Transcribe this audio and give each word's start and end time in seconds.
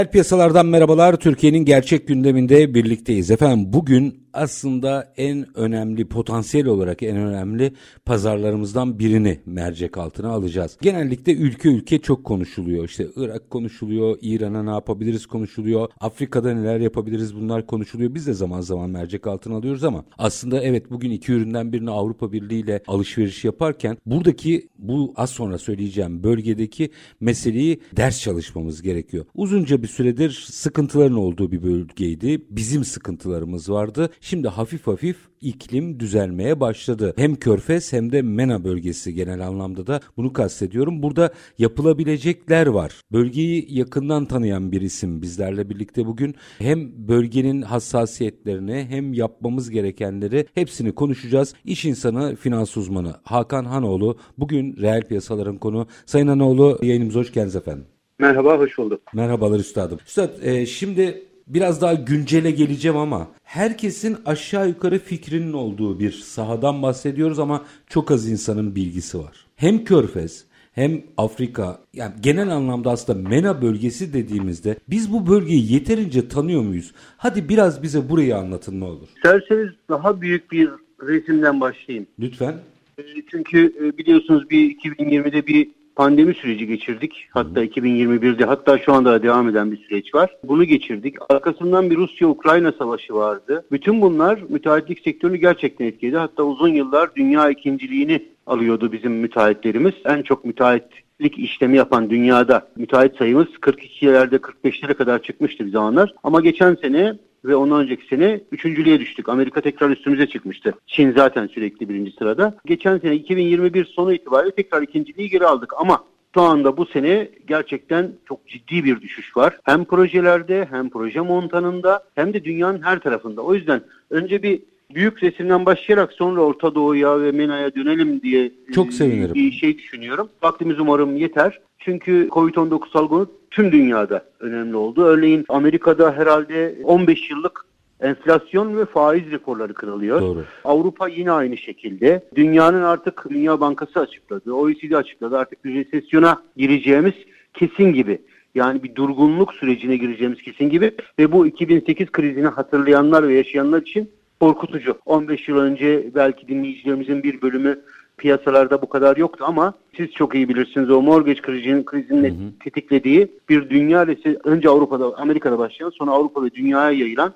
Reel 0.00 0.10
piyasalardan 0.10 0.66
merhabalar. 0.66 1.16
Türkiye'nin 1.16 1.64
gerçek 1.64 2.08
gündeminde 2.08 2.74
birlikteyiz. 2.74 3.30
Efendim 3.30 3.72
bugün 3.72 4.19
aslında 4.32 5.12
en 5.16 5.58
önemli 5.58 6.08
potansiyel 6.08 6.66
olarak 6.66 7.02
en 7.02 7.16
önemli 7.16 7.72
pazarlarımızdan 8.04 8.98
birini 8.98 9.40
mercek 9.46 9.98
altına 9.98 10.28
alacağız. 10.28 10.76
Genellikle 10.80 11.32
ülke 11.32 11.68
ülke 11.68 11.98
çok 11.98 12.24
konuşuluyor. 12.24 12.84
İşte 12.84 13.06
Irak 13.16 13.50
konuşuluyor, 13.50 14.18
İran'a 14.22 14.62
ne 14.62 14.70
yapabiliriz 14.70 15.26
konuşuluyor, 15.26 15.88
Afrika'da 16.00 16.54
neler 16.54 16.80
yapabiliriz 16.80 17.36
bunlar 17.36 17.66
konuşuluyor. 17.66 18.14
Biz 18.14 18.26
de 18.26 18.32
zaman 18.32 18.60
zaman 18.60 18.90
mercek 18.90 19.26
altına 19.26 19.56
alıyoruz 19.56 19.84
ama 19.84 20.04
aslında 20.18 20.60
evet 20.62 20.90
bugün 20.90 21.10
iki 21.10 21.32
üründen 21.32 21.72
birini 21.72 21.90
Avrupa 21.90 22.32
Birliği 22.32 22.60
ile 22.60 22.82
alışveriş 22.86 23.44
yaparken 23.44 23.98
buradaki 24.06 24.68
bu 24.78 25.12
az 25.16 25.30
sonra 25.30 25.58
söyleyeceğim 25.58 26.22
bölgedeki 26.22 26.90
meseleyi 27.20 27.80
ders 27.96 28.20
çalışmamız 28.20 28.82
gerekiyor. 28.82 29.26
Uzunca 29.34 29.82
bir 29.82 29.88
süredir 29.88 30.30
sıkıntıların 30.50 31.16
olduğu 31.16 31.52
bir 31.52 31.62
bölgeydi. 31.62 32.44
Bizim 32.50 32.84
sıkıntılarımız 32.84 33.70
vardı. 33.70 34.10
Şimdi 34.22 34.48
hafif 34.48 34.86
hafif 34.86 35.16
iklim 35.40 36.00
düzelmeye 36.00 36.60
başladı. 36.60 37.14
Hem 37.16 37.36
Körfez 37.36 37.92
hem 37.92 38.12
de 38.12 38.22
MENA 38.22 38.64
bölgesi 38.64 39.14
genel 39.14 39.46
anlamda 39.46 39.86
da 39.86 40.00
bunu 40.16 40.32
kastediyorum. 40.32 41.02
Burada 41.02 41.32
yapılabilecekler 41.58 42.66
var. 42.66 42.92
Bölgeyi 43.12 43.66
yakından 43.68 44.24
tanıyan 44.24 44.72
bir 44.72 44.80
isim 44.80 45.22
bizlerle 45.22 45.70
birlikte 45.70 46.06
bugün 46.06 46.34
hem 46.58 47.08
bölgenin 47.08 47.62
hassasiyetlerini 47.62 48.86
hem 48.90 49.12
yapmamız 49.12 49.70
gerekenleri 49.70 50.46
hepsini 50.54 50.92
konuşacağız. 50.92 51.54
İş 51.64 51.84
insanı, 51.84 52.36
finans 52.36 52.76
uzmanı 52.76 53.14
Hakan 53.24 53.64
Hanoğlu 53.64 54.18
bugün 54.38 54.76
reel 54.76 55.02
piyasaların 55.02 55.58
konu. 55.58 55.86
Sayın 56.06 56.26
Hanoğlu 56.26 56.78
yayınımıza 56.82 57.20
hoş 57.20 57.32
geldiniz 57.32 57.56
efendim. 57.56 57.84
Merhaba, 58.18 58.58
hoş 58.58 58.78
bulduk. 58.78 59.00
Merhabalar 59.14 59.58
üstadım. 59.58 59.98
Üstad 60.06 60.42
e, 60.42 60.66
şimdi 60.66 61.29
biraz 61.54 61.80
daha 61.80 61.94
güncele 61.94 62.50
geleceğim 62.50 62.96
ama 62.96 63.28
herkesin 63.42 64.16
aşağı 64.26 64.68
yukarı 64.68 64.98
fikrinin 64.98 65.52
olduğu 65.52 66.00
bir 66.00 66.12
sahadan 66.12 66.82
bahsediyoruz 66.82 67.38
ama 67.38 67.64
çok 67.86 68.10
az 68.10 68.28
insanın 68.28 68.74
bilgisi 68.74 69.18
var. 69.18 69.46
Hem 69.56 69.84
Körfez 69.84 70.44
hem 70.72 71.02
Afrika 71.16 71.78
yani 71.94 72.14
genel 72.20 72.48
anlamda 72.48 72.90
aslında 72.90 73.28
MENA 73.28 73.62
bölgesi 73.62 74.12
dediğimizde 74.12 74.76
biz 74.88 75.12
bu 75.12 75.26
bölgeyi 75.26 75.72
yeterince 75.72 76.28
tanıyor 76.28 76.62
muyuz? 76.62 76.92
Hadi 77.16 77.48
biraz 77.48 77.82
bize 77.82 78.08
burayı 78.08 78.36
anlatın 78.36 78.80
ne 78.80 78.84
olur. 78.84 79.08
İsterseniz 79.16 79.70
daha 79.88 80.20
büyük 80.20 80.52
bir 80.52 80.70
resimden 81.02 81.60
başlayayım. 81.60 82.06
Lütfen. 82.20 82.54
E, 82.98 83.02
çünkü 83.30 83.74
e, 83.80 83.98
biliyorsunuz 83.98 84.50
bir 84.50 84.76
2020'de 84.76 85.46
bir 85.46 85.68
pandemi 85.96 86.34
süreci 86.34 86.66
geçirdik. 86.66 87.28
Hatta 87.30 87.64
2021'de 87.64 88.44
hatta 88.44 88.78
şu 88.78 88.92
anda 88.92 89.22
devam 89.22 89.48
eden 89.48 89.72
bir 89.72 89.76
süreç 89.76 90.14
var. 90.14 90.36
Bunu 90.44 90.64
geçirdik. 90.64 91.16
Arkasından 91.28 91.90
bir 91.90 91.96
Rusya-Ukrayna 91.96 92.72
savaşı 92.72 93.14
vardı. 93.14 93.64
Bütün 93.72 94.02
bunlar 94.02 94.42
müteahhitlik 94.48 95.00
sektörünü 95.00 95.36
gerçekten 95.36 95.86
etkiledi. 95.86 96.16
Hatta 96.16 96.42
uzun 96.42 96.68
yıllar 96.68 97.14
dünya 97.14 97.50
ikinciliğini 97.50 98.22
alıyordu 98.46 98.92
bizim 98.92 99.12
müteahhitlerimiz. 99.12 99.94
En 100.04 100.22
çok 100.22 100.44
müteahhitlik 100.44 101.38
işlemi 101.38 101.76
yapan 101.76 102.10
dünyada 102.10 102.68
müteahhit 102.76 103.16
sayımız 103.16 103.46
42'lerde 103.46 104.36
45'lere 104.36 104.94
kadar 104.94 105.22
çıkmıştı 105.22 105.66
bir 105.66 105.72
zamanlar. 105.72 106.14
Ama 106.22 106.40
geçen 106.40 106.74
sene 106.74 107.14
ve 107.44 107.56
ondan 107.56 107.80
önceki 107.80 108.06
sene 108.06 108.40
üçüncülüğe 108.52 109.00
düştük. 109.00 109.28
Amerika 109.28 109.60
tekrar 109.60 109.90
üstümüze 109.90 110.26
çıkmıştı. 110.26 110.74
Çin 110.86 111.12
zaten 111.12 111.46
sürekli 111.46 111.88
birinci 111.88 112.10
sırada. 112.10 112.54
Geçen 112.66 112.98
sene 112.98 113.14
2021 113.14 113.84
sonu 113.84 114.12
itibariyle 114.12 114.54
tekrar 114.54 114.82
ikinciliği 114.82 115.30
geri 115.30 115.46
aldık 115.46 115.72
ama 115.76 116.04
şu 116.34 116.40
anda 116.40 116.76
bu 116.76 116.86
sene 116.86 117.28
gerçekten 117.48 118.12
çok 118.28 118.48
ciddi 118.48 118.84
bir 118.84 119.00
düşüş 119.00 119.36
var. 119.36 119.58
Hem 119.64 119.84
projelerde 119.84 120.66
hem 120.70 120.90
proje 120.90 121.20
montanında 121.20 122.04
hem 122.14 122.32
de 122.32 122.44
dünyanın 122.44 122.82
her 122.82 122.98
tarafında. 122.98 123.42
O 123.42 123.54
yüzden 123.54 123.80
önce 124.10 124.42
bir 124.42 124.60
büyük 124.94 125.22
resimden 125.22 125.66
başlayarak 125.66 126.12
sonra 126.12 126.40
Orta 126.40 126.74
Doğu'ya 126.74 127.22
ve 127.22 127.32
MENA'ya 127.32 127.74
dönelim 127.74 128.22
diye 128.22 128.52
Çok 128.74 128.92
sevinirim. 128.92 129.34
bir 129.34 129.52
şey 129.52 129.78
düşünüyorum. 129.78 130.28
Vaktimiz 130.42 130.80
umarım 130.80 131.16
yeter. 131.16 131.60
Çünkü 131.80 132.28
Covid-19 132.30 132.92
salgını 132.92 133.26
tüm 133.50 133.72
dünyada 133.72 134.24
önemli 134.40 134.76
oldu. 134.76 135.04
Örneğin 135.04 135.44
Amerika'da 135.48 136.12
herhalde 136.12 136.78
15 136.84 137.30
yıllık 137.30 137.66
enflasyon 138.00 138.76
ve 138.76 138.84
faiz 138.84 139.30
rekorları 139.30 139.74
kırılıyor. 139.74 140.20
Doğru. 140.20 140.44
Avrupa 140.64 141.08
yine 141.08 141.30
aynı 141.30 141.56
şekilde. 141.56 142.24
Dünyanın 142.34 142.82
artık 142.82 143.26
Dünya 143.30 143.60
Bankası 143.60 144.00
açıkladı, 144.00 144.52
OECD 144.52 144.92
açıkladı. 144.92 145.38
Artık 145.38 145.64
bir 145.64 145.74
resesyona 145.74 146.42
gireceğimiz 146.56 147.14
kesin 147.54 147.92
gibi. 147.92 148.18
Yani 148.54 148.82
bir 148.82 148.94
durgunluk 148.94 149.54
sürecine 149.54 149.96
gireceğimiz 149.96 150.42
kesin 150.42 150.70
gibi 150.70 150.92
ve 151.18 151.32
bu 151.32 151.46
2008 151.46 152.12
krizini 152.12 152.46
hatırlayanlar 152.46 153.28
ve 153.28 153.34
yaşayanlar 153.34 153.82
için 153.82 154.10
korkutucu. 154.40 154.98
15 155.06 155.48
yıl 155.48 155.56
önce 155.56 156.10
belki 156.14 156.48
dinleyicilerimizin 156.48 157.22
bir 157.22 157.42
bölümü 157.42 157.80
piyasalarda 158.20 158.82
bu 158.82 158.88
kadar 158.88 159.16
yoktu 159.16 159.44
ama 159.48 159.74
siz 159.96 160.10
çok 160.12 160.34
iyi 160.34 160.48
bilirsiniz 160.48 160.90
o 160.90 161.02
mortgage 161.02 161.40
krizinin, 161.40 161.84
krizinin 161.84 162.56
tetiklediği 162.64 163.28
bir 163.48 163.70
dünya 163.70 164.06
önce 164.44 164.68
Avrupa'da 164.68 165.18
Amerika'da 165.18 165.58
başlayan 165.58 165.90
sonra 165.90 166.10
Avrupa 166.10 166.44
ve 166.44 166.50
dünyaya 166.50 166.90
yayılan 166.90 167.34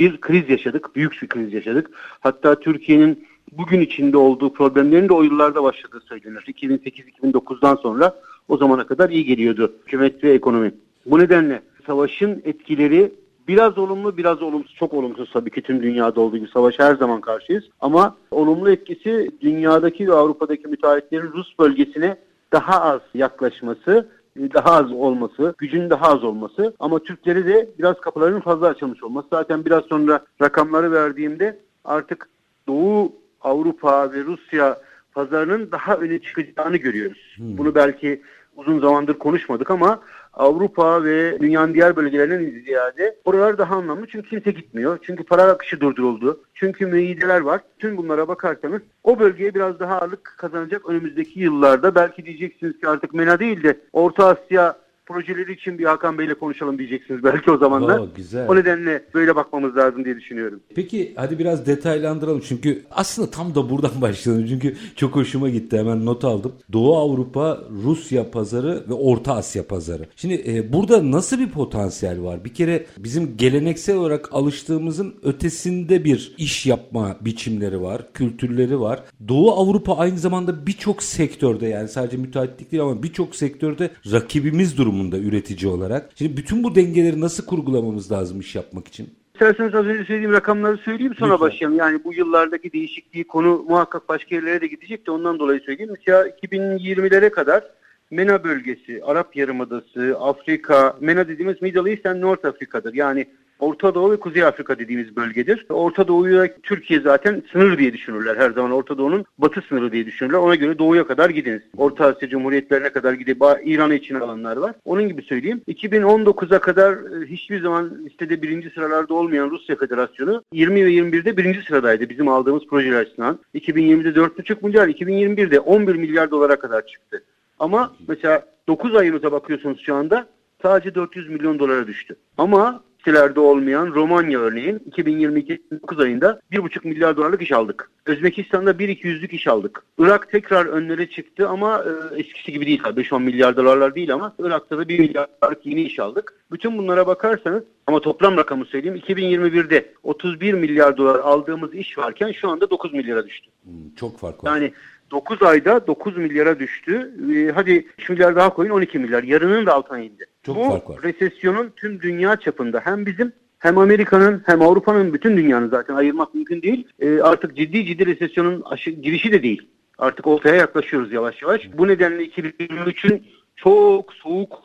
bir 0.00 0.20
kriz 0.20 0.50
yaşadık. 0.50 0.96
Büyük 0.96 1.22
bir 1.22 1.28
kriz 1.28 1.52
yaşadık. 1.52 1.90
Hatta 2.20 2.60
Türkiye'nin 2.60 3.26
bugün 3.52 3.80
içinde 3.80 4.16
olduğu 4.16 4.52
problemlerin 4.52 5.08
de 5.08 5.12
o 5.12 5.22
yıllarda 5.22 5.62
başladığı 5.62 6.00
söylenir. 6.00 6.40
2008-2009'dan 6.40 7.76
sonra 7.76 8.14
o 8.48 8.56
zamana 8.56 8.86
kadar 8.86 9.10
iyi 9.10 9.24
geliyordu 9.24 9.72
hükümet 9.86 10.24
ve 10.24 10.32
ekonomi. 10.32 10.74
Bu 11.06 11.18
nedenle 11.18 11.62
savaşın 11.86 12.42
etkileri 12.44 13.12
biraz 13.48 13.78
olumlu 13.78 14.16
biraz 14.16 14.42
olumsuz 14.42 14.74
çok 14.74 14.94
olumsuz 14.94 15.30
tabii 15.32 15.50
ki 15.50 15.62
tüm 15.62 15.82
dünyada 15.82 16.20
olduğu 16.20 16.36
gibi 16.36 16.48
savaşa 16.48 16.84
her 16.84 16.94
zaman 16.94 17.20
karşıyız. 17.20 17.64
Ama 17.80 18.16
olumlu 18.30 18.70
etkisi 18.70 19.30
dünyadaki 19.40 20.08
ve 20.08 20.14
Avrupa'daki 20.14 20.68
müteahhitlerin 20.68 21.32
Rus 21.32 21.58
bölgesine 21.58 22.16
daha 22.52 22.80
az 22.82 23.00
yaklaşması 23.14 24.08
daha 24.36 24.70
az 24.70 24.92
olması, 24.92 25.54
gücün 25.58 25.90
daha 25.90 26.06
az 26.06 26.24
olması 26.24 26.74
ama 26.78 26.98
Türkleri 26.98 27.46
de 27.46 27.68
biraz 27.78 28.00
kapıların 28.00 28.40
fazla 28.40 28.68
açılmış 28.68 29.02
olması. 29.02 29.28
Zaten 29.30 29.64
biraz 29.64 29.84
sonra 29.84 30.20
rakamları 30.42 30.92
verdiğimde 30.92 31.58
artık 31.84 32.28
Doğu 32.66 33.12
Avrupa 33.40 34.12
ve 34.12 34.24
Rusya 34.24 34.78
pazarının 35.12 35.72
daha 35.72 35.96
öne 35.96 36.18
çıkacağını 36.18 36.76
görüyoruz. 36.76 37.34
Hmm. 37.36 37.58
Bunu 37.58 37.74
belki 37.74 38.22
uzun 38.56 38.80
zamandır 38.80 39.14
konuşmadık 39.14 39.70
ama 39.70 40.00
Avrupa 40.32 41.04
ve 41.04 41.40
dünyanın 41.40 41.74
diğer 41.74 41.96
bölgelerinden 41.96 42.60
ziyade 42.60 43.16
oralar 43.24 43.58
daha 43.58 43.76
anlamlı 43.76 44.06
çünkü 44.06 44.28
kimse 44.28 44.50
gitmiyor. 44.50 44.98
Çünkü 45.02 45.24
para 45.24 45.42
akışı 45.42 45.80
durduruldu. 45.80 46.40
Çünkü 46.54 46.86
müeyyideler 46.86 47.40
var. 47.40 47.60
Tüm 47.78 47.96
bunlara 47.96 48.28
bakarsanız 48.28 48.82
o 49.04 49.18
bölgeye 49.18 49.54
biraz 49.54 49.80
daha 49.80 50.00
ağırlık 50.00 50.34
kazanacak 50.38 50.88
önümüzdeki 50.88 51.40
yıllarda. 51.40 51.94
Belki 51.94 52.24
diyeceksiniz 52.24 52.80
ki 52.80 52.88
artık 52.88 53.14
MENA 53.14 53.40
değil 53.40 53.62
de 53.62 53.80
Orta 53.92 54.26
Asya 54.26 54.81
projeleri 55.06 55.52
için 55.52 55.78
bir 55.78 55.84
Hakan 55.84 56.18
Bey'le 56.18 56.34
konuşalım 56.34 56.78
diyeceksiniz 56.78 57.24
belki 57.24 57.50
o. 57.50 57.62
Oo, 57.62 58.08
güzel. 58.16 58.48
O 58.48 58.56
nedenle 58.56 59.04
böyle 59.14 59.36
bakmamız 59.36 59.76
lazım 59.76 60.04
diye 60.04 60.16
düşünüyorum. 60.16 60.60
Peki 60.74 61.12
hadi 61.16 61.38
biraz 61.38 61.66
detaylandıralım 61.66 62.40
çünkü 62.40 62.82
aslında 62.90 63.30
tam 63.30 63.54
da 63.54 63.70
buradan 63.70 63.90
başlayalım 64.00 64.46
çünkü 64.46 64.76
çok 64.96 65.16
hoşuma 65.16 65.48
gitti 65.48 65.78
hemen 65.78 66.06
not 66.06 66.24
aldım. 66.24 66.52
Doğu 66.72 66.96
Avrupa, 66.96 67.60
Rusya 67.84 68.30
pazarı 68.30 68.84
ve 68.88 68.94
Orta 68.94 69.34
Asya 69.34 69.66
pazarı. 69.66 70.06
Şimdi 70.16 70.42
e, 70.46 70.72
burada 70.72 71.10
nasıl 71.10 71.38
bir 71.38 71.50
potansiyel 71.50 72.22
var? 72.22 72.44
Bir 72.44 72.54
kere 72.54 72.86
bizim 72.98 73.36
geleneksel 73.36 73.96
olarak 73.96 74.28
alıştığımızın 74.32 75.14
ötesinde 75.22 76.04
bir 76.04 76.34
iş 76.38 76.66
yapma 76.66 77.16
biçimleri 77.20 77.82
var, 77.82 78.12
kültürleri 78.14 78.80
var. 78.80 79.02
Doğu 79.28 79.52
Avrupa 79.52 79.96
aynı 79.96 80.18
zamanda 80.18 80.66
birçok 80.66 81.02
sektörde 81.02 81.66
yani 81.66 81.88
sadece 81.88 82.16
müteahhitlik 82.16 82.72
değil 82.72 82.82
ama 82.82 83.02
birçok 83.02 83.36
sektörde 83.36 83.90
rakibimiz 84.12 84.78
durum 84.78 84.91
durumunda 84.92 85.18
üretici 85.18 85.72
olarak. 85.72 86.10
Şimdi 86.14 86.36
bütün 86.36 86.64
bu 86.64 86.74
dengeleri 86.74 87.20
nasıl 87.20 87.46
kurgulamamız 87.46 88.12
lazım 88.12 88.40
iş 88.40 88.54
yapmak 88.54 88.88
için? 88.88 89.10
İsterseniz 89.34 89.74
az 89.74 89.84
önce 89.86 90.04
söylediğim 90.04 90.32
rakamları 90.32 90.76
söyleyeyim 90.76 91.14
sonra 91.18 91.32
Lütfen. 91.32 91.48
başlayalım. 91.48 91.78
Yani 91.78 92.04
bu 92.04 92.14
yıllardaki 92.14 92.72
değişikliği 92.72 93.24
konu 93.24 93.64
muhakkak 93.68 94.08
başka 94.08 94.34
yerlere 94.34 94.60
de 94.60 94.66
gidecek 94.66 95.06
de 95.06 95.10
ondan 95.10 95.38
dolayı 95.38 95.60
söyleyeyim. 95.60 95.92
Mesela 95.98 96.28
2020'lere 96.28 97.30
kadar 97.30 97.64
MENA 98.10 98.44
bölgesi, 98.44 99.00
Arap 99.04 99.36
Yarımadası, 99.36 100.16
Afrika, 100.20 100.96
MENA 101.00 101.28
dediğimiz 101.28 101.62
Middle 101.62 101.90
East 101.90 102.06
and 102.06 102.20
North 102.20 102.44
Afrika'dır. 102.44 102.94
Yani 102.94 103.26
Orta 103.62 103.94
Doğu 103.94 104.10
ve 104.12 104.16
Kuzey 104.16 104.44
Afrika 104.44 104.78
dediğimiz 104.78 105.16
bölgedir. 105.16 105.66
Orta 105.68 106.08
Doğu'ya 106.08 106.48
Türkiye 106.62 107.00
zaten 107.00 107.42
sınır 107.52 107.78
diye 107.78 107.92
düşünürler 107.92 108.36
her 108.36 108.50
zaman. 108.50 108.70
Orta 108.70 108.98
Doğu'nun 108.98 109.24
batı 109.38 109.62
sınırı 109.68 109.92
diye 109.92 110.06
düşünürler. 110.06 110.38
Ona 110.38 110.54
göre 110.54 110.78
doğuya 110.78 111.06
kadar 111.06 111.30
gidiniz. 111.30 111.62
Orta 111.76 112.06
Asya 112.06 112.28
Cumhuriyetlerine 112.28 112.90
kadar 112.90 113.12
gidip 113.12 113.42
İran'ı 113.64 113.94
için 113.94 114.14
alanlar 114.14 114.56
var. 114.56 114.74
Onun 114.84 115.08
gibi 115.08 115.22
söyleyeyim. 115.22 115.62
2019'a 115.68 116.58
kadar 116.58 116.92
e, 116.92 117.26
hiçbir 117.26 117.62
zaman 117.62 118.04
listede 118.04 118.42
birinci 118.42 118.70
sıralarda 118.70 119.14
olmayan 119.14 119.50
Rusya 119.50 119.76
Federasyonu 119.76 120.42
20 120.52 120.86
ve 120.86 120.92
21'de 120.92 121.36
birinci 121.36 121.62
sıradaydı 121.62 122.08
bizim 122.08 122.28
aldığımız 122.28 122.66
projeler 122.66 123.00
açısından. 123.00 123.38
2020'de 123.54 124.08
4,5 124.08 124.66
milyar, 124.66 124.88
2021'de 124.88 125.60
11 125.60 125.94
milyar 125.94 126.30
dolara 126.30 126.58
kadar 126.58 126.86
çıktı. 126.86 127.24
Ama 127.58 127.92
mesela 128.08 128.46
9 128.68 128.94
ayımıza 128.94 129.32
bakıyorsunuz 129.32 129.80
şu 129.80 129.94
anda 129.94 130.26
sadece 130.62 130.94
400 130.94 131.28
milyon 131.28 131.58
dolara 131.58 131.86
düştü. 131.86 132.16
Ama 132.38 132.82
listelerde 133.06 133.40
olmayan 133.40 133.86
Romanya 133.86 134.38
örneğin 134.38 134.82
2022 134.86 135.62
9 135.82 136.00
ayında 136.00 136.40
1,5 136.52 136.88
milyar 136.88 137.16
dolarlık 137.16 137.42
iş 137.42 137.52
aldık. 137.52 137.90
Özbekistan'da 138.06 138.70
1-200'lük 138.70 139.30
iş 139.30 139.46
aldık. 139.46 139.82
Irak 139.98 140.30
tekrar 140.30 140.66
önlere 140.66 141.10
çıktı 141.10 141.48
ama 141.48 141.84
e, 142.14 142.20
eskisi 142.20 142.52
gibi 142.52 142.66
değil. 142.66 142.80
5-10 142.80 143.22
milyar 143.22 143.56
dolarlar 143.56 143.94
değil 143.94 144.14
ama 144.14 144.34
Irak'ta 144.38 144.78
da 144.78 144.88
1 144.88 144.98
milyar 144.98 145.26
dolarlık 145.42 145.66
yeni 145.66 145.82
iş 145.82 145.98
aldık. 145.98 146.34
Bütün 146.52 146.78
bunlara 146.78 147.06
bakarsanız 147.06 147.62
ama 147.86 148.00
toplam 148.00 148.36
rakamı 148.36 148.64
söyleyeyim 148.64 149.02
2021'de 149.06 149.92
31 150.02 150.54
milyar 150.54 150.96
dolar 150.96 151.18
aldığımız 151.18 151.74
iş 151.74 151.98
varken 151.98 152.32
şu 152.32 152.48
anda 152.48 152.70
9 152.70 152.92
milyara 152.92 153.26
düştü. 153.26 153.50
Hmm, 153.64 153.94
çok 153.96 154.18
fark 154.18 154.44
var. 154.44 154.54
Yani 154.54 154.72
9 155.12 155.42
ayda 155.42 155.86
9 155.86 156.16
milyara 156.16 156.58
düştü. 156.58 157.14
Ee, 157.34 157.52
hadi 157.54 157.86
3 157.98 158.10
milyar 158.10 158.36
daha 158.36 158.54
koyun 158.54 158.70
12 158.70 158.98
milyar. 158.98 159.22
Yarının 159.22 159.66
da 159.66 159.74
altına 159.74 159.98
indi. 159.98 160.26
Çok 160.42 160.56
Bu 160.56 160.62
fark 160.64 160.90
var. 160.90 160.98
resesyonun 161.02 161.72
tüm 161.76 162.00
dünya 162.00 162.36
çapında 162.36 162.80
hem 162.84 163.06
bizim 163.06 163.32
hem 163.58 163.78
Amerika'nın 163.78 164.42
hem 164.46 164.62
Avrupa'nın 164.62 165.14
bütün 165.14 165.36
dünyanın 165.36 165.68
zaten 165.68 165.94
ayırmak 165.94 166.34
mümkün 166.34 166.62
değil. 166.62 166.88
Ee, 167.00 167.20
artık 167.20 167.56
ciddi 167.56 167.86
ciddi 167.86 168.06
resesyonun 168.06 168.62
aşı, 168.64 168.90
girişi 168.90 169.32
de 169.32 169.42
değil. 169.42 169.68
Artık 169.98 170.26
ortaya 170.26 170.54
yaklaşıyoruz 170.54 171.12
yavaş 171.12 171.42
yavaş. 171.42 171.70
Bu 171.78 171.88
nedenle 171.88 172.24
2023'ün 172.26 173.26
çok 173.56 174.12
soğuk 174.12 174.58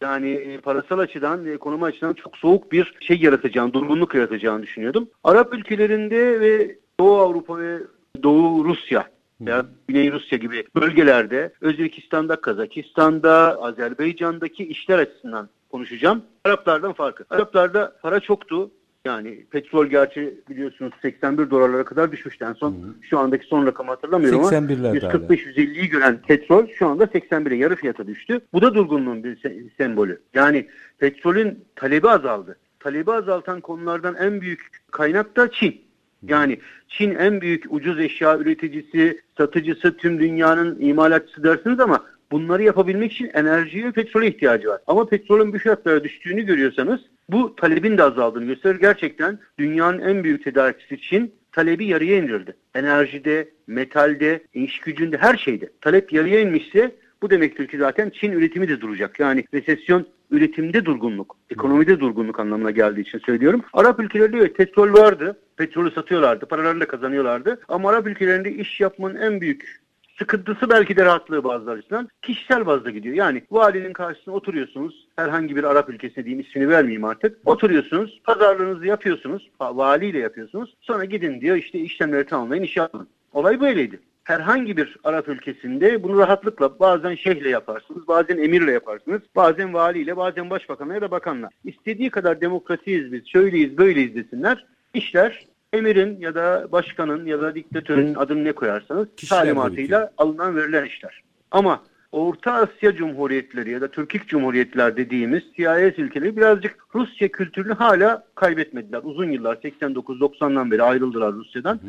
yani 0.00 0.30
e, 0.30 0.58
parasal 0.58 0.98
açıdan, 0.98 1.46
ekonomi 1.46 1.84
açıdan 1.84 2.12
çok 2.12 2.36
soğuk 2.36 2.72
bir 2.72 2.94
şey 3.00 3.16
yaratacağını, 3.20 3.72
durgunluk 3.72 4.14
yaratacağını 4.14 4.62
düşünüyordum. 4.62 5.08
Arap 5.24 5.54
ülkelerinde 5.54 6.40
ve 6.40 6.78
Doğu 7.00 7.16
Avrupa 7.16 7.58
ve 7.58 7.78
Doğu 8.22 8.64
Rusya 8.64 9.08
veya 9.40 9.66
Güney 9.88 10.12
Rusya 10.12 10.38
gibi 10.38 10.64
bölgelerde 10.76 11.52
Özbekistan'da, 11.60 12.40
Kazakistan'da, 12.40 13.62
Azerbaycan'daki 13.62 14.64
işler 14.64 14.98
açısından 14.98 15.48
konuşacağım. 15.70 16.22
Araplardan 16.44 16.92
farkı. 16.92 17.24
Araplarda 17.30 17.96
para 18.02 18.20
çoktu. 18.20 18.70
Yani 19.04 19.44
petrol 19.50 19.86
gerçi 19.86 20.40
biliyorsunuz 20.50 20.92
81 21.02 21.50
dolarlara 21.50 21.84
kadar 21.84 22.12
düşmüştü 22.12 22.44
en 22.44 22.52
son. 22.52 22.96
Şu 23.02 23.18
andaki 23.18 23.46
son 23.46 23.66
rakamı 23.66 23.90
hatırlamıyorum 23.90 24.40
ama 24.40 24.48
81'lerde 24.48 24.98
145-150'yi 25.26 25.88
gören 25.88 26.18
petrol 26.26 26.66
şu 26.66 26.86
anda 26.86 27.04
81'e 27.04 27.56
yarı 27.56 27.76
fiyata 27.76 28.06
düştü. 28.06 28.40
Bu 28.52 28.62
da 28.62 28.74
durgunluğun 28.74 29.24
bir 29.24 29.36
se- 29.36 29.70
sembolü. 29.76 30.20
Yani 30.34 30.66
petrolün 30.98 31.64
talebi 31.76 32.08
azaldı. 32.08 32.56
Talebi 32.80 33.12
azaltan 33.12 33.60
konulardan 33.60 34.14
en 34.14 34.40
büyük 34.40 34.66
kaynak 34.90 35.36
da 35.36 35.50
Çin. 35.50 35.85
Yani 36.28 36.58
Çin 36.88 37.14
en 37.14 37.40
büyük 37.40 37.64
ucuz 37.70 38.00
eşya 38.00 38.38
üreticisi, 38.38 39.20
satıcısı, 39.36 39.96
tüm 39.96 40.20
dünyanın 40.20 40.80
imalatçısı 40.80 41.44
dersiniz 41.44 41.80
ama 41.80 42.04
bunları 42.30 42.62
yapabilmek 42.62 43.12
için 43.12 43.30
enerjiye 43.34 43.84
ve 43.84 43.92
petrole 43.92 44.26
ihtiyacı 44.28 44.68
var. 44.68 44.80
Ama 44.86 45.06
petrolün 45.06 45.52
bu 45.52 45.58
fiyatlara 45.58 46.04
düştüğünü 46.04 46.42
görüyorsanız 46.42 47.00
bu 47.28 47.56
talebin 47.56 47.98
de 47.98 48.02
azaldığını 48.02 48.44
gösterir. 48.44 48.80
Gerçekten 48.80 49.38
dünyanın 49.58 49.98
en 49.98 50.24
büyük 50.24 50.44
tedarikçisi 50.44 51.00
Çin 51.00 51.34
talebi 51.52 51.86
yarıya 51.86 52.16
indirdi. 52.16 52.56
Enerjide, 52.74 53.48
metalde, 53.66 54.42
iş 54.54 54.80
gücünde 54.80 55.16
her 55.16 55.36
şeyde. 55.36 55.70
Talep 55.80 56.12
yarıya 56.12 56.40
inmişse 56.40 56.94
bu 57.22 57.30
demektir 57.30 57.66
ki 57.66 57.78
zaten 57.78 58.10
Çin 58.10 58.32
üretimi 58.32 58.68
de 58.68 58.80
duracak. 58.80 59.20
Yani 59.20 59.44
resesyon 59.54 60.06
üretimde 60.30 60.84
durgunluk, 60.84 61.36
ekonomide 61.50 62.00
durgunluk 62.00 62.40
anlamına 62.40 62.70
geldiği 62.70 63.00
için 63.00 63.18
söylüyorum. 63.18 63.62
Arap 63.72 64.00
ülkelerinde 64.00 64.36
evet 64.36 64.56
petrol 64.56 64.92
vardı. 64.92 65.36
Petrolü 65.56 65.90
satıyorlardı, 65.90 66.46
paralarını 66.46 66.80
da 66.80 66.86
kazanıyorlardı. 66.88 67.60
Ama 67.68 67.90
Arap 67.90 68.06
ülkelerinde 68.06 68.52
iş 68.52 68.80
yapmanın 68.80 69.14
en 69.14 69.40
büyük 69.40 69.80
sıkıntısı 70.18 70.70
belki 70.70 70.96
de 70.96 71.04
rahatlığı 71.04 71.44
bazıları 71.44 71.78
açısından 71.78 72.08
kişisel 72.22 72.66
bazda 72.66 72.90
gidiyor. 72.90 73.14
Yani 73.14 73.42
valinin 73.50 73.92
karşısına 73.92 74.34
oturuyorsunuz. 74.34 75.06
Herhangi 75.16 75.56
bir 75.56 75.64
Arap 75.64 75.88
ülkesine 75.90 76.24
diyeyim 76.24 76.46
ismini 76.48 76.68
vermeyeyim 76.68 77.04
artık. 77.04 77.38
Oturuyorsunuz. 77.44 78.20
Pazarlığınızı 78.24 78.86
yapıyorsunuz. 78.86 79.50
va- 79.60 79.76
Valiyle 79.76 80.18
yapıyorsunuz. 80.18 80.74
Sonra 80.80 81.04
gidin 81.04 81.40
diyor 81.40 81.56
işte 81.56 81.78
işlemleri 81.78 82.24
tamamlayın 82.26 82.62
iş 82.62 82.76
yapın. 82.76 83.08
Olay 83.32 83.60
böyleydi. 83.60 84.00
Herhangi 84.26 84.76
bir 84.76 84.96
Arap 85.04 85.28
ülkesinde 85.28 86.02
bunu 86.02 86.18
rahatlıkla 86.18 86.78
bazen 86.78 87.14
şeyhle 87.14 87.48
yaparsınız, 87.48 88.08
bazen 88.08 88.38
emirle 88.38 88.72
yaparsınız, 88.72 89.22
bazen 89.36 89.74
valiyle, 89.74 90.16
bazen 90.16 90.50
başbakanla 90.50 90.94
ya 90.94 91.00
da 91.00 91.10
bakanla. 91.10 91.48
İstediği 91.64 92.10
kadar 92.10 92.40
demokrasiyiz 92.40 93.12
biz, 93.12 93.28
şöyleyiz, 93.28 93.78
böyleyiz 93.78 94.14
desinler. 94.14 94.66
İşler 94.94 95.46
emirin 95.72 96.20
ya 96.20 96.34
da 96.34 96.68
başkanın 96.72 97.26
ya 97.26 97.40
da 97.40 97.54
diktatörün 97.54 98.14
adını 98.14 98.44
ne 98.44 98.52
koyarsanız 98.52 99.08
Kişiler 99.16 99.38
talimatıyla 99.38 100.12
alınan 100.18 100.56
verilen 100.56 100.84
işler. 100.84 101.22
Ama 101.50 101.82
Orta 102.12 102.52
Asya 102.52 102.96
Cumhuriyetleri 102.96 103.70
ya 103.70 103.80
da 103.80 103.88
Türkik 103.88 104.28
Cumhuriyetler 104.28 104.96
dediğimiz 104.96 105.42
CIS 105.42 105.98
ülkeleri 105.98 106.36
birazcık 106.36 106.76
Rusya 106.94 107.28
kültürünü 107.28 107.72
hala 107.72 108.24
kaybetmediler. 108.34 109.00
Uzun 109.04 109.30
yıllar 109.30 109.56
89-90'dan 109.56 110.70
beri 110.70 110.82
ayrıldılar 110.82 111.32
Rusya'dan. 111.32 111.80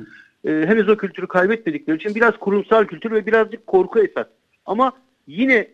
Ee, 0.46 0.52
henüz 0.52 0.90
o 0.90 0.98
kültürü 0.98 1.28
kaybetmedikleri 1.28 1.98
için 1.98 2.16
biraz 2.16 2.38
kurumsal 2.38 2.86
kültür 2.86 3.12
ve 3.12 3.26
birazcık 3.26 3.68
korku 3.68 4.00
esas. 4.00 4.28
Ama 4.66 4.92
yine 5.28 5.68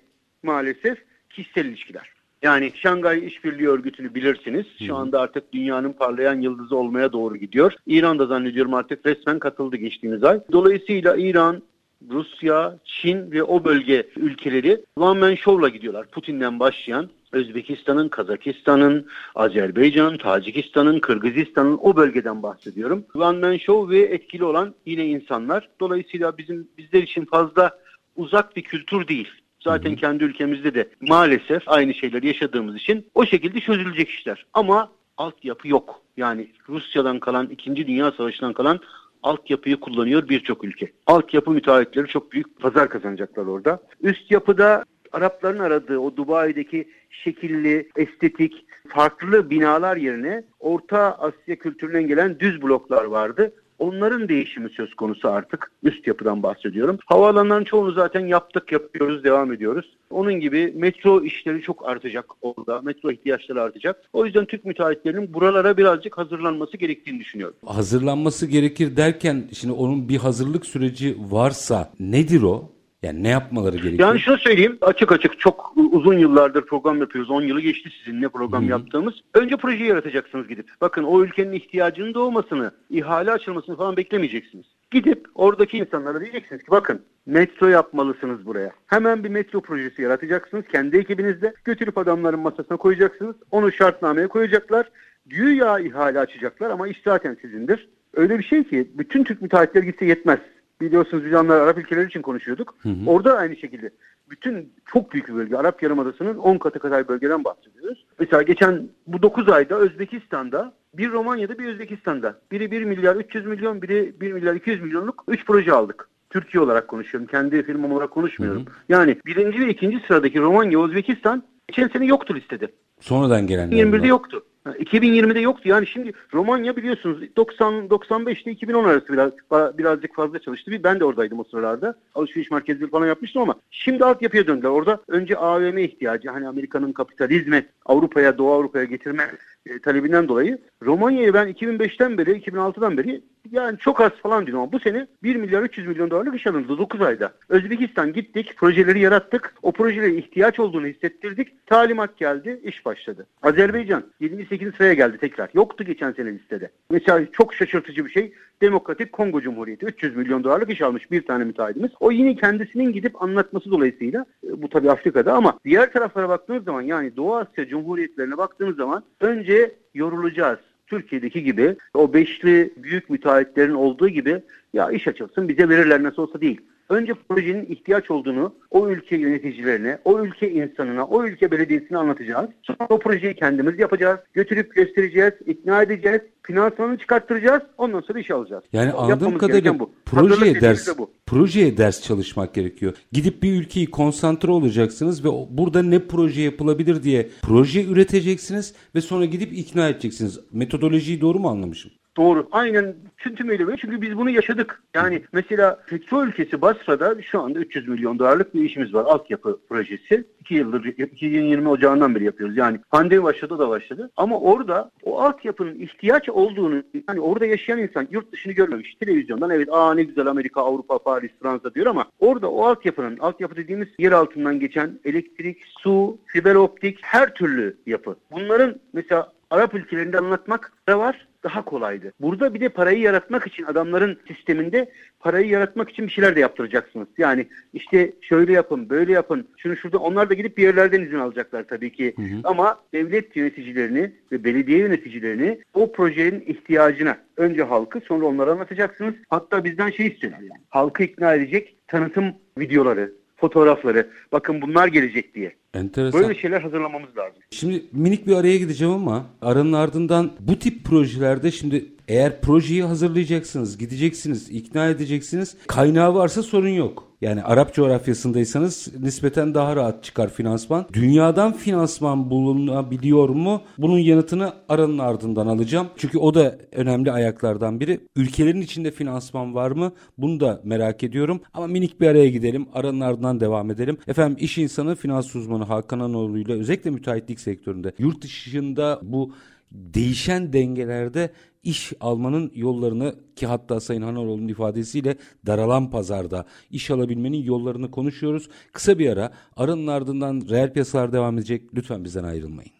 maalesef 0.44 0.98
kişisel 1.30 1.66
ilişkiler. 1.66 2.10
Yani 2.44 2.72
Şangay 2.76 3.28
İşbirliği 3.28 3.70
Örgütü'nü 3.70 4.16
bilirsiniz. 4.16 4.66
Şu 4.88 4.96
anda 4.96 5.22
artık 5.22 5.54
dünyanın 5.54 5.94
parlayan 5.94 6.42
yıldızı 6.42 6.76
olmaya 6.76 7.14
doğru 7.14 7.38
gidiyor. 7.38 7.74
İran 7.88 8.20
da 8.20 8.26
zannediyorum 8.26 8.74
artık 8.74 9.06
resmen 9.06 9.40
katıldı 9.40 9.76
geçtiğimiz 9.76 10.24
ay. 10.24 10.40
Dolayısıyla 10.52 11.16
İran, 11.18 11.62
Rusya, 12.10 12.78
Çin 12.86 13.32
ve 13.32 13.44
o 13.44 13.64
bölge 13.64 14.08
ülkeleri 14.16 14.82
one 14.96 15.20
man 15.20 15.36
show'la 15.36 15.70
gidiyorlar. 15.70 16.08
Putin'den 16.08 16.60
başlayan 16.60 17.10
Özbekistan'ın, 17.34 18.10
Kazakistan'ın, 18.10 19.08
Azerbaycan'ın, 19.36 20.18
Tacikistan'ın, 20.18 21.00
Kırgızistan'ın 21.00 21.80
o 21.82 21.96
bölgeden 21.96 22.44
bahsediyorum. 22.44 23.06
One 23.16 23.40
man 23.40 23.58
show 23.58 23.96
ve 23.96 24.02
etkili 24.02 24.44
olan 24.44 24.76
yine 24.86 25.06
insanlar. 25.06 25.70
Dolayısıyla 25.80 26.38
bizim 26.38 26.68
bizler 26.78 27.04
için 27.04 27.26
fazla 27.26 27.78
uzak 28.16 28.56
bir 28.56 28.62
kültür 28.62 29.08
değil. 29.08 29.30
Zaten 29.64 29.96
kendi 29.96 30.24
ülkemizde 30.24 30.74
de 30.74 30.90
maalesef 31.02 31.64
aynı 31.68 31.94
şeyleri 31.94 32.28
yaşadığımız 32.28 32.76
için 32.76 33.08
o 33.14 33.26
şekilde 33.26 33.60
çözülecek 33.60 34.10
işler. 34.10 34.46
Ama 34.54 34.92
altyapı 35.18 35.68
yok. 35.68 36.02
Yani 36.18 36.52
Rusya'dan 36.70 37.20
kalan, 37.20 37.48
2. 37.48 37.88
Dünya 37.88 38.12
Savaşı'ndan 38.12 38.54
kalan 38.54 38.80
altyapıyı 39.24 39.80
kullanıyor 39.80 40.30
birçok 40.30 40.64
ülke. 40.64 40.92
Altyapı 41.08 41.52
müteahhitleri 41.52 42.08
çok 42.08 42.32
büyük 42.32 42.60
pazar 42.60 42.90
kazanacaklar 42.90 43.46
orada. 43.46 43.80
Üst 44.02 44.32
yapıda 44.32 44.86
Arapların 45.14 45.60
aradığı 45.60 45.98
o 45.98 46.18
Dubai'deki 46.18 46.88
şekilli, 47.10 47.90
estetik, 47.96 48.66
farklı 48.88 49.50
binalar 49.50 49.98
yerine 49.98 50.44
Orta 50.60 51.00
Asya 51.00 51.56
kültüründen 51.56 52.08
gelen 52.08 52.40
düz 52.40 52.62
bloklar 52.62 53.04
vardı. 53.06 53.54
Onların 53.80 54.30
değişimi 54.30 54.70
söz 54.70 54.94
konusu 54.94 55.30
artık. 55.30 55.72
Üst 55.84 56.08
yapıdan 56.08 56.44
bahsediyorum. 56.44 56.98
Havaalanlarının 57.06 57.66
çoğunu 57.66 57.92
zaten 57.92 58.26
yaptık, 58.26 58.72
yapıyoruz, 58.72 59.24
devam 59.24 59.54
ediyoruz. 59.54 59.98
Onun 60.10 60.34
gibi 60.34 60.74
metro 60.76 61.24
işleri 61.24 61.62
çok 61.62 61.90
artacak 61.90 62.26
orada. 62.42 62.82
Metro 62.82 63.12
ihtiyaçları 63.12 63.62
artacak. 63.62 64.02
O 64.14 64.26
yüzden 64.26 64.46
Türk 64.46 64.66
müteahhitlerinin 64.66 65.34
buralara 65.34 65.78
birazcık 65.78 66.18
hazırlanması 66.18 66.78
gerektiğini 66.78 67.20
düşünüyorum. 67.20 67.56
Hazırlanması 67.66 68.48
gerekir 68.48 68.98
derken 68.98 69.44
şimdi 69.54 69.74
onun 69.74 70.10
bir 70.10 70.18
hazırlık 70.18 70.66
süreci 70.66 71.18
varsa 71.32 71.92
nedir 72.00 72.42
o? 72.42 72.70
Yani 73.04 73.24
ne 73.24 73.30
yapmaları 73.30 73.78
gerekiyor? 73.78 74.10
Yani 74.10 74.20
şunu 74.20 74.38
söyleyeyim 74.38 74.78
açık 74.82 75.12
açık 75.12 75.40
çok 75.40 75.74
uzun 75.92 76.18
yıllardır 76.18 76.66
program 76.66 77.00
yapıyoruz. 77.00 77.30
10 77.30 77.42
yılı 77.42 77.62
geçti 77.62 77.90
sizinle 78.04 78.30
program 78.30 78.70
yaptığımız. 78.70 79.14
Önce 79.34 79.58
projeyi 79.58 79.90
yaratacaksınız 79.90 80.48
gidip. 80.48 80.72
Bakın 80.82 81.04
o 81.04 81.24
ülkenin 81.24 81.52
ihtiyacının 81.52 82.14
doğmasını, 82.14 82.72
ihale 82.90 83.32
açılmasını 83.32 83.76
falan 83.76 83.98
beklemeyeceksiniz. 83.98 84.66
Gidip 84.92 85.28
oradaki 85.36 85.78
insanlara 85.78 86.22
diyeceksiniz 86.22 86.64
ki 86.64 86.72
bakın 86.72 87.02
metro 87.26 87.68
yapmalısınız 87.68 88.46
buraya. 88.46 88.72
Hemen 88.88 89.24
bir 89.24 89.30
metro 89.30 89.62
projesi 89.62 90.02
yaratacaksınız 90.02 90.66
kendi 90.72 90.98
ekibinizde. 90.98 91.54
Götürüp 91.64 91.98
adamların 91.98 92.40
masasına 92.40 92.78
koyacaksınız. 92.78 93.36
Onu 93.52 93.72
şartnameye 93.72 94.28
koyacaklar. 94.28 94.90
Güya 95.26 95.80
ihale 95.80 96.20
açacaklar 96.20 96.70
ama 96.70 96.88
iş 96.88 97.02
zaten 97.06 97.38
sizindir. 97.42 97.90
Öyle 98.16 98.40
bir 98.40 98.44
şey 98.44 98.64
ki 98.64 98.88
bütün 98.94 99.24
Türk 99.24 99.42
müteahhitler 99.42 99.84
gitse 99.84 100.06
yetmez. 100.06 100.40
Biliyorsunuz 100.84 101.26
biz 101.26 101.34
onlar 101.34 101.60
Arap 101.60 101.78
ülkeleri 101.78 102.08
için 102.08 102.22
konuşuyorduk. 102.22 102.76
Hı 102.82 102.90
hı. 102.90 103.10
Orada 103.10 103.38
aynı 103.38 103.56
şekilde 103.56 103.90
bütün 104.30 104.74
çok 104.86 105.14
büyük 105.14 105.28
bir 105.28 105.36
bölge 105.36 105.56
Arap 105.56 105.84
Yarımadası'nın 105.84 106.38
10 106.38 106.58
katı 106.58 106.80
kadar 106.80 107.08
bölgeden 107.08 107.44
bahsediyoruz. 107.44 108.06
Mesela 108.20 108.42
geçen 108.42 108.90
bu 109.08 109.22
9 109.22 109.50
ayda 109.50 109.76
Özbekistan'da 109.76 110.74
bir 110.94 111.12
Romanya'da 111.12 111.60
bir 111.60 111.66
Özbekistan'da 111.66 112.40
biri 112.52 112.72
1 112.72 112.84
milyar 112.84 113.16
300 113.16 113.46
milyon 113.46 113.82
biri 113.82 114.14
1 114.22 114.34
milyar 114.34 114.56
200 114.56 114.82
milyonluk 114.82 115.24
3 115.28 115.46
proje 115.46 115.72
aldık. 115.72 116.10
Türkiye 116.30 116.64
olarak 116.64 116.88
konuşuyorum. 116.88 117.28
Kendi 117.28 117.64
firmam 117.64 117.92
olarak 117.92 118.12
konuşmuyorum. 118.12 118.66
Hı 118.66 118.70
hı. 118.70 118.74
Yani 118.90 119.18
birinci 119.26 119.60
ve 119.60 119.70
ikinci 119.70 120.00
sıradaki 120.08 120.40
Romanya, 120.40 120.84
Özbekistan 120.84 121.44
geçen 121.68 121.88
sene 121.88 122.06
yoktu 122.06 122.36
listede. 122.36 122.68
Sonradan 123.00 123.48
gelenler. 123.48 123.78
21'de 123.78 124.08
yoktu. 124.08 124.44
2020'de 124.66 125.40
yoktu. 125.40 125.70
Yani 125.70 125.88
şimdi 125.88 126.12
Romanya 126.34 126.76
biliyorsunuz 126.76 127.36
90 127.36 127.74
95'te 127.74 128.52
2010 128.52 128.84
arası 128.84 129.14
biraz 129.14 129.32
birazcık 129.78 130.16
fazla 130.16 130.40
çalıştı. 130.40 130.72
Ben 130.84 131.00
de 131.00 131.06
oradaydım 131.06 131.40
o 131.40 131.44
sıralarda. 131.44 131.96
Alışveriş 132.16 132.52
merkezleri 132.52 132.90
falan 132.90 133.08
yapmıştım 133.08 133.42
ama 133.42 133.56
şimdi 133.72 134.06
altyapıya 134.06 134.48
döndüler. 134.48 134.70
Orada 134.70 135.00
önce 135.08 135.38
AVM 135.38 135.78
ihtiyacı 135.78 136.30
hani 136.30 136.48
Amerika'nın 136.48 136.92
kapitalizmi 136.92 137.66
Avrupa'ya, 137.86 138.38
Doğu 138.38 138.52
Avrupa'ya 138.52 138.84
getirme 138.84 139.32
e, 139.66 139.80
talebinden 139.80 140.28
dolayı 140.28 140.58
Romanya'yı 140.84 141.34
ben 141.34 141.48
2005'ten 141.48 142.18
beri, 142.18 142.32
2006'dan 142.32 142.98
beri 142.98 143.22
yani 143.52 143.78
çok 143.78 144.02
az 144.02 144.12
falan 144.12 144.46
diyorum 144.46 144.64
ama 144.64 144.72
bu 144.72 144.80
sene 144.80 145.08
1 145.24 145.36
milyar 145.36 145.62
300 145.64 145.88
milyon 145.88 146.10
dolarlık 146.10 146.36
iş 146.36 146.48
alındı 146.48 146.78
9 146.78 147.02
ayda. 147.02 147.34
Özbekistan 147.50 148.14
gittik, 148.14 148.54
projeleri 148.58 149.00
yarattık. 149.00 149.56
O 149.62 149.72
projelere 149.72 150.16
ihtiyaç 150.16 150.60
olduğunu 150.60 150.88
hissettirdik. 150.88 151.68
Talimat 151.68 152.18
geldi, 152.18 152.60
iş 152.64 152.86
başladı. 152.86 153.26
Azerbaycan 153.42 154.04
28. 154.20 154.76
sıraya 154.76 154.94
geldi 154.94 155.18
tekrar. 155.18 155.50
Yoktu 155.54 155.84
geçen 155.84 156.12
sene 156.12 156.34
listede. 156.34 156.70
Mesela 156.90 157.32
çok 157.32 157.54
şaşırtıcı 157.54 158.06
bir 158.06 158.12
şey. 158.12 158.34
Demokratik 158.62 159.12
Kongo 159.12 159.42
Cumhuriyeti 159.42 159.86
300 159.86 160.16
milyon 160.16 160.44
dolarlık 160.44 160.70
iş 160.70 160.82
almış 160.82 161.12
bir 161.12 161.26
tane 161.26 161.44
müteahhitimiz. 161.44 161.92
O 162.00 162.12
yine 162.12 162.36
kendisinin 162.36 162.94
gidip 162.94 163.22
anlatması 163.22 163.72
dolayısıyla 163.72 164.26
e, 164.48 164.62
bu 164.62 164.70
tabii 164.70 164.92
Afrika'da 164.92 165.34
ama 165.34 165.60
diğer 165.66 165.94
taraflara 165.94 166.30
baktığınız 166.30 166.64
zaman 166.64 166.82
yani 166.82 167.16
Doğu 167.16 167.36
Asya 167.36 167.68
Cumhuriyetlerine 167.68 168.38
baktığınız 168.38 168.76
zaman 168.76 169.04
önce 169.22 169.76
yorulacağız. 169.94 170.60
Türkiye'deki 170.88 171.44
gibi 171.44 171.76
o 171.94 172.14
beşli 172.14 172.74
büyük 172.78 173.10
müteahhitlerin 173.10 173.74
olduğu 173.74 174.10
gibi 174.10 174.42
ya 174.74 174.92
iş 174.92 175.08
açılsın 175.08 175.48
bize 175.48 175.70
verirler 175.70 176.04
nasıl 176.04 176.22
olsa 176.22 176.42
değil. 176.42 176.62
Önce 176.94 177.14
projenin 177.30 177.66
ihtiyaç 177.66 178.12
olduğunu 178.12 178.54
o 178.72 178.90
ülke 178.90 179.18
yöneticilerine, 179.18 179.98
o 180.06 180.20
ülke 180.20 180.52
insanına, 180.52 181.06
o 181.06 181.26
ülke 181.26 181.52
belediyesine 181.52 181.98
anlatacağız. 181.98 182.50
Sonra 182.64 182.88
o 182.90 183.00
projeyi 183.00 183.36
kendimiz 183.36 183.80
yapacağız. 183.80 184.20
Götürüp 184.34 184.76
göstereceğiz, 184.76 185.34
ikna 185.46 185.82
edeceğiz, 185.82 186.22
finansmanını 186.44 186.98
çıkarttıracağız. 186.98 187.62
Ondan 187.78 188.02
sonra 188.02 188.20
iş 188.20 188.32
alacağız. 188.32 188.64
Yani 188.74 188.92
anladığım 188.92 189.38
kadarıyla 189.38 189.80
bu. 189.80 189.92
projeye 190.06 190.62
ders 190.62 190.98
bu. 190.98 191.12
projeye 191.26 191.78
ders 191.78 192.04
çalışmak 192.04 192.54
gerekiyor. 192.54 192.94
Gidip 193.12 193.44
bir 193.44 193.54
ülkeyi 193.62 193.92
konsantre 193.92 194.52
olacaksınız 194.52 195.26
ve 195.26 195.30
burada 195.50 195.84
ne 195.84 196.08
proje 196.08 196.42
yapılabilir 196.42 197.04
diye 197.04 197.30
proje 197.42 197.84
üreteceksiniz 197.86 198.74
ve 198.96 199.02
sonra 199.02 199.26
gidip 199.26 199.54
ikna 199.54 199.90
edeceksiniz. 199.90 200.40
Metodolojiyi 200.52 201.22
doğru 201.22 201.40
mu 201.40 201.50
anlamışım? 201.50 201.92
Doğru. 202.18 202.48
Aynen 202.52 202.96
tüm 203.18 203.36
tümüyle 203.36 203.68
böyle. 203.68 203.78
Çünkü 203.78 204.02
biz 204.02 204.18
bunu 204.18 204.30
yaşadık. 204.30 204.82
Yani 204.96 205.24
mesela 205.32 205.80
petrol 205.88 206.28
ülkesi 206.28 206.62
Basra'da 206.62 207.22
şu 207.22 207.42
anda 207.42 207.60
300 207.60 207.88
milyon 207.88 208.20
dolarlık 208.20 208.54
bir 208.54 208.62
işimiz 208.62 208.94
var. 208.94 209.06
Altyapı 209.06 209.60
projesi. 209.70 210.26
2 210.40 210.56
yıldır 210.56 210.86
2020 210.86 211.70
Ocağı'ndan 211.70 212.16
beri 212.16 212.24
yapıyoruz. 212.24 212.58
Yani 212.58 212.80
pandemi 212.92 213.24
başladı 213.24 213.60
da 213.60 213.70
başladı. 213.70 214.10
Ama 214.18 214.40
orada 214.40 214.92
o 215.04 215.22
altyapının 215.22 215.80
ihtiyaç 215.80 216.30
olduğunu 216.30 216.84
hani 217.08 217.20
orada 217.20 217.46
yaşayan 217.46 217.80
insan 217.80 218.08
yurt 218.12 218.32
dışını 218.32 218.54
görmemiş. 218.54 218.96
Televizyondan 218.96 219.50
evet 219.50 219.68
aa 219.72 219.94
ne 219.94 220.04
güzel 220.04 220.28
Amerika, 220.28 220.62
Avrupa, 220.62 221.00
Paris, 221.00 221.32
Fransa 221.42 221.74
diyor 221.74 221.86
ama 221.86 222.06
orada 222.20 222.52
o 222.52 222.66
altyapının, 222.66 223.18
altyapı 223.18 223.56
dediğimiz 223.56 223.88
yer 224.00 224.12
altından 224.12 224.60
geçen 224.60 225.00
elektrik, 225.06 225.58
su, 225.80 226.18
fiber 226.26 226.56
optik 226.56 227.00
her 227.02 227.34
türlü 227.34 227.78
yapı. 227.86 228.16
Bunların 228.32 228.76
mesela 228.94 229.32
Arap 229.50 229.74
ülkelerinde 229.74 230.18
anlatmak 230.18 230.74
da 230.88 231.00
var 231.00 231.28
daha 231.44 231.66
kolaydı. 231.66 232.14
Burada 232.20 232.54
bir 232.54 232.60
de 232.60 232.70
parayı 232.70 233.00
yaratmak 233.00 233.48
için 233.48 233.64
adamların 233.64 234.20
sisteminde 234.28 234.92
parayı 235.20 235.48
yaratmak 235.48 235.90
için 235.90 236.08
bir 236.08 236.12
şeyler 236.12 236.36
de 236.36 236.40
yaptıracaksınız. 236.40 237.08
Yani 237.18 237.48
işte 237.74 238.14
şöyle 238.22 238.54
yapın, 238.54 238.90
böyle 238.90 239.12
yapın, 239.12 239.48
şunu 239.58 239.76
şurada 239.76 239.98
onlar 239.98 240.30
da 240.30 240.34
gidip 240.34 240.58
bir 240.58 240.64
yerlerden 240.64 241.02
izin 241.02 241.20
alacaklar 241.20 241.64
tabii 241.64 241.92
ki. 241.92 242.14
Hı 242.16 242.22
hı. 242.22 242.42
Ama 242.44 242.80
devlet 242.94 243.36
yöneticilerini 243.36 244.12
ve 244.32 244.44
belediye 244.44 244.78
yöneticilerini 244.78 245.60
o 245.74 245.92
projenin 245.92 246.42
ihtiyacına 246.42 247.18
önce 247.38 247.64
halkı 247.64 248.00
sonra 248.00 248.26
onlara 248.26 248.52
anlatacaksınız. 248.52 249.14
Hatta 249.30 249.64
bizden 249.64 249.90
şey 249.90 250.08
istiyorlar 250.08 250.40
yani. 250.40 250.62
Halkı 250.70 251.04
ikna 251.04 251.34
edecek 251.34 251.76
tanıtım 251.88 252.26
videoları, 252.58 253.14
fotoğrafları. 253.44 254.08
Bakın 254.32 254.62
bunlar 254.62 254.88
gelecek 254.88 255.36
diye. 255.36 255.56
Enteresan. 255.74 256.22
Böyle 256.22 256.40
şeyler 256.40 256.62
hazırlamamız 256.62 257.18
lazım. 257.18 257.42
Şimdi 257.52 257.84
minik 257.92 258.28
bir 258.28 258.36
araya 258.36 258.58
gideceğim 258.58 258.94
ama 258.94 259.26
aranın 259.42 259.74
ardından 259.74 260.32
bu 260.40 260.60
tip 260.60 260.86
projelerde 260.86 261.52
şimdi 261.52 261.86
eğer 262.08 262.42
projeyi 262.42 262.84
hazırlayacaksınız, 262.84 263.78
gideceksiniz, 263.78 264.50
ikna 264.52 264.90
edeceksiniz. 264.90 265.58
Kaynağı 265.68 266.16
varsa 266.16 266.44
sorun 266.44 266.68
yok. 266.68 267.13
Yani 267.24 267.44
Arap 267.44 267.74
coğrafyasındaysanız 267.74 268.88
nispeten 269.00 269.54
daha 269.54 269.76
rahat 269.76 270.04
çıkar 270.04 270.30
finansman. 270.30 270.86
Dünyadan 270.94 271.54
finansman 271.54 272.30
bulunabiliyor 272.30 273.30
mu? 273.30 273.62
Bunun 273.78 273.98
yanıtını 273.98 274.54
aranın 274.70 274.98
ardından 274.98 275.48
alacağım. 275.48 275.88
Çünkü 275.98 276.18
o 276.18 276.34
da 276.34 276.58
önemli 276.72 277.12
ayaklardan 277.12 277.80
biri. 277.80 278.00
Ülkelerin 278.16 278.62
içinde 278.62 278.92
finansman 278.92 279.56
var 279.56 279.72
mı? 279.72 279.92
Bunu 280.18 280.40
da 280.40 280.62
merak 280.64 281.04
ediyorum. 281.04 281.42
Ama 281.54 281.68
minik 281.68 282.02
bir 282.02 282.08
araya 282.08 282.30
gidelim. 282.30 282.68
Aranın 282.74 283.00
ardından 283.00 283.40
devam 283.40 283.72
edelim. 283.72 283.98
Efendim 284.08 284.38
iş 284.40 284.58
insanı 284.58 284.96
finans 284.96 285.36
uzmanı 285.36 285.64
Hakan 285.64 286.00
Anoğlu 286.00 286.38
ile 286.38 286.54
özellikle 286.54 286.90
müteahhitlik 286.90 287.40
sektöründe 287.40 287.94
yurt 288.00 288.22
dışında 288.22 289.00
bu 289.04 289.32
değişen 289.74 290.54
dengelerde 290.54 291.32
iş 291.64 291.94
almanın 292.00 292.52
yollarını 292.56 293.16
ki 293.36 293.48
hatta 293.48 293.80
Sayın 293.80 294.02
Hanaroğlu'nun 294.02 294.48
ifadesiyle 294.48 295.18
daralan 295.46 295.92
pazarda 295.92 296.46
iş 296.72 296.92
alabilmenin 296.92 297.44
yollarını 297.44 297.92
konuşuyoruz. 297.92 298.50
Kısa 298.74 299.00
bir 299.00 299.10
ara 299.10 299.32
aranın 299.56 299.88
ardından 299.88 300.44
reel 300.50 300.74
piyasalar 300.74 301.14
devam 301.14 301.38
edecek. 301.38 301.62
Lütfen 301.76 302.04
bizden 302.04 302.24
ayrılmayın. 302.24 302.72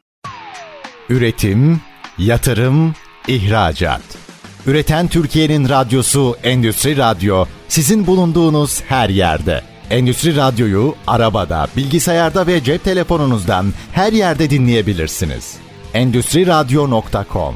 Üretim, 1.10 1.82
yatırım, 2.18 2.94
ihracat. 3.28 4.18
Üreten 4.68 5.08
Türkiye'nin 5.08 5.70
radyosu 5.70 6.36
Endüstri 6.44 6.98
Radyo 6.98 7.46
sizin 7.68 8.08
bulunduğunuz 8.08 8.82
her 8.82 9.10
yerde. 9.10 9.62
Endüstri 9.90 10.36
Radyo'yu 10.36 10.96
arabada, 11.08 11.68
bilgisayarda 11.78 12.48
ve 12.48 12.64
cep 12.64 12.84
telefonunuzdan 12.84 13.66
her 13.92 14.14
yerde 14.14 14.50
dinleyebilirsiniz. 14.50 15.63
Endüstri 15.94 16.48
Radyo.com 16.48 17.56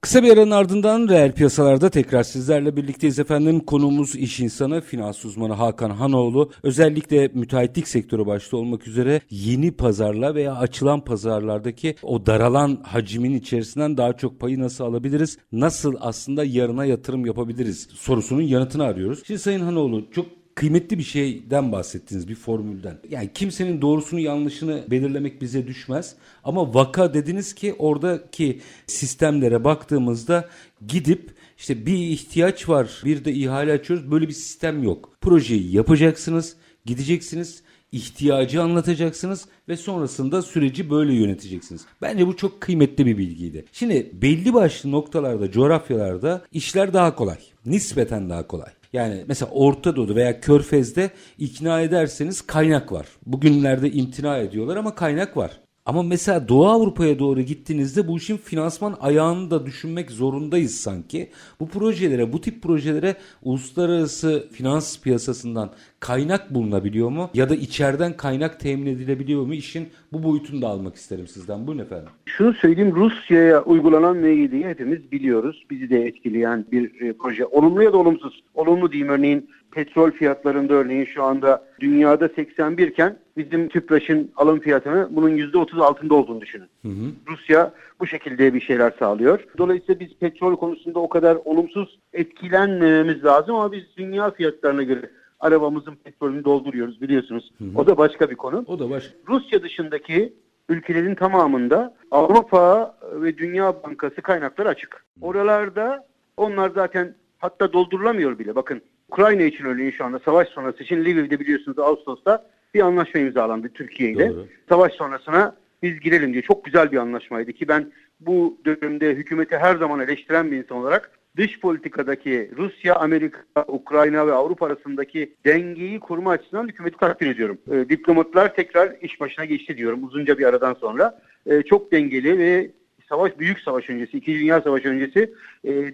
Kısa 0.00 0.22
bir 0.22 0.32
aranın 0.32 0.50
ardından 0.50 1.08
reel 1.08 1.32
piyasalarda 1.32 1.90
tekrar 1.90 2.22
sizlerle 2.22 2.76
birlikteyiz 2.76 3.18
efendim. 3.18 3.60
Konuğumuz 3.60 4.16
iş 4.16 4.40
insanı, 4.40 4.80
finans 4.80 5.24
uzmanı 5.24 5.52
Hakan 5.52 5.90
Hanoğlu. 5.90 6.50
Özellikle 6.62 7.28
müteahhitlik 7.34 7.88
sektörü 7.88 8.26
başta 8.26 8.56
olmak 8.56 8.88
üzere 8.88 9.20
yeni 9.30 9.72
pazarla 9.72 10.34
veya 10.34 10.54
açılan 10.54 11.04
pazarlardaki 11.04 11.94
o 12.02 12.26
daralan 12.26 12.82
hacimin 12.82 13.34
içerisinden 13.34 13.96
daha 13.96 14.12
çok 14.12 14.40
payı 14.40 14.60
nasıl 14.60 14.84
alabiliriz? 14.84 15.38
Nasıl 15.52 15.94
aslında 16.00 16.44
yarına 16.44 16.84
yatırım 16.84 17.26
yapabiliriz? 17.26 17.88
Sorusunun 17.94 18.42
yanıtını 18.42 18.84
arıyoruz. 18.84 19.22
Şimdi 19.26 19.40
Sayın 19.40 19.60
Hanoğlu 19.60 20.10
çok 20.10 20.26
kıymetli 20.58 20.98
bir 20.98 21.02
şeyden 21.02 21.72
bahsettiniz, 21.72 22.28
bir 22.28 22.34
formülden. 22.34 22.98
Yani 23.10 23.30
kimsenin 23.34 23.82
doğrusunu 23.82 24.20
yanlışını 24.20 24.84
belirlemek 24.90 25.42
bize 25.42 25.66
düşmez. 25.66 26.14
Ama 26.44 26.74
vaka 26.74 27.14
dediniz 27.14 27.54
ki 27.54 27.74
oradaki 27.78 28.60
sistemlere 28.86 29.64
baktığımızda 29.64 30.48
gidip 30.88 31.30
işte 31.58 31.86
bir 31.86 31.98
ihtiyaç 31.98 32.68
var, 32.68 33.02
bir 33.04 33.24
de 33.24 33.32
ihale 33.32 33.72
açıyoruz. 33.72 34.10
Böyle 34.10 34.28
bir 34.28 34.32
sistem 34.32 34.82
yok. 34.82 35.16
Projeyi 35.20 35.76
yapacaksınız, 35.76 36.56
gideceksiniz, 36.84 37.62
ihtiyacı 37.92 38.62
anlatacaksınız 38.62 39.46
ve 39.68 39.76
sonrasında 39.76 40.42
süreci 40.42 40.90
böyle 40.90 41.14
yöneteceksiniz. 41.14 41.84
Bence 42.02 42.26
bu 42.26 42.36
çok 42.36 42.60
kıymetli 42.60 43.06
bir 43.06 43.18
bilgiydi. 43.18 43.64
Şimdi 43.72 44.10
belli 44.12 44.54
başlı 44.54 44.90
noktalarda, 44.90 45.50
coğrafyalarda 45.50 46.44
işler 46.52 46.94
daha 46.94 47.14
kolay. 47.14 47.38
Nispeten 47.66 48.30
daha 48.30 48.46
kolay. 48.46 48.77
Yani 48.92 49.24
mesela 49.28 49.50
Orta 49.50 49.96
Doğu'da 49.96 50.14
veya 50.14 50.40
Körfez'de 50.40 51.10
ikna 51.38 51.80
ederseniz 51.80 52.40
kaynak 52.46 52.92
var. 52.92 53.06
Bugünlerde 53.26 53.90
imtina 53.90 54.38
ediyorlar 54.38 54.76
ama 54.76 54.94
kaynak 54.94 55.36
var. 55.36 55.60
Ama 55.88 56.02
mesela 56.02 56.48
Doğu 56.48 56.66
Avrupa'ya 56.66 57.18
doğru 57.18 57.40
gittiğinizde 57.40 58.08
bu 58.08 58.16
işin 58.16 58.36
finansman 58.36 58.96
ayağını 59.00 59.50
da 59.50 59.66
düşünmek 59.66 60.10
zorundayız 60.10 60.74
sanki. 60.74 61.28
Bu 61.60 61.68
projelere, 61.68 62.32
bu 62.32 62.40
tip 62.40 62.62
projelere 62.62 63.16
uluslararası 63.42 64.48
finans 64.52 65.00
piyasasından 65.00 65.70
kaynak 66.00 66.54
bulunabiliyor 66.54 67.08
mu? 67.08 67.30
Ya 67.34 67.48
da 67.48 67.54
içeriden 67.54 68.16
kaynak 68.16 68.60
temin 68.60 68.86
edilebiliyor 68.86 69.42
mu? 69.46 69.54
İşin 69.54 69.88
bu 70.12 70.22
boyutunu 70.22 70.62
da 70.62 70.68
almak 70.68 70.96
isterim 70.96 71.26
sizden. 71.26 71.66
Buyurun 71.66 71.82
efendim. 71.82 72.08
Şunu 72.26 72.54
söyleyeyim 72.54 72.96
Rusya'ya 72.96 73.62
uygulanan 73.62 74.16
MGD'yi 74.16 74.66
hepimiz 74.66 75.12
biliyoruz. 75.12 75.66
Bizi 75.70 75.90
de 75.90 76.06
etkileyen 76.06 76.64
bir 76.72 77.00
e, 77.00 77.12
proje. 77.12 77.46
Olumlu 77.46 77.82
ya 77.82 77.92
da 77.92 77.96
olumsuz. 77.96 78.42
Olumlu 78.54 78.92
diyeyim 78.92 79.12
örneğin 79.12 79.50
petrol 79.78 80.10
fiyatlarında 80.10 80.74
örneğin 80.74 81.04
şu 81.04 81.24
anda 81.24 81.64
dünyada 81.80 82.28
81 82.28 82.88
iken 82.88 83.18
bizim 83.36 83.68
TÜPRAŞ'ın 83.68 84.32
alım 84.36 84.60
fiyatını 84.60 85.08
bunun 85.10 85.30
%30 85.30 85.82
altında 85.82 86.14
olduğunu 86.14 86.40
düşünün. 86.40 86.68
Hı 86.82 86.88
hı. 86.88 87.10
Rusya 87.26 87.72
bu 88.00 88.06
şekilde 88.06 88.54
bir 88.54 88.60
şeyler 88.60 88.92
sağlıyor. 88.98 89.44
Dolayısıyla 89.58 90.00
biz 90.00 90.08
petrol 90.20 90.56
konusunda 90.56 90.98
o 90.98 91.08
kadar 91.08 91.38
olumsuz 91.44 91.98
etkilenmememiz 92.12 93.24
lazım 93.24 93.54
ama 93.54 93.72
biz 93.72 93.84
dünya 93.96 94.30
fiyatlarına 94.30 94.82
göre 94.82 95.10
arabamızın 95.40 95.94
petrolünü 96.04 96.44
dolduruyoruz 96.44 97.00
biliyorsunuz. 97.00 97.50
Hı 97.58 97.64
hı. 97.64 97.68
O 97.74 97.86
da 97.86 97.96
başka 97.96 98.30
bir 98.30 98.36
konu. 98.36 98.64
O 98.66 98.78
da 98.78 98.90
başka. 98.90 99.14
Rusya 99.28 99.62
dışındaki 99.62 100.32
ülkelerin 100.68 101.14
tamamında 101.14 101.94
Avrupa 102.10 102.96
ve 103.12 103.38
Dünya 103.38 103.82
Bankası 103.82 104.22
kaynakları 104.22 104.68
açık. 104.68 105.04
Oralarda 105.20 106.06
onlar 106.36 106.70
zaten 106.70 107.14
hatta 107.38 107.72
doldurulamıyor 107.72 108.38
bile. 108.38 108.54
Bakın 108.54 108.82
Ukrayna 109.08 109.42
için 109.42 109.64
örneğin 109.64 109.90
şu 109.90 110.04
anda 110.04 110.18
savaş 110.18 110.48
sonrası 110.48 110.82
için 110.82 111.04
Lviv'de 111.04 111.40
biliyorsunuz 111.40 111.78
Ağustos'ta 111.78 112.50
bir 112.74 112.80
anlaşma 112.80 113.20
imzalandı 113.20 113.68
Türkiye 113.68 114.10
ile. 114.10 114.32
Savaş 114.68 114.92
sonrasına 114.92 115.56
biz 115.82 116.00
girelim 116.00 116.32
diye. 116.32 116.42
Çok 116.42 116.64
güzel 116.64 116.92
bir 116.92 116.96
anlaşmaydı 116.96 117.52
ki 117.52 117.68
ben 117.68 117.92
bu 118.20 118.58
dönemde 118.64 119.14
hükümeti 119.14 119.58
her 119.58 119.76
zaman 119.76 120.00
eleştiren 120.00 120.50
bir 120.50 120.56
insan 120.56 120.78
olarak 120.78 121.10
dış 121.36 121.60
politikadaki 121.60 122.50
Rusya, 122.56 122.94
Amerika, 122.94 123.64
Ukrayna 123.68 124.26
ve 124.26 124.32
Avrupa 124.32 124.66
arasındaki 124.66 125.34
dengeyi 125.46 126.00
kurma 126.00 126.30
açısından 126.30 126.68
hükümeti 126.68 126.96
takdir 126.96 127.26
ediyorum. 127.26 127.58
E, 127.70 127.88
diplomatlar 127.88 128.54
tekrar 128.54 128.96
iş 129.00 129.20
başına 129.20 129.44
geçti 129.44 129.76
diyorum 129.76 130.04
uzunca 130.04 130.38
bir 130.38 130.44
aradan 130.44 130.74
sonra. 130.74 131.20
E, 131.46 131.62
çok 131.62 131.92
dengeli 131.92 132.38
ve 132.38 132.70
savaş 133.08 133.38
büyük 133.38 133.60
savaş 133.60 133.90
öncesi, 133.90 134.18
İkinci 134.18 134.38
Dünya 134.38 134.60
Savaşı 134.60 134.88
öncesi 134.88 135.34
e, 135.64 135.92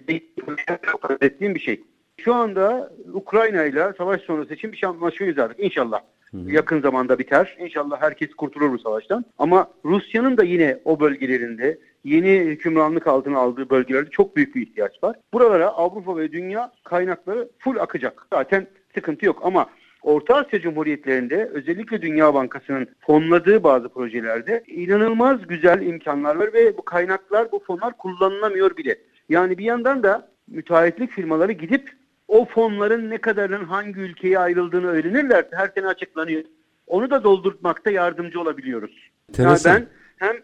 çok 0.91 1.23
ettiğim 1.23 1.55
bir 1.55 1.59
şey. 1.59 1.83
Şu 2.17 2.33
anda 2.33 2.91
Ukrayna 3.13 3.63
ile 3.63 3.93
savaş 3.97 4.21
sonrası 4.21 4.53
için 4.53 4.71
bir 4.71 4.77
şey 4.77 4.89
anlaşma 4.89 5.25
imzaladık. 5.25 5.59
İnşallah 5.59 6.01
Hı-hı. 6.31 6.51
yakın 6.51 6.81
zamanda 6.81 7.19
biter. 7.19 7.57
İnşallah 7.59 8.01
herkes 8.01 8.33
kurtulur 8.33 8.71
bu 8.71 8.79
savaştan. 8.79 9.25
Ama 9.37 9.67
Rusya'nın 9.85 10.37
da 10.37 10.43
yine 10.43 10.79
o 10.85 10.99
bölgelerinde 10.99 11.79
yeni 12.03 12.39
hükümranlık 12.39 13.07
altına 13.07 13.39
aldığı 13.39 13.69
bölgelerde 13.69 14.09
çok 14.09 14.35
büyük 14.35 14.55
bir 14.55 14.61
ihtiyaç 14.61 15.03
var. 15.03 15.15
Buralara 15.33 15.67
Avrupa 15.67 16.17
ve 16.17 16.31
dünya 16.31 16.71
kaynakları 16.83 17.49
full 17.59 17.77
akacak. 17.77 18.27
Zaten 18.33 18.67
sıkıntı 18.95 19.25
yok 19.25 19.39
ama 19.43 19.69
Orta 20.03 20.35
Asya 20.35 20.61
Cumhuriyetlerinde 20.61 21.49
özellikle 21.53 22.01
Dünya 22.01 22.33
Bankası'nın 22.33 22.87
fonladığı 22.99 23.63
bazı 23.63 23.89
projelerde 23.89 24.63
inanılmaz 24.67 25.47
güzel 25.47 25.81
imkanlar 25.81 26.35
var 26.35 26.53
ve 26.53 26.77
bu 26.77 26.85
kaynaklar, 26.85 27.51
bu 27.51 27.59
fonlar 27.59 27.97
kullanılamıyor 27.97 28.77
bile. 28.77 28.95
Yani 29.29 29.57
bir 29.57 29.63
yandan 29.63 30.03
da 30.03 30.27
müteahhitlik 30.47 31.11
firmaları 31.11 31.51
gidip 31.51 31.89
o 32.27 32.45
fonların 32.45 33.09
ne 33.09 33.17
kadarının 33.17 33.65
hangi 33.65 33.99
ülkeye 33.99 34.39
ayrıldığını 34.39 34.87
öğrenirlerse 34.87 35.49
her 35.51 35.67
sene 35.75 35.87
açıklanıyor. 35.87 36.43
Onu 36.87 37.09
da 37.09 37.23
doldurtmakta 37.23 37.91
yardımcı 37.91 38.41
olabiliyoruz. 38.41 39.09
Yani 39.37 39.59
ben 39.65 39.87
hem 40.17 40.35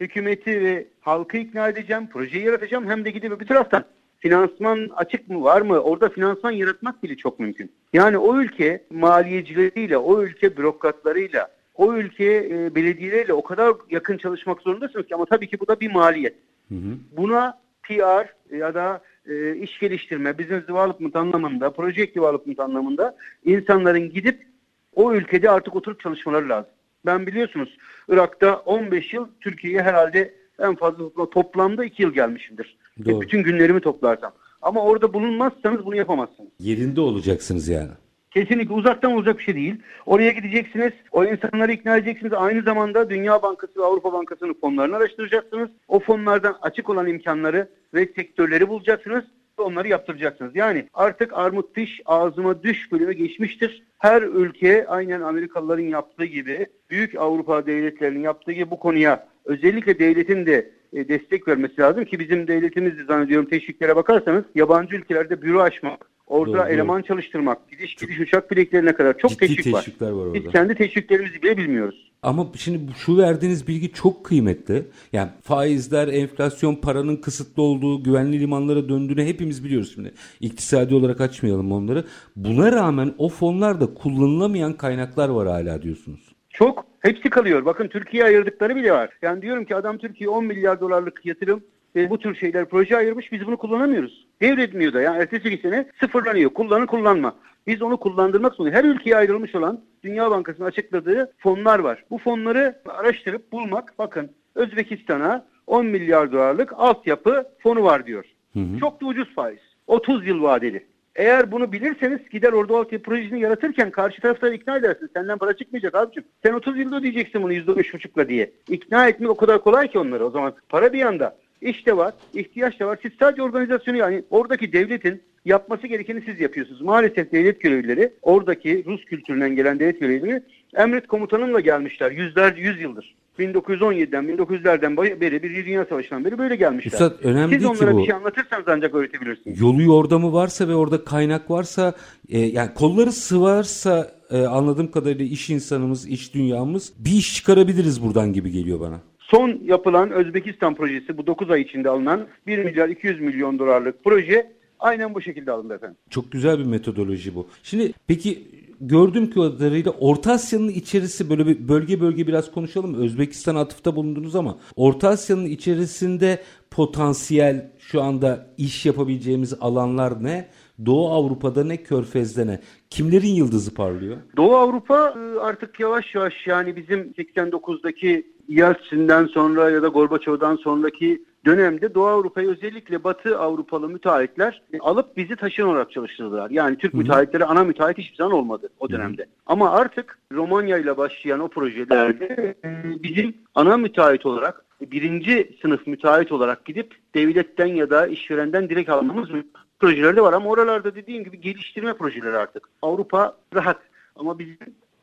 hükümeti 0.00 0.60
ve 0.60 0.86
halkı 1.00 1.36
ikna 1.36 1.68
edeceğim, 1.68 2.08
projeyi 2.12 2.44
yaratacağım 2.44 2.90
hem 2.90 3.04
de 3.04 3.10
gidip 3.10 3.40
bir 3.40 3.46
taraftan 3.46 3.84
finansman 4.18 4.90
açık 4.96 5.28
mı 5.28 5.42
var 5.42 5.60
mı? 5.60 5.78
Orada 5.78 6.08
finansman 6.08 6.50
yaratmak 6.50 7.02
bile 7.02 7.16
çok 7.16 7.40
mümkün. 7.40 7.72
Yani 7.92 8.18
o 8.18 8.40
ülke 8.40 8.84
maliyecileriyle, 8.90 9.98
o 9.98 10.22
ülke 10.22 10.56
bürokratlarıyla, 10.56 11.48
o 11.74 11.94
ülke 11.94 12.48
e, 12.50 12.74
belediyeleriyle 12.74 13.32
o 13.32 13.42
kadar 13.42 13.74
yakın 13.90 14.18
çalışmak 14.18 14.62
zorundasınız 14.62 15.06
ki 15.06 15.14
ama 15.14 15.24
tabii 15.24 15.48
ki 15.48 15.60
bu 15.60 15.68
da 15.68 15.80
bir 15.80 15.92
maliyet. 15.92 16.34
Hı 16.68 16.74
hı. 16.74 16.98
Buna 17.16 17.58
PR 17.82 18.54
ya 18.56 18.74
da 18.74 19.02
e, 19.28 19.56
iş 19.56 19.78
geliştirme, 19.78 20.38
business 20.38 20.68
development 20.68 21.16
anlamında, 21.16 21.72
project 21.72 22.16
development 22.16 22.60
anlamında 22.60 23.16
insanların 23.44 24.10
gidip 24.10 24.46
o 24.94 25.14
ülkede 25.14 25.50
artık 25.50 25.76
oturup 25.76 26.00
çalışmaları 26.00 26.48
lazım. 26.48 26.70
Ben 27.06 27.26
biliyorsunuz 27.26 27.76
Irak'ta 28.08 28.56
15 28.56 29.12
yıl 29.12 29.28
Türkiye'ye 29.40 29.82
herhalde 29.82 30.34
en 30.58 30.74
fazla 30.74 31.30
toplamda 31.30 31.84
2 31.84 32.02
yıl 32.02 32.12
gelmişimdir. 32.12 32.76
Doğru. 33.04 33.20
Bütün 33.20 33.42
günlerimi 33.42 33.80
toplarsam. 33.80 34.32
Ama 34.62 34.82
orada 34.82 35.12
bulunmazsanız 35.12 35.86
bunu 35.86 35.96
yapamazsınız. 35.96 36.50
Yerinde 36.58 37.00
olacaksınız 37.00 37.68
yani. 37.68 37.90
Kesinlikle 38.34 38.74
uzaktan 38.74 39.12
olacak 39.12 39.38
bir 39.38 39.42
şey 39.42 39.54
değil. 39.54 39.76
Oraya 40.06 40.30
gideceksiniz, 40.30 40.92
o 41.12 41.24
insanları 41.24 41.72
ikna 41.72 41.96
edeceksiniz. 41.96 42.32
Aynı 42.32 42.62
zamanda 42.62 43.10
Dünya 43.10 43.42
Bankası 43.42 43.80
ve 43.80 43.84
Avrupa 43.84 44.12
Bankası'nın 44.12 44.54
fonlarını 44.60 44.96
araştıracaksınız. 44.96 45.70
O 45.88 46.00
fonlardan 46.00 46.56
açık 46.62 46.90
olan 46.90 47.06
imkanları 47.06 47.68
ve 47.94 48.06
sektörleri 48.16 48.68
bulacaksınız 48.68 49.24
onları 49.58 49.88
yaptıracaksınız. 49.88 50.56
Yani 50.56 50.88
artık 50.94 51.32
armut 51.32 51.76
diş 51.76 52.00
ağzıma 52.06 52.62
düş 52.62 52.92
bölümü 52.92 53.12
geçmiştir. 53.12 53.82
Her 53.98 54.22
ülke 54.22 54.86
aynen 54.88 55.20
Amerikalıların 55.20 55.82
yaptığı 55.82 56.24
gibi 56.24 56.66
büyük 56.90 57.14
Avrupa 57.14 57.66
devletlerinin 57.66 58.22
yaptığı 58.22 58.52
gibi 58.52 58.70
bu 58.70 58.78
konuya 58.78 59.26
özellikle 59.44 59.98
devletin 59.98 60.46
de 60.46 60.70
e, 60.92 61.08
destek 61.08 61.48
vermesi 61.48 61.80
lazım 61.80 62.04
ki 62.04 62.18
bizim 62.18 62.48
devletimiz 62.48 62.98
de 62.98 63.04
zannediyorum 63.04 63.48
teşviklere 63.48 63.96
bakarsanız 63.96 64.44
yabancı 64.54 64.96
ülkelerde 64.96 65.42
büro 65.42 65.60
açmak, 65.60 66.13
orada 66.26 66.58
doğru, 66.58 66.68
eleman 66.68 66.98
doğru. 66.98 67.06
çalıştırmak, 67.06 67.70
gidiş 67.70 67.94
gidiş 67.94 68.20
uçak 68.20 68.50
biletlerine 68.50 68.94
kadar 68.94 69.18
çok 69.18 69.30
Ciddi 69.30 69.46
teşvik 69.46 69.74
var. 69.74 69.86
var 70.00 70.12
orada. 70.12 70.34
Biz 70.34 70.52
kendi 70.52 70.74
teşviklerimizi 70.74 71.42
bile 71.42 71.56
bilmiyoruz. 71.56 72.10
Ama 72.22 72.46
şimdi 72.56 72.92
şu 72.96 73.18
verdiğiniz 73.18 73.68
bilgi 73.68 73.92
çok 73.92 74.24
kıymetli. 74.24 74.82
Yani 75.12 75.28
faizler, 75.42 76.08
enflasyon, 76.08 76.74
paranın 76.74 77.16
kısıtlı 77.16 77.62
olduğu, 77.62 78.02
güvenli 78.02 78.40
limanlara 78.40 78.88
döndüğünü 78.88 79.24
hepimiz 79.24 79.64
biliyoruz 79.64 79.92
şimdi. 79.94 80.12
İktisadi 80.40 80.94
olarak 80.94 81.20
açmayalım 81.20 81.72
onları. 81.72 82.04
Buna 82.36 82.72
rağmen 82.72 83.14
o 83.18 83.28
fonlarda 83.28 83.94
kullanılamayan 83.94 84.72
kaynaklar 84.72 85.28
var 85.28 85.48
hala 85.48 85.82
diyorsunuz. 85.82 86.20
Çok. 86.50 86.86
Hepsi 87.00 87.30
kalıyor. 87.30 87.64
Bakın 87.64 87.88
Türkiye'ye 87.88 88.28
ayırdıkları 88.28 88.76
bile 88.76 88.92
var. 88.92 89.10
Yani 89.22 89.42
diyorum 89.42 89.64
ki 89.64 89.76
adam 89.76 89.98
Türkiye 89.98 90.30
10 90.30 90.44
milyar 90.44 90.80
dolarlık 90.80 91.26
yatırım 91.26 91.64
ve 91.96 92.10
bu 92.10 92.18
tür 92.18 92.34
şeyler 92.34 92.64
proje 92.64 92.96
ayırmış 92.96 93.32
biz 93.32 93.46
bunu 93.46 93.56
kullanamıyoruz. 93.56 94.26
Devretmiyor 94.42 94.92
da 94.92 95.00
yani 95.00 95.22
ertesi 95.22 95.58
sene 95.62 95.86
sıfırlanıyor. 96.00 96.50
Kullanı 96.50 96.86
kullanma. 96.86 97.34
Biz 97.66 97.82
onu 97.82 97.96
kullandırmak 97.96 98.54
zorundayız. 98.54 98.84
Her 98.84 98.90
ülkeye 98.90 99.16
ayrılmış 99.16 99.54
olan 99.54 99.80
Dünya 100.02 100.30
Bankası'nın 100.30 100.66
açıkladığı 100.66 101.32
fonlar 101.38 101.78
var. 101.78 102.04
Bu 102.10 102.18
fonları 102.18 102.78
araştırıp 102.88 103.52
bulmak 103.52 103.94
bakın 103.98 104.30
Özbekistan'a 104.54 105.46
10 105.66 105.86
milyar 105.86 106.32
dolarlık 106.32 106.72
altyapı 106.76 107.44
fonu 107.58 107.84
var 107.84 108.06
diyor. 108.06 108.24
Hı 108.52 108.60
hı. 108.60 108.78
Çok 108.80 109.00
da 109.00 109.06
ucuz 109.06 109.34
faiz. 109.34 109.60
30 109.86 110.26
yıl 110.26 110.42
vadeli. 110.42 110.86
Eğer 111.16 111.52
bunu 111.52 111.72
bilirseniz 111.72 112.28
gider 112.30 112.52
orada 112.52 112.76
altyapı 112.76 113.04
projesini 113.04 113.40
yaratırken 113.40 113.90
karşı 113.90 114.20
tarafları 114.20 114.54
ikna 114.54 114.76
edersin. 114.76 115.10
Senden 115.14 115.38
para 115.38 115.56
çıkmayacak 115.56 115.94
abicim. 115.94 116.24
Sen 116.42 116.52
30 116.52 116.78
yılda 116.78 116.96
ödeyeceksin 116.96 117.42
bunu 117.42 117.52
%5,5'la 117.52 118.28
diye. 118.28 118.52
İkna 118.68 119.08
etmek 119.08 119.30
o 119.30 119.36
kadar 119.36 119.60
kolay 119.60 119.88
ki 119.88 119.98
onları 119.98 120.26
o 120.26 120.30
zaman. 120.30 120.54
Para 120.68 120.92
bir 120.92 120.98
yanda. 120.98 121.36
İş 121.64 121.86
de 121.86 121.96
var, 121.96 122.14
ihtiyaç 122.34 122.80
da 122.80 122.86
var. 122.86 122.98
Siz 123.02 123.12
sadece 123.20 123.42
organizasyonu 123.42 123.96
yani 123.96 124.22
oradaki 124.30 124.72
devletin 124.72 125.22
yapması 125.44 125.86
gerekeni 125.86 126.22
siz 126.26 126.40
yapıyorsunuz. 126.40 126.80
Maalesef 126.80 127.32
devlet 127.32 127.60
görevlileri 127.60 128.12
oradaki 128.22 128.84
Rus 128.86 129.04
kültüründen 129.04 129.56
gelen 129.56 129.78
devlet 129.78 130.00
görevlileri 130.00 130.42
emret 130.76 131.06
komutanımla 131.06 131.60
gelmişler. 131.60 132.10
Yüzlerce, 132.10 132.60
yüz 132.60 132.80
yıldır. 132.80 133.14
1917'den 133.38 134.24
1900'lerden 134.24 134.96
beri 134.96 135.42
bir 135.42 135.66
Dünya 135.66 135.84
Savaşı'ndan 135.84 136.24
beri 136.24 136.38
böyle 136.38 136.56
gelmişler. 136.56 136.92
Üstad 136.92 137.24
önemli 137.24 137.54
Siz 137.54 137.64
onlara 137.64 137.90
ki 137.90 137.96
bu. 137.96 137.98
bir 137.98 138.04
şey 138.04 138.14
anlatırsanız 138.14 138.64
ancak 138.66 138.94
öğretebilirsiniz. 138.94 139.60
Yolu 139.60 139.82
yordamı 139.82 140.32
varsa 140.32 140.68
ve 140.68 140.74
orada 140.74 141.04
kaynak 141.04 141.50
varsa 141.50 141.94
e, 142.28 142.38
yani 142.38 142.74
kolları 142.74 143.12
sıvarsa 143.12 144.12
e, 144.30 144.46
anladığım 144.46 144.90
kadarıyla 144.90 145.24
iş 145.24 145.50
insanımız, 145.50 146.08
iş 146.08 146.34
dünyamız 146.34 146.92
bir 146.98 147.10
iş 147.10 147.34
çıkarabiliriz 147.34 148.02
buradan 148.02 148.32
gibi 148.32 148.50
geliyor 148.50 148.80
bana. 148.80 149.00
Son 149.30 149.60
yapılan 149.64 150.10
Özbekistan 150.10 150.74
projesi 150.74 151.18
bu 151.18 151.26
9 151.26 151.50
ay 151.50 151.60
içinde 151.60 151.88
alınan 151.88 152.26
1 152.46 152.58
milyar 152.58 152.88
200 152.88 153.20
milyon 153.20 153.58
dolarlık 153.58 154.04
proje 154.04 154.52
aynen 154.78 155.14
bu 155.14 155.20
şekilde 155.20 155.52
alındı 155.52 155.74
efendim. 155.74 155.96
Çok 156.10 156.32
güzel 156.32 156.58
bir 156.58 156.64
metodoloji 156.64 157.34
bu. 157.34 157.48
Şimdi 157.62 157.92
peki 158.06 158.42
gördüğüm 158.80 159.30
kadarıyla 159.30 159.90
Orta 159.90 160.32
Asya'nın 160.32 160.68
içerisi 160.68 161.30
böyle 161.30 161.46
bir 161.46 161.68
bölge 161.68 162.00
bölge 162.00 162.26
biraz 162.26 162.52
konuşalım. 162.52 162.94
Özbekistan 162.94 163.56
atıfta 163.56 163.96
bulundunuz 163.96 164.36
ama 164.36 164.58
Orta 164.76 165.08
Asya'nın 165.08 165.46
içerisinde 165.46 166.42
potansiyel 166.70 167.70
şu 167.78 168.02
anda 168.02 168.46
iş 168.58 168.86
yapabileceğimiz 168.86 169.54
alanlar 169.60 170.24
ne? 170.24 170.48
Doğu 170.86 171.08
Avrupa'da 171.08 171.64
ne 171.64 171.76
Körfez'de 171.76 172.46
ne? 172.46 172.60
Kimlerin 172.90 173.34
yıldızı 173.34 173.74
parlıyor? 173.74 174.16
Doğu 174.36 174.56
Avrupa 174.56 175.14
e, 175.18 175.38
artık 175.40 175.80
yavaş 175.80 176.14
yavaş 176.14 176.46
yani 176.46 176.76
bizim 176.76 177.00
89'daki 177.00 178.26
Yeltsin'den 178.48 179.26
sonra 179.26 179.70
ya 179.70 179.82
da 179.82 179.88
Gorbaçov'dan 179.88 180.56
sonraki 180.56 181.22
dönemde 181.44 181.94
Doğu 181.94 182.06
Avrupa'yı 182.06 182.48
özellikle 182.48 183.04
Batı 183.04 183.38
Avrupalı 183.38 183.88
müteahhitler 183.88 184.62
alıp 184.80 185.16
bizi 185.16 185.36
taşın 185.36 185.62
olarak 185.62 185.92
çalıştırdılar. 185.92 186.50
Yani 186.50 186.78
Türk 186.78 186.94
müteahhitleri 186.94 187.44
ana 187.44 187.64
müteahhit 187.64 187.98
hiçbir 187.98 188.16
zaman 188.16 188.32
olmadı 188.32 188.68
o 188.80 188.90
dönemde. 188.90 189.22
Hı. 189.22 189.26
Ama 189.46 189.70
artık 189.70 190.18
Romanya 190.32 190.78
ile 190.78 190.96
başlayan 190.96 191.40
o 191.40 191.48
projelerde 191.48 192.54
e, 192.64 193.02
bizim 193.02 193.34
ana 193.54 193.76
müteahhit 193.76 194.26
olarak 194.26 194.64
birinci 194.80 195.56
sınıf 195.62 195.86
müteahhit 195.86 196.32
olarak 196.32 196.64
gidip 196.64 196.94
devletten 197.14 197.66
ya 197.66 197.90
da 197.90 198.06
işverenden 198.06 198.68
direkt 198.68 198.90
almamız 198.90 199.30
projelerde 199.78 200.20
var. 200.20 200.32
Ama 200.32 200.50
oralarda 200.50 200.94
dediğim 200.94 201.24
gibi 201.24 201.40
geliştirme 201.40 201.94
projeleri 201.94 202.36
artık. 202.36 202.68
Avrupa 202.82 203.36
rahat 203.54 203.78
ama 204.16 204.38
bizim 204.38 204.58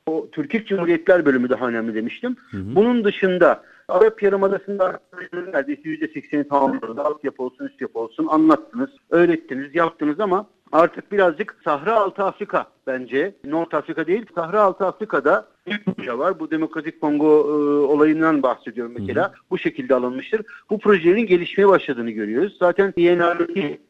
o 0.06 0.28
Türkiye 0.32 0.66
Cumhuriyetler 0.66 1.26
bölümü 1.26 1.50
daha 1.50 1.68
önemli 1.68 1.96
demiştim. 1.96 2.36
Hı 2.52 2.58
hı. 2.58 2.76
Bunun 2.76 3.04
dışında 3.04 3.64
Arap 3.88 4.24
Yarımadası'nda 4.24 5.00
neredeyse 5.34 5.82
%80'i 5.82 6.48
tamamladı. 6.48 7.02
Altyapı 7.02 7.44
olsun, 7.44 7.66
üst 7.66 7.82
yapı 7.82 8.00
olsun 8.00 8.28
anlattınız, 8.28 8.90
öğrettiniz, 9.10 9.76
yaptınız 9.76 10.20
ama 10.20 10.48
artık 10.72 11.12
birazcık 11.12 11.56
Sahra 11.64 11.96
Altı 11.96 12.24
Afrika 12.24 12.66
bence. 12.88 13.36
North 13.46 13.76
Afrika 13.76 14.08
değil, 14.08 14.26
Sahra 14.36 14.62
Altı 14.62 14.86
Afrika'da 14.86 15.48
bir 15.68 15.84
proje 15.84 16.18
var. 16.18 16.40
Bu 16.40 16.52
Demokratik 16.52 17.02
Kongo 17.02 17.28
e, 17.28 17.52
olayından 17.86 18.44
bahsediyorum 18.44 18.94
mesela. 19.00 19.24
Hı 19.24 19.32
hı. 19.32 19.36
Bu 19.52 19.58
şekilde 19.58 19.96
alınmıştır. 19.96 20.42
Bu 20.70 20.80
projelerin 20.80 21.26
gelişmeye 21.26 21.68
başladığını 21.68 22.12
görüyoruz. 22.12 22.58
Zaten 22.60 22.94
INR'daki 22.96 23.82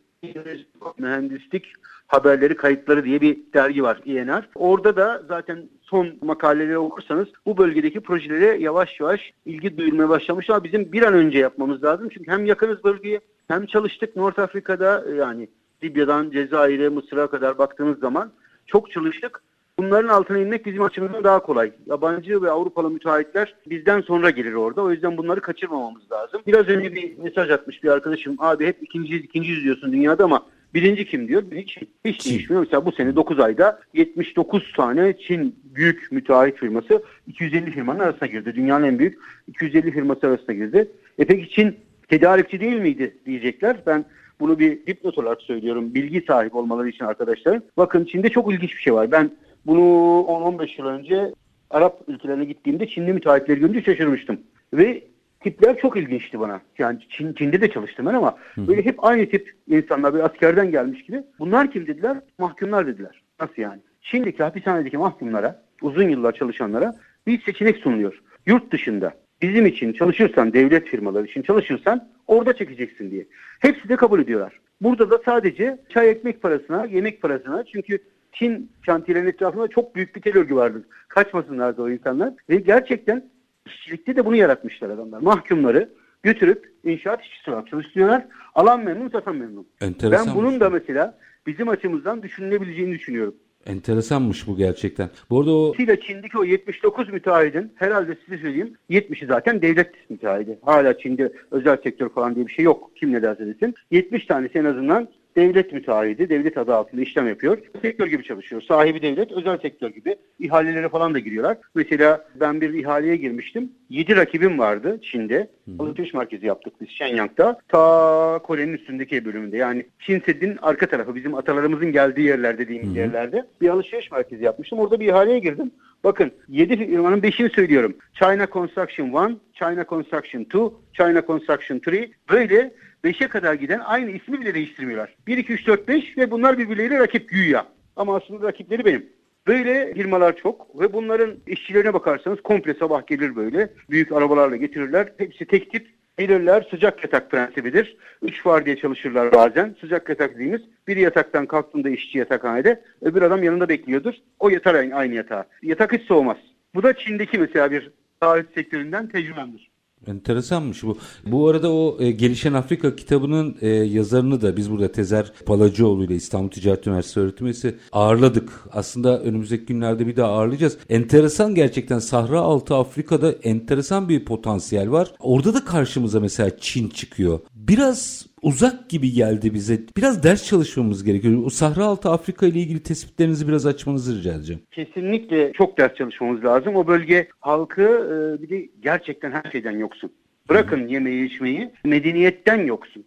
mühendislik 0.98 1.74
haberleri 2.08 2.56
kayıtları 2.56 3.04
diye 3.04 3.22
bir 3.22 3.38
dergi 3.54 3.84
var 3.84 4.02
INR. 4.06 4.50
Orada 4.56 4.96
da 4.96 5.24
zaten 5.28 5.70
son 5.82 6.10
makaleleri 6.22 6.78
okursanız 6.78 7.28
bu 7.46 7.58
bölgedeki 7.58 8.02
projelere 8.02 8.58
yavaş 8.58 9.00
yavaş 9.00 9.32
ilgi 9.46 9.78
duyulmaya 9.78 10.10
başlamış 10.10 10.50
ama 10.50 10.64
bizim 10.64 10.92
bir 10.92 11.04
an 11.04 11.14
önce 11.14 11.40
yapmamız 11.40 11.84
lazım. 11.84 12.10
Çünkü 12.10 12.32
hem 12.32 12.46
yakınız 12.46 12.84
bölgeye 12.84 13.20
hem 13.48 13.66
çalıştık 13.66 14.16
North 14.16 14.40
Afrika'da 14.40 15.06
yani 15.18 15.50
Libya'dan 15.84 16.32
Cezayir'e 16.32 16.90
Mısır'a 16.90 17.28
kadar 17.28 17.58
baktığımız 17.58 18.00
zaman 18.00 18.32
çok 18.68 18.92
çalıştık. 18.92 19.42
Bunların 19.82 20.08
altına 20.08 20.38
inmek 20.38 20.66
bizim 20.66 20.84
açımızdan 20.84 21.24
daha 21.24 21.40
kolay. 21.40 21.72
Yabancı 21.86 22.42
ve 22.42 22.52
Avrupalı 22.52 22.90
müteahhitler 22.90 23.56
bizden 23.70 24.02
sonra 24.02 24.30
gelir 24.30 24.54
orada. 24.54 24.82
O 24.82 24.92
yüzden 24.92 25.18
bunları 25.18 25.42
kaçırmamamız 25.42 26.12
lazım. 26.12 26.42
Biraz 26.48 26.68
önce 26.68 26.96
bir 26.96 27.18
mesaj 27.18 27.50
atmış 27.50 27.84
bir 27.84 27.90
arkadaşım. 27.90 28.36
Abi 28.40 28.68
hep 28.68 28.84
ikinciyiz, 28.84 29.24
ikinciyiz 29.24 29.64
diyorsun 29.64 29.92
dünyada 29.92 30.24
ama 30.24 30.46
birinci 30.74 31.06
kim 31.06 31.28
diyor? 31.28 31.44
Hiç, 31.52 31.78
hiç 32.06 32.26
değişmiyor. 32.26 32.64
Mesela 32.64 32.86
bu 32.86 32.92
sene 32.92 33.16
9 33.16 33.40
ayda 33.40 33.80
79 33.94 34.74
tane 34.74 35.18
Çin 35.18 35.56
büyük 35.76 36.12
müteahhit 36.12 36.58
firması 36.58 37.04
250 37.28 37.72
firmanın 37.72 38.00
arasına 38.00 38.28
girdi. 38.28 38.56
Dünyanın 38.56 38.86
en 38.86 39.00
büyük 39.00 39.20
250 39.48 39.92
firması 39.92 40.28
arasına 40.28 40.56
girdi. 40.56 40.92
E 41.20 41.26
peki 41.26 41.50
Çin 41.50 41.76
tedarikçi 42.08 42.60
değil 42.60 42.78
miydi 42.78 43.18
diyecekler. 43.26 43.78
Ben 43.86 44.06
bunu 44.40 44.60
bir 44.60 44.86
dipnot 44.88 45.18
olarak 45.18 45.42
söylüyorum. 45.42 45.94
Bilgi 45.94 46.24
sahibi 46.28 46.58
olmaları 46.58 46.90
için 46.90 47.06
arkadaşlar. 47.06 47.60
Bakın 47.78 48.06
Çin'de 48.06 48.30
çok 48.30 48.54
ilginç 48.54 48.72
bir 48.72 48.82
şey 48.82 48.94
var. 48.94 49.12
Ben 49.12 49.32
bunu 49.66 49.80
10-15 49.80 50.82
yıl 50.82 50.88
önce 50.88 51.34
Arap 51.70 52.02
ülkelerine 52.08 52.46
gittiğimde 52.46 52.88
Çinli 52.88 53.14
müteahhitleri 53.14 53.60
görünce 53.60 53.82
şaşırmıştım. 53.82 54.40
Ve 54.74 55.04
tipler 55.40 55.78
çok 55.78 55.98
ilginçti 55.98 56.40
bana. 56.40 56.62
Yani 56.78 57.00
Çin, 57.10 57.34
Çin'de 57.34 57.62
de 57.62 57.72
çalıştım 57.72 58.06
ben 58.06 58.14
ama 58.14 58.38
böyle 58.58 58.86
hep 58.86 59.04
aynı 59.04 59.30
tip 59.30 59.54
insanlar 59.68 60.14
bir 60.14 60.20
askerden 60.20 60.72
gelmiş 60.72 61.04
gibi. 61.04 61.24
Bunlar 61.40 61.72
kim 61.72 61.88
dediler? 61.88 62.18
Mahkumlar 62.38 62.88
dediler. 62.88 63.22
Nasıl 63.40 63.62
yani? 63.62 63.80
Çin'deki 64.02 64.44
hapishanedeki 64.44 64.98
mahkumlara, 64.98 65.62
uzun 65.82 66.10
yıllar 66.10 66.32
çalışanlara 66.32 66.96
bir 67.28 67.42
seçenek 67.42 67.78
sunuluyor. 67.78 68.22
Yurt 68.46 68.72
dışında 68.72 69.14
bizim 69.42 69.66
için 69.66 69.94
çalışırsan, 69.94 70.54
devlet 70.54 70.88
firmaları 70.88 71.26
için 71.26 71.42
çalışırsan 71.42 72.10
orada 72.28 72.54
çekeceksin 72.54 73.12
diye. 73.12 73.26
Hepsi 73.60 73.90
de 73.90 73.96
kabul 73.96 74.20
ediyorlar. 74.20 74.60
Burada 74.82 75.10
da 75.10 75.22
sadece 75.26 75.78
çay 75.90 76.10
ekmek 76.10 76.42
parasına, 76.42 76.86
yemek 76.86 77.22
parasına 77.22 77.64
çünkü 77.64 78.00
Çin 78.32 78.72
şantiyelerinin 78.86 79.30
etrafında 79.30 79.68
çok 79.68 79.96
büyük 79.96 80.16
bir 80.16 80.22
tel 80.22 80.38
örgü 80.38 80.56
vardır. 80.56 80.84
Kaçmasınlardı 81.08 81.82
o 81.82 81.90
insanlar. 81.90 82.34
Ve 82.50 82.56
gerçekten 82.56 83.30
işçilikte 83.66 84.16
de 84.16 84.26
bunu 84.26 84.36
yaratmışlar 84.36 84.90
adamlar. 84.90 85.22
Mahkumları 85.22 85.90
götürüp 86.24 86.72
inşaat 86.84 87.24
işçisi 87.24 87.52
olarak 87.52 87.68
çalıştırıyorlar. 87.68 88.28
Alan 88.56 88.84
memnun, 88.84 89.10
satan 89.10 89.36
memnun. 89.36 89.68
Enteresan 89.82 90.28
ben 90.28 90.36
bunun 90.36 90.60
da 90.60 90.70
mesela 90.70 91.18
bizim 91.48 91.70
açımızdan 91.70 92.24
düşünülebileceğini 92.24 92.94
düşünüyorum. 92.94 93.36
Enteresanmış 93.66 94.48
bu 94.48 94.58
gerçekten. 94.58 95.10
Bu 95.30 95.40
arada 95.40 95.52
o... 95.52 95.76
Çin'deki 95.76 96.38
o 96.38 96.44
79 96.44 97.10
müteahhidin 97.10 97.72
herhalde 97.76 98.18
size 98.26 98.38
söyleyeyim 98.38 98.74
70'i 98.90 99.28
zaten 99.28 99.62
devlet 99.62 100.10
müteahhidi. 100.10 100.60
Hala 100.62 100.98
Çin'de 100.98 101.34
özel 101.52 101.78
sektör 101.84 102.10
falan 102.10 102.36
diye 102.36 102.48
bir 102.48 102.52
şey 102.52 102.66
yok. 102.66 102.92
Kim 102.96 103.12
ne 103.12 103.22
derse 103.22 103.48
desin. 103.48 103.76
70 103.92 104.26
tanesi 104.26 104.60
en 104.60 104.66
azından 104.66 105.08
devlet 105.36 105.74
müteahhidi, 105.74 106.30
devlet 106.30 106.58
adı 106.58 106.76
altında 106.76 107.02
işlem 107.02 107.28
yapıyor. 107.28 107.58
Sektör 107.82 108.08
gibi 108.08 108.24
çalışıyor. 108.24 108.62
Sahibi 108.62 109.02
devlet, 109.02 109.32
özel 109.32 109.58
sektör 109.58 109.90
gibi. 109.90 110.16
ihalelere 110.40 110.90
falan 110.90 111.14
da 111.14 111.20
giriyorlar. 111.20 111.58
Mesela 111.76 112.26
ben 112.36 112.62
bir 112.62 112.74
ihaleye 112.74 113.16
girmiştim. 113.16 113.72
7 113.90 114.16
rakibim 114.16 114.60
vardı 114.60 115.00
Çin'de. 115.02 115.48
Alışveriş 115.80 116.14
merkezi 116.14 116.46
yaptık 116.46 116.74
biz 116.82 116.90
Shenyang'da. 116.90 117.60
Ta 117.68 118.40
Kore'nin 118.44 118.74
üstündeki 118.74 119.26
bölümünde. 119.26 119.58
Yani 119.58 119.86
Çin 120.00 120.20
Seddi'nin 120.20 120.58
arka 120.62 120.88
tarafı 120.88 121.16
bizim 121.16 121.36
atalarımızın 121.36 121.92
geldiği 121.92 122.28
yerler 122.28 122.58
dediğimiz 122.58 122.96
yerlerde. 122.96 123.46
Bir 123.62 123.70
alışveriş 123.70 124.12
merkezi 124.12 124.44
yapmıştım. 124.44 124.80
Orada 124.80 125.00
bir 125.00 125.08
ihaleye 125.08 125.40
girdim. 125.40 125.72
Bakın 126.04 126.32
7 126.48 126.78
firmanın 126.78 127.22
5'ini 127.22 127.56
söylüyorum. 127.56 127.96
China 128.14 128.48
Construction 128.48 129.30
1, 129.30 129.38
China 129.54 129.86
Construction 129.86 130.42
2, 130.42 130.58
China 130.94 131.26
Construction 131.28 131.82
3 131.88 132.12
böyle 132.30 132.74
5'e 133.04 133.28
kadar 133.28 133.54
giden 133.54 133.80
aynı 133.80 134.12
ismi 134.12 134.42
bile 134.42 134.54
değiştirmiyorlar. 134.54 135.16
1, 135.28 135.38
2, 135.38 135.54
3, 135.54 135.68
4, 135.68 135.88
5 135.88 136.18
ve 136.18 136.32
bunlar 136.32 136.58
birbirleriyle 136.58 137.00
rakip 137.00 137.30
güya. 137.30 137.66
Ama 137.96 138.16
aslında 138.16 138.48
rakipleri 138.48 138.86
benim. 138.86 139.10
Böyle 139.48 139.94
firmalar 139.94 140.38
çok 140.38 140.80
ve 140.80 140.94
bunların 140.94 141.36
işçilerine 141.48 141.94
bakarsanız 141.94 142.42
komple 142.42 142.74
sabah 142.74 143.08
gelir 143.08 143.36
böyle. 143.36 143.74
Büyük 143.90 144.12
arabalarla 144.12 144.56
getirirler. 144.56 145.14
Hepsi 145.18 145.46
tek 145.46 145.72
tip. 145.72 146.01
Gelirler 146.18 146.68
sıcak 146.72 147.04
yatak 147.04 147.32
prensibidir. 147.32 147.98
Üç 148.22 148.46
var 148.46 148.66
diye 148.66 148.78
çalışırlar 148.78 149.32
bazen. 149.32 149.76
Sıcak 149.82 150.10
yatak 150.10 150.34
dediğimiz 150.36 150.62
bir 150.88 150.98
yataktan 150.98 151.46
kalktığında 151.46 151.90
işçi 151.90 152.18
yatakhanede 152.18 152.82
öbür 153.02 153.22
adam 153.22 153.44
yanında 153.44 153.70
bekliyordur. 153.70 154.14
O 154.40 154.50
yatar 154.50 154.76
aynı 154.76 155.14
yatağa. 155.14 155.46
Yatak 155.62 155.94
hiç 155.94 156.02
soğumaz. 156.02 156.38
Bu 156.76 156.84
da 156.84 156.94
Çin'deki 156.94 157.40
mesela 157.40 157.72
bir 157.72 157.92
taahhüt 158.20 158.54
sektöründen 158.54 159.08
tecrübemdir. 159.08 159.71
Enteresanmış 160.08 160.84
bu. 160.84 160.98
Bu 161.26 161.50
arada 161.50 161.74
o 161.74 161.98
e, 162.00 162.12
Gelişen 162.12 162.54
Afrika 162.54 162.96
kitabının 162.96 163.56
e, 163.62 163.68
yazarını 163.70 164.42
da 164.42 164.58
biz 164.58 164.72
burada 164.72 164.92
Tezer 164.92 165.32
Palacıoğlu 165.46 166.04
ile 166.04 166.16
İstanbul 166.16 166.50
Ticaret 166.50 166.88
Üniversitesi 166.88 167.20
öğretim 167.20 167.48
üyesi 167.48 167.76
ağırladık. 167.92 168.50
Aslında 168.72 169.22
önümüzdeki 169.22 169.66
günlerde 169.66 170.08
bir 170.08 170.16
daha 170.16 170.32
ağırlayacağız. 170.32 170.78
Enteresan 170.90 171.56
gerçekten 171.56 172.00
Sahra 172.00 172.40
Altı 172.40 172.76
Afrika'da 172.76 173.32
enteresan 173.32 174.10
bir 174.10 174.26
potansiyel 174.26 174.92
var. 174.92 175.14
Orada 175.20 175.54
da 175.54 175.66
karşımıza 175.66 176.20
mesela 176.20 176.58
Çin 176.60 176.90
çıkıyor. 176.90 177.40
Biraz 177.56 178.31
uzak 178.42 178.90
gibi 178.90 179.12
geldi 179.12 179.54
bize. 179.54 179.80
Biraz 179.98 180.24
ders 180.24 180.46
çalışmamız 180.46 181.04
gerekiyor. 181.04 181.46
O 181.46 181.50
Sahra 181.50 181.86
Altı 181.86 182.10
Afrika 182.10 182.46
ile 182.46 182.60
ilgili 182.60 182.84
tespitlerinizi 182.84 183.48
biraz 183.48 183.66
açmanızı 183.66 184.20
rica 184.20 184.34
edeceğim. 184.34 184.62
Kesinlikle 184.72 185.54
çok 185.54 185.78
ders 185.78 185.96
çalışmamız 185.96 186.44
lazım. 186.44 186.76
O 186.76 186.88
bölge 186.88 187.28
halkı 187.40 187.82
e, 187.82 188.42
bir 188.42 188.50
de 188.50 188.70
gerçekten 188.82 189.32
her 189.32 189.52
şeyden 189.52 189.78
yoksun. 189.78 190.12
Bırakın 190.50 190.88
yemeği 190.88 191.26
içmeyi, 191.26 191.72
medeniyetten 191.84 192.66
yoksun. 192.66 193.04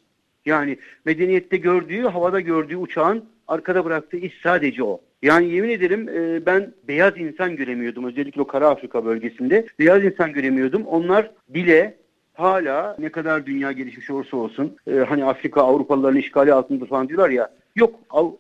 Yani 0.47 0.79
medeniyette 1.05 1.57
gördüğü, 1.57 2.03
havada 2.03 2.41
gördüğü 2.41 2.77
uçağın 2.77 3.25
arkada 3.49 3.85
bıraktığı 3.85 4.17
iş 4.17 4.33
sadece 4.43 4.83
o. 4.83 5.01
Yani 5.23 5.53
yemin 5.53 5.69
ederim 5.69 6.09
e, 6.09 6.47
ben 6.47 6.73
beyaz 6.89 7.19
insan 7.19 7.57
göremiyordum. 7.57 8.05
Özellikle 8.05 8.41
o 8.41 8.47
Kara 8.47 8.69
Afrika 8.69 9.05
bölgesinde 9.05 9.67
beyaz 9.79 10.05
insan 10.05 10.33
göremiyordum. 10.33 10.83
Onlar 10.83 11.31
bile 11.49 11.95
hala 12.35 12.97
ne 12.99 13.09
kadar 13.09 13.47
dünya 13.47 13.73
gelişmiş 13.73 14.11
olursa 14.11 14.37
olsun 14.37 14.77
e, 14.87 14.95
hani 14.95 15.25
Afrika 15.25 15.63
Avrupalıların 15.63 16.19
işgali 16.19 16.53
altında 16.53 16.85
falan 16.85 17.09
diyorlar 17.09 17.31
ya 17.31 17.51
yok 17.77 18.01
Av, 18.11 18.31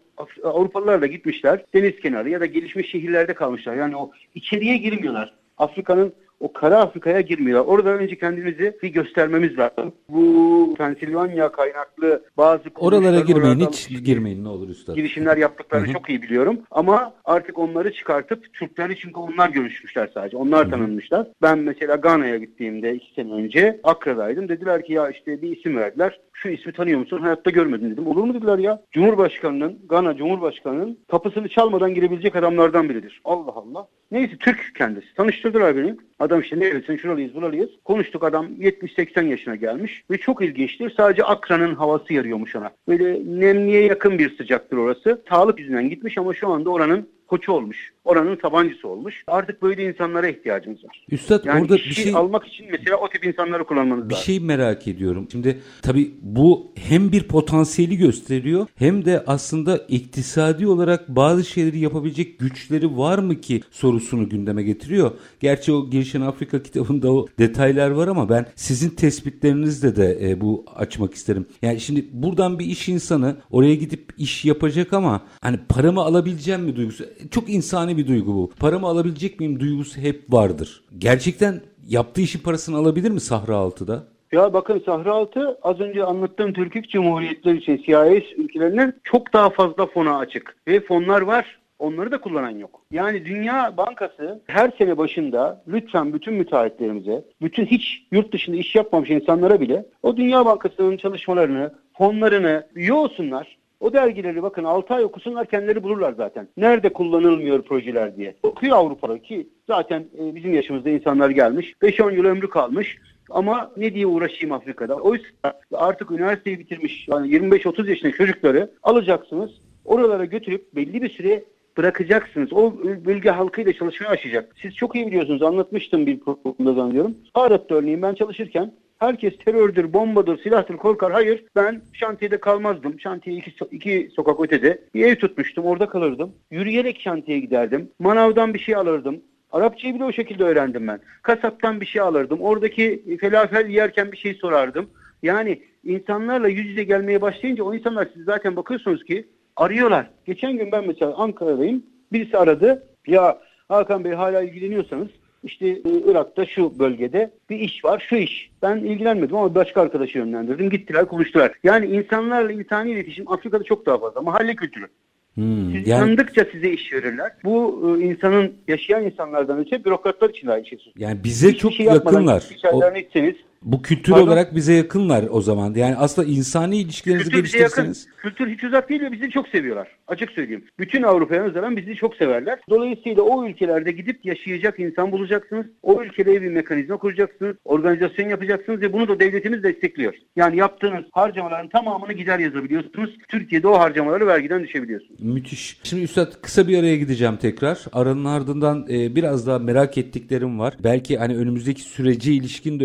Avrupalılarla 0.44 1.06
gitmişler 1.06 1.64
deniz 1.74 2.00
kenarı 2.00 2.30
ya 2.30 2.40
da 2.40 2.46
gelişmiş 2.46 2.90
şehirlerde 2.90 3.34
kalmışlar. 3.34 3.74
Yani 3.74 3.96
o 3.96 4.10
içeriye 4.34 4.76
girmiyorlar. 4.76 5.34
Afrika'nın 5.58 6.12
o 6.44 6.52
kara 6.52 6.78
Afrika'ya 6.78 7.20
girmiyorlar. 7.20 7.66
Orada 7.66 7.88
önce 7.90 8.18
kendimizi 8.18 8.76
bir 8.82 8.88
göstermemiz 8.88 9.58
lazım. 9.58 9.92
Bu 10.08 10.74
Pensilvanya 10.78 11.52
kaynaklı 11.52 12.22
bazı 12.36 12.62
Oralara 12.76 13.20
girmeyin 13.20 13.60
hiç 13.60 13.88
girmeyin 14.04 14.44
ne 14.44 14.48
olur 14.48 14.68
üstad. 14.68 14.94
Girişimler 14.94 15.36
yaptıklarını 15.36 15.92
çok 15.92 16.10
iyi 16.10 16.22
biliyorum. 16.22 16.58
Ama 16.70 17.12
artık 17.24 17.58
onları 17.58 17.92
çıkartıp 17.92 18.54
Türkleri 18.54 18.96
çünkü 18.96 19.20
onlar 19.20 19.48
görüşmüşler 19.48 20.10
sadece. 20.14 20.36
Onlar 20.36 20.70
tanınmışlar. 20.70 21.26
Ben 21.42 21.58
mesela 21.58 21.96
Gana'ya 21.96 22.36
gittiğimde 22.36 22.94
iki 22.94 23.14
sene 23.14 23.32
önce 23.32 23.80
Akra'daydım. 23.84 24.48
Dediler 24.48 24.84
ki 24.84 24.92
ya 24.92 25.10
işte 25.10 25.42
bir 25.42 25.56
isim 25.56 25.76
verdiler. 25.76 26.20
Şu 26.32 26.48
ismi 26.48 26.72
tanıyor 26.72 27.00
musun? 27.00 27.20
Hayatta 27.20 27.50
görmedim 27.50 27.90
dedim. 27.90 28.06
Olur 28.06 28.24
mu 28.24 28.34
dediler 28.34 28.58
ya. 28.58 28.82
Cumhurbaşkanının, 28.92 29.78
Gana 29.88 30.16
Cumhurbaşkanının 30.16 30.98
kapısını 31.10 31.48
çalmadan 31.48 31.94
girebilecek 31.94 32.36
adamlardan 32.36 32.88
biridir. 32.88 33.20
Allah 33.24 33.52
Allah. 33.52 33.88
Neyse 34.10 34.36
Türk 34.36 34.74
kendisi. 34.78 35.14
Tanıştırdılar 35.14 35.76
beni. 35.76 35.96
Adam 36.18 36.40
işte 36.40 36.60
nerelisin 36.60 36.96
şuralıyız 36.96 37.34
buralıyız. 37.34 37.70
Konuştuk 37.84 38.24
adam 38.24 38.46
70-80 38.46 39.26
yaşına 39.26 39.56
gelmiş 39.56 40.04
ve 40.10 40.18
çok 40.18 40.42
ilginçtir. 40.42 40.94
Sadece 40.96 41.24
Akra'nın 41.24 41.74
havası 41.74 42.12
yarıyormuş 42.12 42.56
ona. 42.56 42.70
Böyle 42.88 43.40
nemliye 43.40 43.82
yakın 43.82 44.18
bir 44.18 44.36
sıcaktır 44.36 44.76
orası. 44.76 45.22
Sağlık 45.28 45.58
yüzünden 45.58 45.88
gitmiş 45.88 46.18
ama 46.18 46.34
şu 46.34 46.48
anda 46.48 46.70
oranın 46.70 47.08
koçu 47.28 47.52
olmuş. 47.52 47.92
Oranın 48.04 48.36
tabancısı 48.36 48.88
olmuş. 48.88 49.24
Artık 49.26 49.62
böyle 49.62 49.84
insanlara 49.84 50.28
ihtiyacımız 50.28 50.84
var. 50.84 51.06
Üstad 51.10 51.44
Yani 51.44 51.62
orada 51.62 51.74
bir 51.74 51.80
şey 51.80 52.14
almak 52.14 52.46
için 52.46 52.66
mesela 52.70 52.96
o 52.96 53.08
tip 53.08 53.24
insanları 53.24 53.64
kullanmanız 53.64 54.08
bir 54.08 54.14
lazım. 54.14 54.24
şey 54.24 54.40
merak 54.40 54.88
ediyorum. 54.88 55.28
Şimdi 55.32 55.60
tabii 55.82 56.10
bu 56.22 56.72
hem 56.74 57.12
bir 57.12 57.22
potansiyeli 57.22 57.96
gösteriyor 57.96 58.66
hem 58.74 59.04
de 59.04 59.24
aslında 59.26 59.76
iktisadi 59.76 60.66
olarak 60.66 61.08
bazı 61.08 61.44
şeyleri 61.44 61.78
yapabilecek 61.78 62.38
güçleri 62.38 62.98
var 62.98 63.18
mı 63.18 63.40
ki 63.40 63.60
sorusunu 63.70 64.28
gündeme 64.28 64.62
getiriyor. 64.62 65.10
Gerçi 65.40 65.72
o 65.72 65.90
Girişen 65.90 66.20
Afrika 66.20 66.62
kitabında 66.62 67.12
o 67.12 67.26
detaylar 67.38 67.90
var 67.90 68.08
ama 68.08 68.28
ben 68.28 68.46
sizin 68.54 68.90
tespitlerinizle 68.90 69.96
de 69.96 70.30
e, 70.30 70.40
bu 70.40 70.64
açmak 70.76 71.14
isterim. 71.14 71.46
Yani 71.62 71.80
şimdi 71.80 72.04
buradan 72.12 72.58
bir 72.58 72.66
iş 72.66 72.88
insanı 72.88 73.36
oraya 73.50 73.74
gidip 73.74 74.12
iş 74.18 74.44
yapacak 74.44 74.92
ama 74.92 75.22
hani 75.40 75.58
paramı 75.68 76.00
alabileceğim 76.00 76.62
mi 76.62 76.76
duygusu 76.76 77.04
çok 77.30 77.48
insani 77.48 77.96
bir 77.96 78.06
duygu 78.06 78.34
bu. 78.34 78.50
Paramı 78.60 78.86
alabilecek 78.86 79.40
miyim 79.40 79.60
duygusu 79.60 80.00
hep 80.00 80.32
vardır. 80.32 80.84
Gerçekten 80.98 81.60
yaptığı 81.88 82.20
işin 82.20 82.40
parasını 82.40 82.76
alabilir 82.76 83.10
mi 83.10 83.20
Sahra 83.20 83.56
Altı'da? 83.56 84.02
Ya 84.32 84.52
bakın 84.52 84.82
Sahra-Altı 84.86 85.58
az 85.62 85.80
önce 85.80 86.04
anlattığım 86.04 86.52
Türk 86.52 86.90
Cumhuriyetleri 86.90 87.58
için 87.58 87.76
CIS 87.76 88.38
ülkelerinin 88.38 88.94
çok 89.04 89.32
daha 89.32 89.50
fazla 89.50 89.86
fona 89.86 90.18
açık. 90.18 90.56
Ve 90.68 90.80
fonlar 90.80 91.22
var. 91.22 91.58
Onları 91.78 92.12
da 92.12 92.20
kullanan 92.20 92.58
yok. 92.58 92.82
Yani 92.90 93.24
Dünya 93.24 93.76
Bankası 93.76 94.42
her 94.46 94.70
sene 94.78 94.98
başında 94.98 95.62
lütfen 95.68 96.12
bütün 96.12 96.34
müteahhitlerimize, 96.34 97.24
bütün 97.42 97.66
hiç 97.66 98.06
yurt 98.12 98.32
dışında 98.32 98.56
iş 98.56 98.74
yapmamış 98.74 99.10
insanlara 99.10 99.60
bile 99.60 99.86
o 100.02 100.16
Dünya 100.16 100.46
Bankası'nın 100.46 100.96
çalışmalarını, 100.96 101.74
fonlarını 101.98 102.66
üye 102.74 102.92
olsunlar. 102.92 103.56
O 103.84 103.92
dergileri 103.92 104.42
bakın 104.42 104.64
6 104.64 104.94
ay 104.94 105.04
okusunlar 105.04 105.46
kendileri 105.46 105.82
bulurlar 105.82 106.12
zaten. 106.12 106.48
Nerede 106.56 106.92
kullanılmıyor 106.92 107.62
projeler 107.62 108.16
diye. 108.16 108.34
Okuyor 108.42 108.76
Avrupa'da 108.76 109.18
ki 109.18 109.48
zaten 109.66 110.04
e, 110.18 110.34
bizim 110.34 110.54
yaşımızda 110.54 110.90
insanlar 110.90 111.30
gelmiş. 111.30 111.74
5-10 111.82 112.14
yıl 112.14 112.24
ömrü 112.24 112.50
kalmış. 112.50 112.98
Ama 113.30 113.72
ne 113.76 113.94
diye 113.94 114.06
uğraşayım 114.06 114.54
Afrika'da? 114.54 114.94
Oysa 114.94 115.24
artık 115.72 116.10
üniversiteyi 116.10 116.58
bitirmiş 116.58 117.08
yani 117.08 117.28
25-30 117.28 117.88
yaşındaki 117.88 118.16
çocukları 118.16 118.70
alacaksınız. 118.82 119.50
Oralara 119.84 120.24
götürüp 120.24 120.74
belli 120.76 121.02
bir 121.02 121.10
süre 121.10 121.44
bırakacaksınız. 121.76 122.52
O 122.52 122.72
bölge 123.04 123.30
halkıyla 123.30 123.72
çalışmaya 123.72 124.10
başlayacak. 124.10 124.54
Siz 124.62 124.74
çok 124.74 124.94
iyi 124.94 125.06
biliyorsunuz. 125.06 125.42
Anlatmıştım 125.42 126.06
bir 126.06 126.20
programda 126.20 126.72
zannediyorum. 126.72 127.14
Ağrı'da 127.34 127.74
örneğin 127.74 128.02
ben 128.02 128.14
çalışırken 128.14 128.72
herkes 128.98 129.38
terördür, 129.38 129.92
bombadır, 129.92 130.38
silahtır, 130.38 130.76
korkar. 130.76 131.12
Hayır 131.12 131.44
ben 131.56 131.82
şantiyede 131.92 132.40
kalmazdım. 132.40 133.00
Şantiye 133.00 133.36
iki, 133.36 133.50
so- 133.50 133.70
iki 133.70 134.10
sokak 134.16 134.40
ötede. 134.40 134.78
Bir 134.94 135.06
ev 135.06 135.16
tutmuştum. 135.16 135.64
Orada 135.64 135.88
kalırdım. 135.88 136.32
Yürüyerek 136.50 137.00
şantiyeye 137.00 137.40
giderdim. 137.40 137.90
Manavdan 137.98 138.54
bir 138.54 138.58
şey 138.58 138.76
alırdım. 138.76 139.20
Arapçayı 139.52 139.94
bile 139.94 140.04
o 140.04 140.12
şekilde 140.12 140.44
öğrendim 140.44 140.88
ben. 140.88 141.00
Kasaptan 141.22 141.80
bir 141.80 141.86
şey 141.86 142.02
alırdım. 142.02 142.40
Oradaki 142.40 143.16
felafel 143.20 143.68
yerken 143.68 144.12
bir 144.12 144.16
şey 144.16 144.34
sorardım. 144.34 144.90
Yani 145.22 145.62
insanlarla 145.84 146.48
yüz 146.48 146.66
yüze 146.66 146.84
gelmeye 146.84 147.22
başlayınca 147.22 147.64
o 147.64 147.74
insanlar 147.74 148.08
siz 148.14 148.24
zaten 148.24 148.56
bakıyorsunuz 148.56 149.04
ki 149.04 149.26
arıyorlar. 149.56 150.10
Geçen 150.26 150.56
gün 150.56 150.72
ben 150.72 150.86
mesela 150.86 151.14
Ankara'dayım. 151.14 151.82
Birisi 152.12 152.38
aradı. 152.38 152.86
Ya 153.06 153.38
Hakan 153.68 154.04
Bey 154.04 154.12
hala 154.12 154.42
ilgileniyorsanız 154.42 155.08
işte 155.44 155.68
e, 155.68 155.80
Irak'ta 156.10 156.46
şu 156.46 156.78
bölgede 156.78 157.30
bir 157.50 157.58
iş 157.58 157.84
var, 157.84 158.06
şu 158.08 158.16
iş. 158.16 158.50
Ben 158.62 158.76
ilgilenmedim 158.76 159.36
ama 159.36 159.54
başka 159.54 159.80
arkadaşı 159.82 160.18
yönlendirdim. 160.18 160.70
Gittiler, 160.70 161.06
konuştular. 161.06 161.52
Yani 161.64 161.86
insanlarla 161.86 162.52
insani 162.52 162.90
iletişim 162.90 163.30
Afrika'da 163.32 163.64
çok 163.64 163.86
daha 163.86 163.98
fazla. 163.98 164.20
Mahalle 164.22 164.54
kültürü. 164.56 164.86
Hmm, 165.34 165.72
Siz 165.72 165.88
yani 165.88 166.00
tanıdıkça 166.00 166.44
size 166.52 166.70
iş 166.70 166.92
verirler. 166.92 167.32
Bu 167.44 167.82
e, 168.00 168.04
insanın 168.04 168.52
yaşayan 168.68 169.04
insanlardan 169.04 169.58
öte 169.58 169.84
bürokratlar 169.84 170.30
için 170.30 170.46
de 170.48 170.52
aynı 170.52 170.66
şey. 170.66 170.78
yani 170.96 171.24
bize 171.24 171.48
Hiçbir 171.48 171.58
çok 171.60 171.72
şey 171.72 171.86
yakınlar. 171.86 172.40
gidip 172.42 172.52
O- 172.52 172.78
içerilerine 172.78 173.00
içseniz, 173.00 173.34
bu 173.64 173.82
kültür 173.82 174.12
Pardon? 174.12 174.26
olarak 174.26 174.54
bize 174.54 174.72
yakınlar 174.72 175.24
o 175.30 175.40
zaman. 175.40 175.74
Yani 175.74 175.96
aslında 175.96 176.28
insani 176.28 176.76
ilişkilerinizi 176.76 177.30
Kültür 177.30 177.44
bize 177.44 177.58
yakın. 177.58 177.84
geliştirirseniz 177.84 178.14
Kültür 178.22 178.48
hiç 178.50 178.64
uzak 178.64 178.88
değil 178.88 179.00
ve 179.02 179.12
bizi 179.12 179.30
çok 179.30 179.48
seviyorlar. 179.48 179.88
Açık 180.08 180.30
söyleyeyim. 180.30 180.64
Bütün 180.78 181.02
Avrupa'ya 181.02 181.44
nazaran 181.48 181.76
bizi 181.76 181.94
çok 181.96 182.16
severler. 182.16 182.58
Dolayısıyla 182.70 183.22
o 183.22 183.46
ülkelerde 183.46 183.92
gidip 183.92 184.24
yaşayacak 184.24 184.80
insan 184.80 185.12
bulacaksınız. 185.12 185.66
O 185.82 186.02
ülkede 186.02 186.42
bir 186.42 186.48
mekanizma 186.48 186.96
kuracaksınız. 186.96 187.56
Organizasyon 187.64 188.28
yapacaksınız 188.28 188.80
ve 188.80 188.92
bunu 188.92 189.08
da 189.08 189.20
devletimiz 189.20 189.62
destekliyor. 189.62 190.14
Yani 190.36 190.56
yaptığınız 190.56 191.04
harcamaların 191.12 191.68
tamamını 191.68 192.12
gider 192.12 192.38
yazabiliyorsunuz. 192.38 193.10
Türkiye'de 193.28 193.68
o 193.68 193.78
harcamaları 193.78 194.26
vergiden 194.26 194.62
düşebiliyorsunuz. 194.64 195.20
Müthiş. 195.20 195.80
Şimdi 195.82 196.02
Üstad 196.02 196.32
kısa 196.42 196.68
bir 196.68 196.78
araya 196.78 196.96
gideceğim 196.96 197.36
tekrar. 197.36 197.84
Aranın 197.92 198.24
ardından 198.24 198.86
e, 198.90 199.16
biraz 199.16 199.46
daha 199.46 199.58
merak 199.58 199.98
ettiklerim 199.98 200.58
var. 200.58 200.74
Belki 200.84 201.16
hani 201.18 201.36
önümüzdeki 201.36 201.82
sürece 201.82 202.32
ilişkin 202.32 202.80
de 202.80 202.84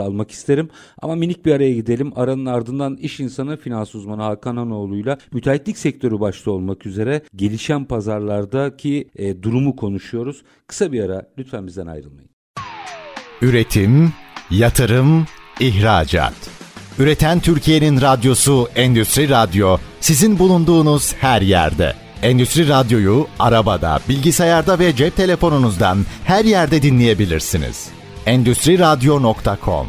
öngörülerinizi 0.00 0.02
almak 0.02 0.30
isterim. 0.30 0.68
Ama 1.02 1.14
minik 1.14 1.46
bir 1.46 1.52
araya 1.52 1.72
gidelim. 1.72 2.12
Aranın 2.16 2.46
ardından 2.46 2.96
iş 2.96 3.20
insanı 3.20 3.56
finans 3.56 3.94
uzmanı 3.94 4.22
Hakan 4.22 4.56
Hanoğlu'yla 4.56 5.18
müteahhitlik 5.32 5.78
sektörü 5.78 6.20
başta 6.20 6.50
olmak 6.50 6.86
üzere 6.86 7.22
gelişen 7.36 7.84
pazarlardaki 7.84 9.08
e, 9.16 9.42
durumu 9.42 9.76
konuşuyoruz. 9.76 10.42
Kısa 10.66 10.92
bir 10.92 11.04
ara 11.04 11.22
lütfen 11.38 11.66
bizden 11.66 11.86
ayrılmayın. 11.86 12.30
Üretim, 13.42 14.12
yatırım, 14.50 15.26
ihracat. 15.60 16.34
Üreten 16.98 17.40
Türkiye'nin 17.40 18.00
radyosu 18.00 18.68
Endüstri 18.74 19.28
Radyo 19.28 19.78
sizin 20.00 20.38
bulunduğunuz 20.38 21.14
her 21.14 21.42
yerde. 21.42 21.94
Endüstri 22.22 22.68
Radyo'yu 22.68 23.26
arabada, 23.38 24.00
bilgisayarda 24.08 24.78
ve 24.78 24.96
cep 24.96 25.16
telefonunuzdan 25.16 25.98
her 26.24 26.44
yerde 26.44 26.82
dinleyebilirsiniz. 26.82 27.99
Endüstri 28.26 28.78
Radyo.com 28.78 29.86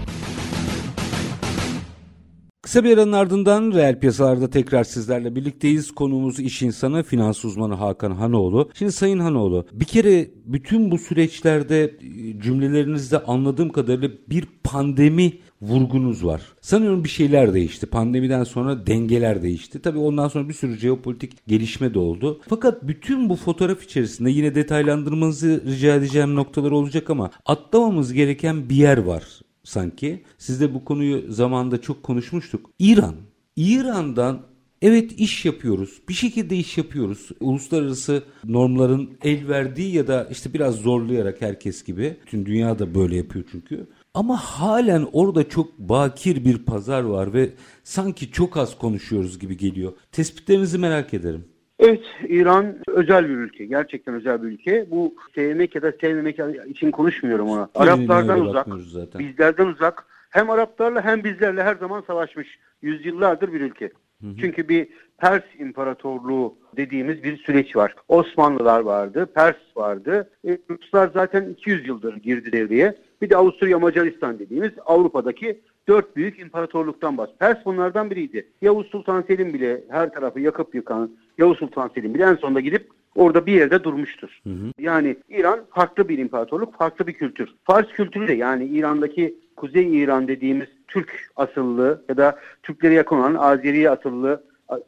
Kısa 2.61 2.83
bir 2.83 2.97
aranın 2.97 3.11
ardından 3.11 3.71
reel 3.71 3.99
piyasalarda 3.99 4.49
tekrar 4.49 4.83
sizlerle 4.83 5.35
birlikteyiz. 5.35 5.91
Konuğumuz 5.91 6.39
iş 6.39 6.61
insanı, 6.61 7.03
finans 7.03 7.45
uzmanı 7.45 7.73
Hakan 7.73 8.11
Hanoğlu. 8.11 8.69
Şimdi 8.73 8.91
Sayın 8.91 9.19
Hanoğlu, 9.19 9.65
bir 9.71 9.85
kere 9.85 10.31
bütün 10.45 10.91
bu 10.91 10.97
süreçlerde 10.97 11.83
e, 11.83 12.39
cümlelerinizde 12.41 13.23
anladığım 13.23 13.69
kadarıyla 13.69 14.09
bir 14.29 14.45
pandemi 14.63 15.33
vurgunuz 15.61 16.25
var. 16.25 16.41
Sanıyorum 16.61 17.03
bir 17.03 17.09
şeyler 17.09 17.53
değişti. 17.53 17.85
Pandemiden 17.85 18.43
sonra 18.43 18.87
dengeler 18.87 19.43
değişti. 19.43 19.81
Tabii 19.81 19.99
ondan 19.99 20.27
sonra 20.27 20.49
bir 20.49 20.53
sürü 20.53 20.77
jeopolitik 20.77 21.47
gelişme 21.47 21.93
de 21.93 21.99
oldu. 21.99 22.41
Fakat 22.49 22.87
bütün 22.87 23.29
bu 23.29 23.35
fotoğraf 23.35 23.83
içerisinde 23.83 24.29
yine 24.29 24.55
detaylandırmanızı 24.55 25.63
rica 25.65 25.95
edeceğim 25.95 26.35
noktalar 26.35 26.71
olacak 26.71 27.09
ama 27.09 27.31
atlamamız 27.45 28.13
gereken 28.13 28.69
bir 28.69 28.75
yer 28.75 28.97
var 28.97 29.23
sanki. 29.63 30.23
Siz 30.37 30.61
de 30.61 30.73
bu 30.73 30.85
konuyu 30.85 31.31
zamanında 31.31 31.81
çok 31.81 32.03
konuşmuştuk. 32.03 32.69
İran. 32.79 33.15
İran'dan 33.55 34.41
evet 34.81 35.11
iş 35.11 35.45
yapıyoruz. 35.45 36.01
Bir 36.09 36.13
şekilde 36.13 36.57
iş 36.57 36.77
yapıyoruz. 36.77 37.29
Uluslararası 37.39 38.23
normların 38.45 39.09
el 39.23 39.47
verdiği 39.47 39.95
ya 39.95 40.07
da 40.07 40.27
işte 40.31 40.53
biraz 40.53 40.75
zorlayarak 40.75 41.41
herkes 41.41 41.83
gibi. 41.83 42.17
Tüm 42.25 42.45
dünya 42.45 42.79
da 42.79 42.95
böyle 42.95 43.17
yapıyor 43.17 43.45
çünkü. 43.51 43.87
Ama 44.13 44.37
halen 44.37 45.07
orada 45.13 45.49
çok 45.49 45.77
bakir 45.77 46.45
bir 46.45 46.65
pazar 46.65 47.03
var 47.03 47.33
ve 47.33 47.49
sanki 47.83 48.31
çok 48.31 48.57
az 48.57 48.77
konuşuyoruz 48.77 49.39
gibi 49.39 49.57
geliyor. 49.57 49.93
Tespitlerinizi 50.11 50.77
merak 50.77 51.13
ederim. 51.13 51.45
Evet, 51.79 52.01
İran 52.27 52.77
özel 52.87 53.29
bir 53.29 53.35
ülke. 53.35 53.65
Gerçekten 53.65 54.15
özel 54.15 54.43
bir 54.43 54.47
ülke. 54.47 54.85
Bu 54.91 55.15
sevmek 55.35 55.75
ya 55.75 55.81
da 55.81 55.93
sevmemek 56.01 56.39
için 56.67 56.91
konuşmuyorum 56.91 57.49
ona. 57.49 57.69
Araplardan 57.75 58.41
uzak, 58.41 58.67
zaten. 58.79 59.19
bizlerden 59.19 59.65
uzak. 59.65 60.05
Hem 60.29 60.49
Araplarla 60.49 61.05
hem 61.05 61.23
bizlerle 61.23 61.63
her 61.63 61.75
zaman 61.75 62.03
savaşmış. 62.07 62.59
Yüzyıllardır 62.81 63.53
bir 63.53 63.61
ülke. 63.61 63.91
Hı 64.21 64.27
hı. 64.27 64.35
Çünkü 64.41 64.69
bir 64.69 64.87
Pers 65.17 65.43
İmparatorluğu 65.59 66.55
dediğimiz 66.77 67.23
bir 67.23 67.37
süreç 67.37 67.75
var. 67.75 67.95
Osmanlılar 68.07 68.79
vardı, 68.79 69.25
Pers 69.35 69.55
vardı. 69.75 70.29
E, 70.47 70.57
Ruslar 70.69 71.11
zaten 71.13 71.49
200 71.49 71.87
yıldır 71.87 72.15
girdi 72.15 72.51
devreye. 72.51 72.95
Bir 73.21 73.29
de 73.29 73.37
Avusturya 73.37 73.79
Macaristan 73.79 74.39
dediğimiz 74.39 74.71
Avrupa'daki 74.85 75.61
dört 75.87 76.15
büyük 76.15 76.39
imparatorluktan 76.39 77.17
bahsediyor. 77.17 77.39
Pers 77.39 77.65
bunlardan 77.65 78.09
biriydi. 78.11 78.47
Yavuz 78.61 78.87
Sultan 78.87 79.21
Selim 79.21 79.53
bile 79.53 79.81
her 79.89 80.13
tarafı 80.13 80.39
yakıp 80.39 80.75
yıkan 80.75 81.11
Yavuz 81.37 81.57
Sultan 81.57 81.91
Selim 81.95 82.13
bile 82.13 82.23
en 82.23 82.35
sonunda 82.35 82.59
gidip 82.59 82.89
orada 83.15 83.45
bir 83.45 83.53
yerde 83.53 83.83
durmuştur. 83.83 84.39
Hı 84.43 84.49
hı. 84.49 84.71
Yani 84.79 85.17
İran 85.29 85.59
farklı 85.71 86.09
bir 86.09 86.17
imparatorluk, 86.17 86.77
farklı 86.77 87.07
bir 87.07 87.13
kültür. 87.13 87.49
Fars 87.63 87.87
kültürü 87.87 88.27
de 88.27 88.33
yani 88.33 88.65
İran'daki 88.65 89.35
Kuzey 89.55 90.03
İran 90.03 90.27
dediğimiz 90.27 90.67
Türk 90.87 91.29
asıllı 91.35 92.05
ya 92.09 92.17
da 92.17 92.39
Türklere 92.63 92.93
yakın 92.93 93.17
olan 93.17 93.35
Azeri 93.35 93.89
asıllı 93.89 94.43